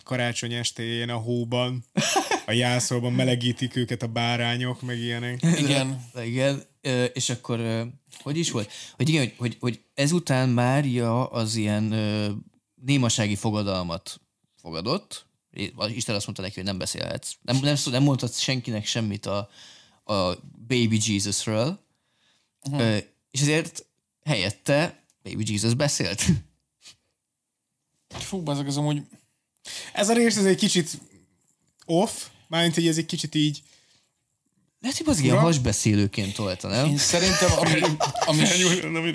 [0.03, 1.85] karácsony estéjén a hóban,
[2.47, 5.43] a jászolban melegítik őket a bárányok, meg ilyenek.
[5.63, 6.05] Igen.
[6.25, 6.63] Igen,
[7.13, 7.89] és akkor
[8.23, 8.71] hogy is volt?
[8.93, 11.95] Hogy igen, hogy, hogy, hogy ezután Mária az ilyen
[12.75, 14.21] némasági fogadalmat
[14.61, 15.27] fogadott.
[15.89, 17.33] Isten azt mondta neki, hogy nem beszélhetsz.
[17.43, 19.49] Nem, nem, nem mondhatsz senkinek semmit a,
[20.05, 20.35] a
[20.69, 21.85] baby Jesusről.
[22.71, 22.97] Uh-huh.
[23.31, 23.87] És ezért
[24.25, 26.25] helyette baby Jesus beszélt.
[28.09, 29.03] Fú, ezek az amúgy
[29.93, 31.01] Ez a rész ez egy kicsit
[31.85, 33.63] off, mármint, hogy ez egy kicsit így
[34.81, 36.87] Lehet, hogy az ilyen hasbeszélőként tolta, nem?
[36.87, 37.81] én szerintem, ami,
[38.27, 38.39] ami
[38.83, 39.15] Nem, nem,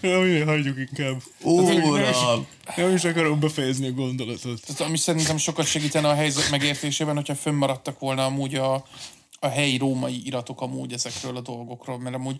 [0.00, 1.22] nem, nem, hagyjuk inkább.
[1.42, 2.46] Uram!
[2.76, 4.60] Nem is akarom befejezni a gondolatot.
[4.66, 8.84] Tehát ami szerintem sokat segítene a helyzet megértésében, hogyha fönnmaradtak volna amúgy a,
[9.44, 12.36] a helyi római iratok amúgy ezekről a dolgokról, mert amúgy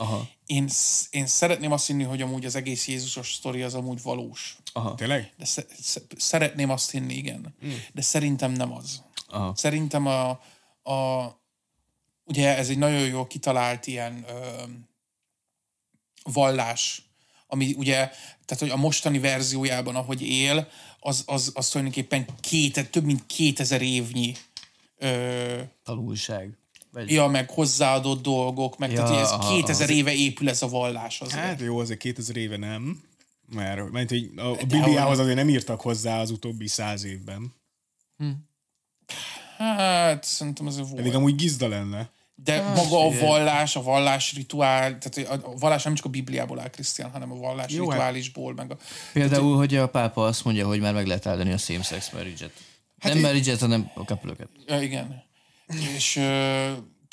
[0.47, 4.57] én, sz- én szeretném azt hinni, hogy amúgy az egész Jézusos sztori az amúgy valós.
[4.95, 5.33] Tényleg?
[5.37, 7.55] De sze, sze, szeretném azt hinni, igen.
[7.67, 7.71] Mm.
[7.93, 9.03] De szerintem nem az.
[9.29, 9.53] Aha.
[9.57, 10.29] Szerintem a,
[10.91, 11.31] a
[12.25, 14.63] ugye ez egy nagyon jól kitalált ilyen ö,
[16.23, 17.03] vallás,
[17.47, 17.95] ami ugye,
[18.45, 20.69] tehát hogy a mostani verziójában, ahogy él,
[21.01, 24.35] az, az, az tulajdonképpen két, több mint 2000 évnyi
[24.97, 26.59] ö, Tanulság.
[26.95, 27.11] Vagy...
[27.11, 29.99] ja, meg hozzáadott dolgok, meg ja, tehát, hogy ez aha, 2000 aha.
[29.99, 31.41] éve épül ez a vallás azért.
[31.41, 33.03] Hát jó, azért 2000 éve nem.
[33.55, 37.55] Mert, mert hogy a, a Bibliához azért nem írtak hozzá az utóbbi száz évben.
[39.59, 40.95] Hát, szerintem ez volt.
[40.95, 42.11] Pedig amúgy gizda lenne.
[42.35, 46.71] De maga a vallás, a vallás rituál, tehát a vallás nem csak a Bibliából áll,
[46.71, 48.77] Krisztián, hanem a vallás Jó, hát- rituálisból, meg a...
[49.13, 52.53] Például, hogy a pápa azt mondja, hogy már meg lehet állítani a same-sex marriage-et.
[52.99, 54.35] Hát nem én- marriage-et, hanem a couple
[54.67, 55.23] Ja, igen.
[55.67, 56.13] És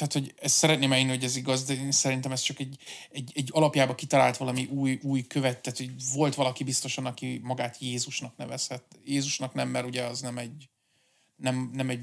[0.02, 2.78] tehát, hogy ezt szeretném elhinni, hogy ez igaz, de én szerintem ez csak egy,
[3.12, 7.78] egy, egy alapjába kitalált valami új, új követ, tehát hogy volt valaki biztosan, aki magát
[7.80, 8.84] Jézusnak nevezhet.
[9.06, 10.70] Jézusnak nem, mert ugye az nem egy
[11.36, 12.02] nem, nem egy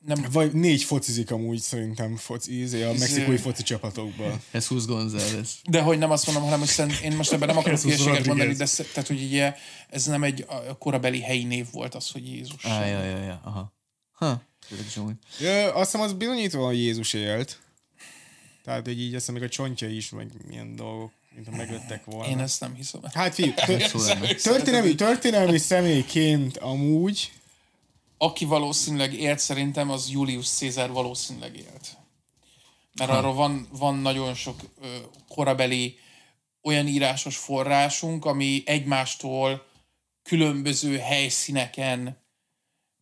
[0.00, 4.42] nem, Vagy négy focizik amúgy szerintem foci, izé, a Ez, mexikói foci csapatokban.
[4.52, 5.60] Jesus González.
[5.70, 8.66] de hogy nem azt mondom, hanem hogy én most ebben nem akarok hülyeséget mondani, de
[8.66, 9.54] tehát, hogy ugye
[9.88, 12.64] ez nem egy a korabeli helyi név volt az, hogy Jézus.
[12.64, 13.72] Ah, ja, ja, ja, aha.
[14.12, 14.48] Ha.
[15.38, 17.60] Ja, azt hiszem az bizonyítva, hogy Jézus élt.
[18.64, 22.04] Tehát, hogy így azt hiszem, még a csontja is, meg milyen dolgok, mint ha meglettek
[22.04, 22.30] volna.
[22.30, 23.00] Én ezt nem hiszem.
[23.12, 23.54] Hát fiú,
[24.42, 27.32] történelmi, történelmi személyként amúgy
[28.18, 31.96] Aki valószínűleg élt szerintem, az Julius Caesar valószínűleg élt.
[32.98, 34.96] Mert arról van, van nagyon sok ö,
[35.28, 35.98] korabeli
[36.62, 39.66] olyan írásos forrásunk, ami egymástól
[40.22, 42.19] különböző helyszíneken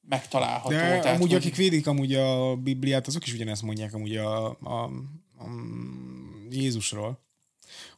[0.08, 0.68] megtalálható.
[0.70, 4.46] De Tehát, amúgy, hogy- akik védik amúgy a Bibliát, azok is ugyanezt mondják amúgy a,
[4.48, 4.82] a,
[5.38, 5.48] a
[6.50, 7.26] Jézusról.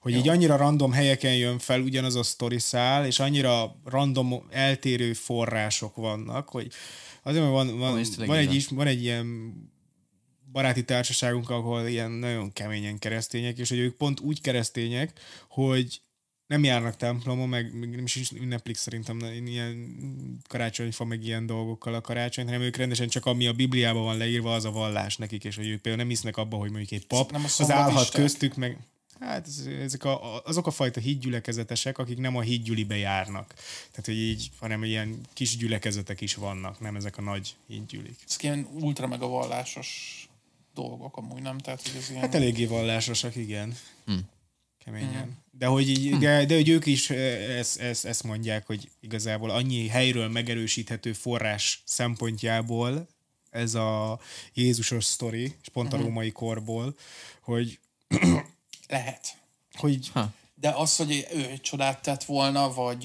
[0.01, 5.13] Hogy így annyira random helyeken jön fel ugyanaz a sztori szál, és annyira random eltérő
[5.13, 6.73] források vannak, hogy
[7.23, 9.53] azért, mert van, van, van, egy, is, van egy ilyen
[10.53, 16.01] baráti társaságunk, ahol ilyen nagyon keményen keresztények, és hogy ők pont úgy keresztények, hogy
[16.51, 19.97] nem járnak templomon, meg nem is ünneplik szerintem ilyen
[20.49, 24.55] karácsonyfa, meg ilyen dolgokkal a karácsony, hanem ők rendesen csak ami a Bibliában van leírva,
[24.55, 27.31] az a vallás nekik, és hogy ők például nem hisznek abba, hogy mondjuk egy pap,
[27.31, 28.79] Nem az állhat köztük, meg
[29.21, 33.55] Hát ez- ezek a, azok a fajta hídgyülekezetesek, akik nem a hídgyülibe járnak.
[33.91, 38.17] Tehát, hogy így, hanem ilyen kis gyülekezetek is vannak, nem ezek a nagy hídgyülik.
[38.29, 40.19] Ezek ilyen ultra meg a vallásos
[40.75, 41.59] dolgok amúgy, nem?
[41.59, 42.21] Tehát, hogy ez ilyen...
[42.21, 43.77] Hát eléggé vallásosak, igen.
[44.85, 45.39] Keményen.
[45.51, 49.89] De hogy, így, de, de hogy ők is ezt, ezt, ezt mondják, hogy igazából annyi
[49.89, 53.09] helyről megerősíthető forrás szempontjából
[53.51, 54.21] ez a
[54.55, 56.97] Jézusos sztori, és pont a római korból,
[57.43, 57.79] hogy,
[58.89, 59.37] Lehet.
[59.73, 60.13] hogy
[60.55, 63.05] De az, hogy ő csodát tett volna, vagy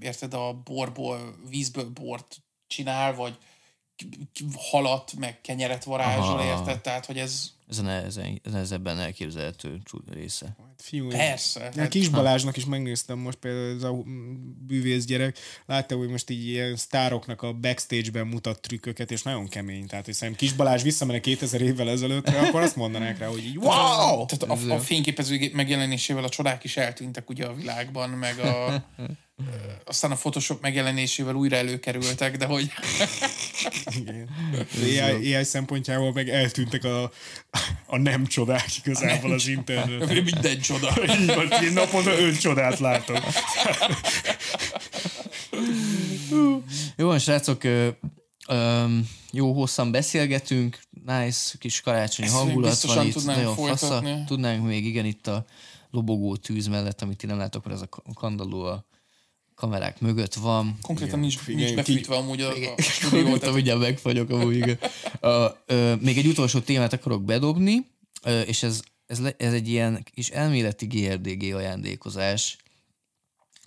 [0.00, 3.38] érted, a borból, vízből bort csinál, vagy
[4.56, 6.44] halat, meg kenyeret varázsol, Aha.
[6.44, 6.80] érted?
[6.80, 10.56] Tehát, hogy ez Ez a nehezen, nehezebben elképzelhető csú- része.
[10.78, 11.70] fiú, persze.
[11.74, 14.02] Ja, Hát, Kis Balázsnak is megnéztem most például ez a
[14.66, 19.86] bűvész gyerek, látta, hogy most így ilyen sztároknak a backstage-ben mutat trükköket, és nagyon kemény.
[19.86, 23.56] Tehát, hogy szerintem Kis Balázs visszamenne 2000 évvel ezelőttre, akkor azt mondanák rá, hogy így,
[23.56, 24.24] wow!
[24.26, 28.84] Tehát a, a fényképezőgép megjelenésével a csodák is eltűntek ugye a világban, meg a,
[29.84, 32.72] aztán a Photoshop megjelenésével újra előkerültek, de hogy
[34.00, 34.28] Igen.
[34.82, 37.02] AI, AI szempontjából meg eltűntek a,
[37.86, 40.22] a nem csodák igazából az internet.
[40.24, 40.92] minden csoda.
[41.20, 43.18] Így van, én naponta öt csodát látok.
[46.96, 47.88] Jó van, srácok, ö,
[48.48, 48.84] ö,
[49.32, 54.02] jó hosszan beszélgetünk, nice kis karácsonyi Ezt hangulat van itt, tudnánk nagyon fasza.
[54.26, 55.44] Tudnánk még, igen, itt a
[55.90, 58.84] lobogó tűz mellett, amit ti nem látok, mert ez a kandalló a
[59.62, 60.78] kamerák mögött van.
[60.80, 63.36] Konkrétan nincs, Igen, nincs ki- befűtve amúgy a, a stúdió.
[63.36, 64.56] Tehát mindjárt megfagyok amúgy.
[64.56, 64.78] igen.
[65.20, 67.86] A, ö, még egy utolsó témát akarok bedobni,
[68.22, 72.56] ö, és ez, ez, le, ez egy ilyen kis elméleti GRDG ajándékozás,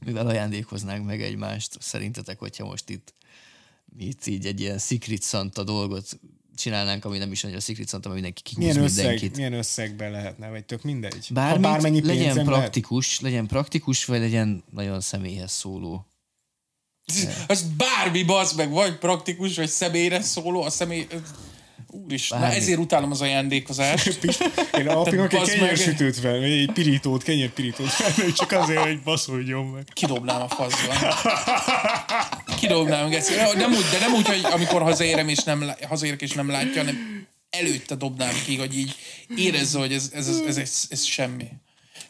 [0.05, 3.13] mivel ajándékoznánk meg egymást, szerintetek, hogyha most itt
[3.97, 6.19] mi itt így egy ilyen Secret Santa dolgot
[6.56, 9.36] csinálnánk, ami nem is annyira Secret Santa, mert mindenki kihúz Milyen, összeg, mindenkit.
[9.36, 11.27] milyen összegben lehetne, vagy tök mindegy?
[11.32, 16.06] Bármit, ha bármennyi legyen pénzem lehet, praktikus, legyen praktikus, vagy legyen nagyon személyhez szóló.
[17.48, 21.07] Az bármi, bazd meg, vagy praktikus, vagy személyre szóló, a személy...
[22.03, 24.23] Úristen, na ezért utálom az ajándékozást.
[24.80, 29.84] Én a apinak egy kenyérsütőt vagy egy pirítót, kenyérpirítót fel, csak azért, hogy baszódjon meg.
[29.93, 30.93] Kidobnám a faszba.
[32.59, 33.34] Kidobnám, geci.
[33.35, 37.27] Nem úgy, de nem úgy, hogy amikor hazaérem és nem, hazaérek és nem látja, hanem
[37.49, 38.95] előtte dobnám ki, hogy így
[39.35, 41.47] érezze, hogy ez, ez, ez, ez, ez, ez semmi.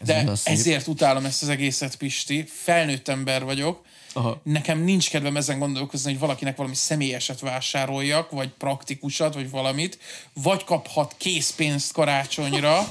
[0.06, 0.54] De szép.
[0.54, 2.46] ezért utálom ezt az egészet, Pisti.
[2.64, 3.82] Felnőtt ember vagyok.
[4.16, 4.42] Aha.
[4.44, 10.00] Nekem nincs kedvem ezen gondolkozni, hogy valakinek valami személyeset vásároljak, vagy praktikusat, vagy valamit,
[10.34, 12.78] vagy kaphat készpénzt karácsonyra,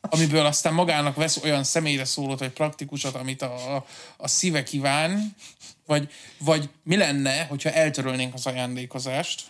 [0.00, 3.86] amiből aztán magának vesz olyan személyre szólót, vagy praktikusat, amit a, a,
[4.16, 5.36] a szíve kíván,
[5.86, 9.42] vagy, vagy mi lenne, hogyha eltörölnénk az ajándékozást?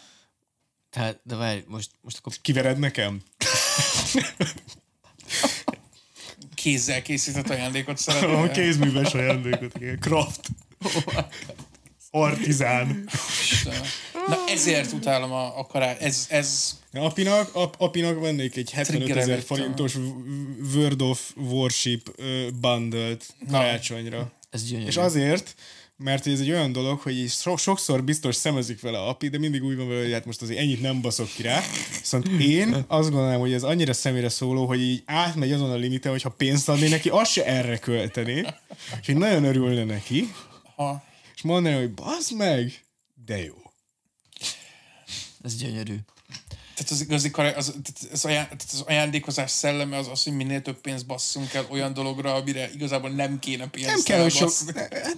[0.90, 3.22] Tehát, de várj, most, most akkor Kivered nekem?
[6.62, 8.50] Kézzel készített ajándékot A szeretnél.
[8.50, 9.98] kézműves ajándékot, igen.
[10.00, 10.40] Craft.
[12.10, 13.08] Artizán.
[14.26, 15.96] Na ezért utálom a, a kará...
[15.96, 19.94] Ez, ez Apinak, ap, apinak vennék egy 75 ezer forintos
[20.74, 24.32] World of Warship ö, bundle-t karácsonyra.
[24.50, 24.88] ez gyönyörű.
[24.88, 25.54] És azért,
[26.02, 29.38] mert ez egy olyan dolog, hogy így so- sokszor biztos szemezik vele a api, de
[29.38, 31.60] mindig úgy van vele, hogy hát most azért ennyit nem baszok ki rá.
[31.98, 36.10] Viszont én azt gondolom, hogy ez annyira személyre szóló, hogy így átmegy azon a limiten,
[36.10, 38.44] hogy ha pénzt adné neki, azt se erre költené.
[39.00, 40.32] És így nagyon örülne neki.
[40.76, 41.04] ha,
[41.34, 42.84] És mondaná, hogy bazd meg,
[43.26, 43.54] de jó.
[45.44, 45.96] Ez gyönyörű.
[46.80, 50.62] Tehát az igazi az, tehát az, aján, tehát az ajándékozás szelleme az az, hogy minél
[50.62, 54.40] több pénzt basszunk el olyan dologra, amire igazából nem kéne pénzt Nem kell, hogy sok...
[54.40, 54.72] elbasszni.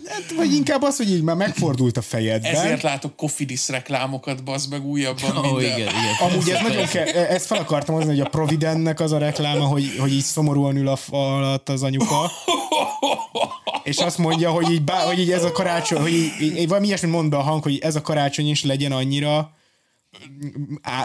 [0.08, 2.54] Hát, vagy inkább az, hogy így már megfordult a fejedben.
[2.54, 5.62] Ezért látok Cofidis reklámokat, bazd meg újabban Ó, minden.
[5.62, 6.14] igen, igen.
[6.20, 9.96] Amúgy ez nagyon kell, ezt fel akartam hozni, hogy a Providennek az a rekláma, hogy,
[9.98, 12.30] hogy így szomorúan ül a fal alatt az anyuka,
[13.84, 16.86] és azt mondja, hogy így, bá, hogy így ez a karácsony, hogy így, így, valami
[16.86, 19.60] ilyesmit mond be a hang, hogy ez a karácsony is legyen annyira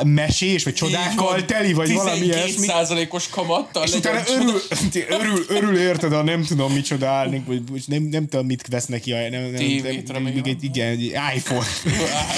[0.04, 2.68] mesés, vagy csodákkal teli, vagy valami ilyesmi.
[2.68, 4.62] 12%-os kamattal És utána örül,
[5.08, 9.12] örül, örül, érted, a nem tudom micsoda állnék, vagy nem, nem tudom, mit vesz neki.
[9.12, 10.38] a- Nem, nem, Tévét, nem, remélem.
[10.38, 11.04] igen, igen, egy
[11.36, 11.66] iPhone.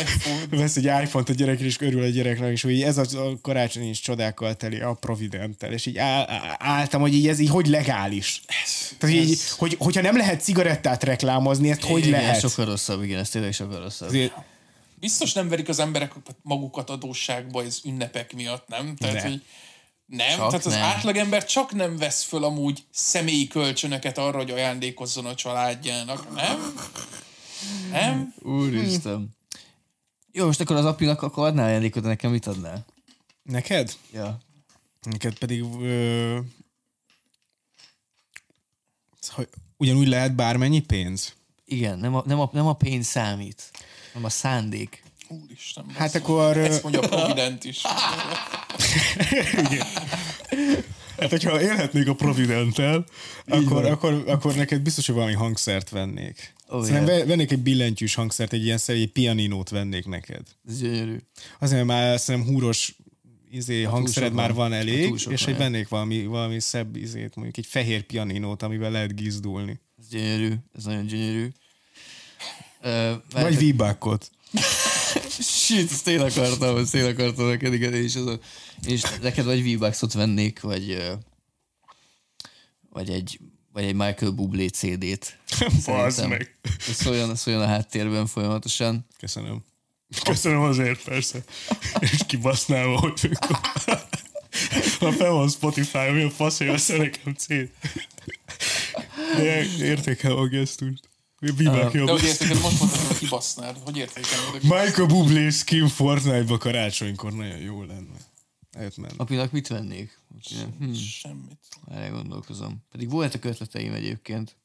[0.01, 0.45] iPhone.
[0.49, 3.05] Vesz egy iPhone-t a gyerek, és örül a gyereknek, és hogy ez a,
[3.41, 7.49] karácsony is csodákkal teli, a Providenttel, és így áll, áll- álltam, hogy így ez így
[7.49, 8.41] hogy legális.
[8.97, 12.39] Tehát így, hogy, hogyha nem lehet cigarettát reklámozni, ezt hogy igen, lehet?
[12.39, 14.07] sokkal rosszabb, igen, ez tényleg sokkal rosszabb.
[14.07, 14.33] Azért,
[14.99, 18.95] Biztos nem verik az emberek magukat adósságba az ünnepek miatt, nem?
[18.95, 19.21] Tehát, De.
[19.21, 19.43] hogy
[20.05, 20.83] nem, Csak tehát az nem.
[20.83, 26.73] átlagember csak nem vesz föl amúgy személyi kölcsönöket arra, hogy ajándékozzon a családjának, nem?
[27.91, 28.33] Nem?
[28.41, 29.29] Úristen.
[30.31, 32.85] Jó, most akkor az apinak akkor adnál ajándékot, de nekem mit adnál?
[33.43, 33.97] neked?
[34.13, 34.37] Ja.
[35.01, 36.39] Neked pedig ö,
[39.29, 41.33] hogy ugyanúgy lehet bármennyi pénz?
[41.65, 43.71] Igen, nem a, nem, a, nem a pénz számít,
[44.19, 45.03] hanem a szándék.
[45.27, 46.21] Úristen, Hát basszus.
[46.21, 46.57] akkor...
[46.57, 47.81] Ezt mondja a Provident is.
[51.17, 53.05] Hát, hogyha élhetnék a Provident-tel,
[53.47, 56.53] akkor, akkor, akkor neked biztos, hogy valami hangszert vennék.
[56.67, 57.27] Oh, Szerintem yeah.
[57.27, 60.41] vennék egy billentyűs hangszert, egy ilyen szerű egy pianinót vennék neked.
[60.67, 61.17] Ez gyönyörű.
[61.59, 62.95] Azért már szerintem húros
[63.49, 64.71] izé, hangszered sok már van.
[64.71, 69.15] Hát elég, és hogy vennék valami, valami szebb izét, mondjuk egy fehér pianinót, amivel lehet
[69.15, 69.79] gizdulni.
[69.99, 70.53] Ez gyönyörű.
[70.75, 71.47] Ez nagyon gyönyörű.
[72.81, 74.31] Ö, Vagy V-Buckot.
[75.39, 78.39] Shit, ezt én akartam, ezt én akartam neked, igen, és, az a,
[78.85, 81.13] és neked vagy V-Bucks-ot vennék, vagy,
[82.89, 83.39] vagy egy,
[83.73, 85.39] vagy egy Michael Bublé CD-t.
[85.85, 86.57] Bazd meg.
[86.79, 89.05] Szóljon, szóljon a háttérben folyamatosan.
[89.17, 89.63] Köszönöm.
[90.23, 91.43] Köszönöm azért, persze.
[91.99, 93.59] És kibasználva, hogy mikor...
[94.99, 97.69] Ha fel van Spotify, mi a fasz, hogy nekem cél.
[99.35, 101.08] De értékel a gesztust.
[101.39, 102.09] V-Buck De jobb.
[102.09, 103.77] hogy értékeled, most mondtad, hogy kibasznád.
[103.85, 104.61] Hogy értékeled?
[104.61, 108.17] Michael Bublé skin Fortnite-ba karácsonykor nagyon jó lenne.
[108.71, 109.11] Eljöttmen.
[109.17, 110.19] Apinak mit vennék?
[110.79, 111.59] Hm, Semmit.
[111.91, 112.77] erre gondolkozom.
[112.91, 114.57] Pedig voltak ötleteim egyébként.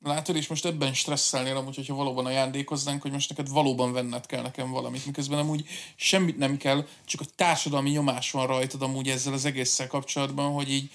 [0.00, 4.42] Látod, és most ebben stresszelnél amúgy, hogyha valóban ajándékoznánk, hogy most neked valóban venned kell
[4.42, 5.64] nekem valamit, miközben amúgy
[5.96, 10.70] semmit nem kell, csak a társadalmi nyomás van rajtad amúgy ezzel az egésszel kapcsolatban, hogy
[10.70, 10.90] így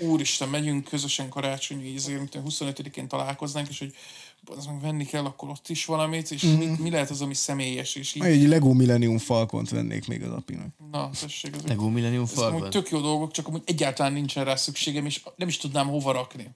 [0.00, 3.94] úristen, megyünk közösen karácsonyi ízért, mint 25-én találkoznánk, és hogy
[4.44, 6.50] az meg venni kell, akkor ott is valamit, és mm.
[6.50, 10.32] mi, mi, lehet az, ami személyes, és így, Egy Lego Millennium Falcont vennék még az
[10.32, 10.66] apinak.
[10.90, 12.70] na, tessék, ezek, Lego Millennium ezek amúgy Falcon.
[12.70, 16.50] tök jó dolgok, csak amúgy egyáltalán nincsen rá szükségem, és nem is tudnám hova rakni.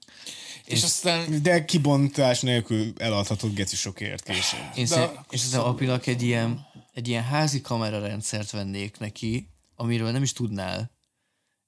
[0.64, 4.60] És aztán De kibontás nélkül eladhatod geci sokért később.
[4.74, 10.22] Én De és szerintem Apinak egy ilyen, egy ilyen házi kamerarendszert vennék neki, amiről nem
[10.22, 10.90] is tudnál,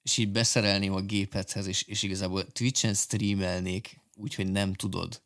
[0.06, 5.20] és így beszerelném a gépedhez, és, és igazából Twitch-en streamelnék, úgyhogy nem tudod.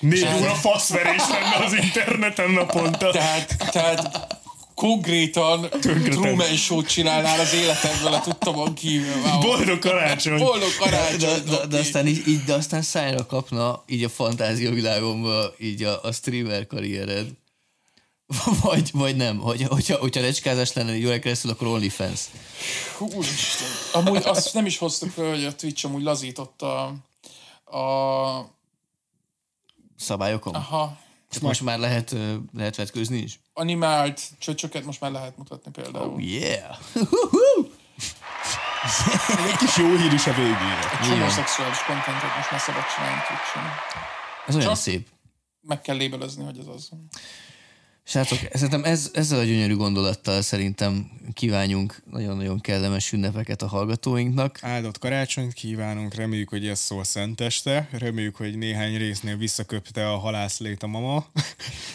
[0.00, 3.10] Négy óra faszverés lenne az interneten naponta.
[3.10, 4.26] Tehát, tehát
[4.74, 9.14] konkrétan Truman Show-t csinálnál az életedből a tudtomon kívül.
[9.24, 9.40] Wow.
[9.40, 10.38] Boldog karácsony!
[10.38, 11.18] Boldog karácsony!
[11.18, 11.76] De, de, de, Doki.
[11.76, 16.66] aztán így, így, de aztán szájra kapna így a fantázia világomba így a, a streamer
[16.66, 17.26] karriered.
[18.62, 19.38] Vagy, vagy nem.
[19.38, 22.20] Hogy, hogyha, hogyha recskázás lenne egy óra keresztül, akkor OnlyFans.
[22.98, 23.68] Úristen.
[23.92, 26.84] Amúgy azt nem is hoztuk föl, hogy a Twitch amúgy lazította
[27.64, 28.56] a...
[29.96, 30.54] Szabályokon.
[30.54, 30.98] Aha,
[31.30, 32.14] Csak most már lehet,
[32.56, 33.40] lehet vetkőzni is.
[33.52, 36.08] animált csöcsöket most már lehet mutatni például.
[36.12, 36.76] Oh yeah!
[39.48, 40.98] Egy kis jó hír is a végére.
[41.06, 43.64] Csomó szexuális kontentet most már szabad csinálni Twitch-en.
[44.46, 45.08] Ez olyan Csak- szép.
[45.60, 46.88] Meg kell lébelezni, hogy ez az.
[48.08, 54.58] Srácok, szerintem ez, ezzel a gyönyörű gondolattal szerintem kívánjunk nagyon-nagyon kellemes ünnepeket a hallgatóinknak.
[54.62, 60.82] Áldott karácsonyt kívánunk, reméljük, hogy ez szól szenteste, reméljük, hogy néhány résznél visszaköpte a halászlét
[60.82, 61.26] a mama,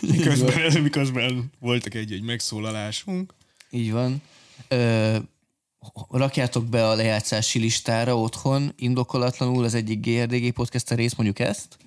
[0.02, 3.34] miközben, miközben voltak egy-egy megszólalásunk.
[3.70, 4.22] Így van.
[4.68, 5.18] Ö,
[6.10, 11.78] rakjátok be a lejátszási listára otthon, indokolatlanul az egyik GRDG podcast rész, mondjuk ezt,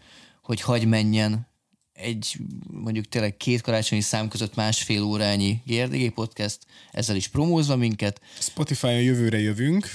[0.43, 1.55] hogy hagy menjen
[1.97, 2.36] egy,
[2.70, 6.59] mondjuk tényleg két karácsonyi szám között másfél órányi GRDG podcast,
[6.93, 8.20] ezzel is promózva minket.
[8.39, 9.89] Spotify-on jövőre jövünk,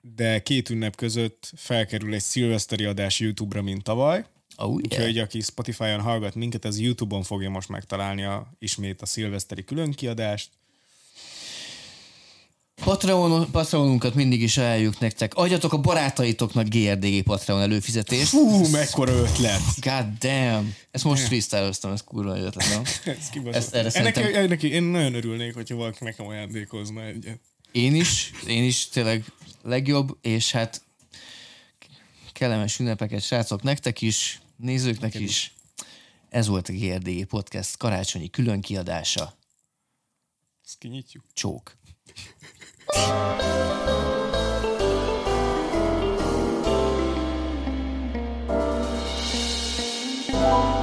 [0.00, 4.24] de két ünnep között felkerül egy szilveszteri adás YouTube-ra, mint tavaly.
[4.56, 4.74] Oh, yeah.
[4.74, 10.50] Úgyhogy aki Spotify-on hallgat minket, az YouTube-on fogja most megtalálni a, ismét a szilveszteri különkiadást.
[12.84, 15.34] Patreon, Patreonunkat mindig is ajánljuk nektek.
[15.34, 18.30] Adjatok a barátaitoknak GRDG Patreon előfizetést.
[18.30, 19.60] Hú, mekkora ötlet!
[19.80, 20.74] God damn!
[20.90, 22.82] Ezt most freestyle-oztam, ez kurva jó ötlet, nem?
[23.14, 23.54] Ez.
[23.54, 27.40] Ezt- erre ennek, szerintem- ennek, én nagyon örülnék, hogyha valaki nekem ajándékozna egyet.
[27.72, 29.24] Én is, én is tényleg
[29.62, 30.82] legjobb, és hát
[32.32, 35.52] kellemes ünnepeket, srácok, nektek is, nézőknek is.
[36.28, 39.36] Ez volt a GRDG Podcast karácsonyi külön kiadása.
[40.64, 41.24] Ezt kinyitjuk.
[41.32, 41.78] Csók.
[42.92, 43.40] thank
[50.34, 50.79] you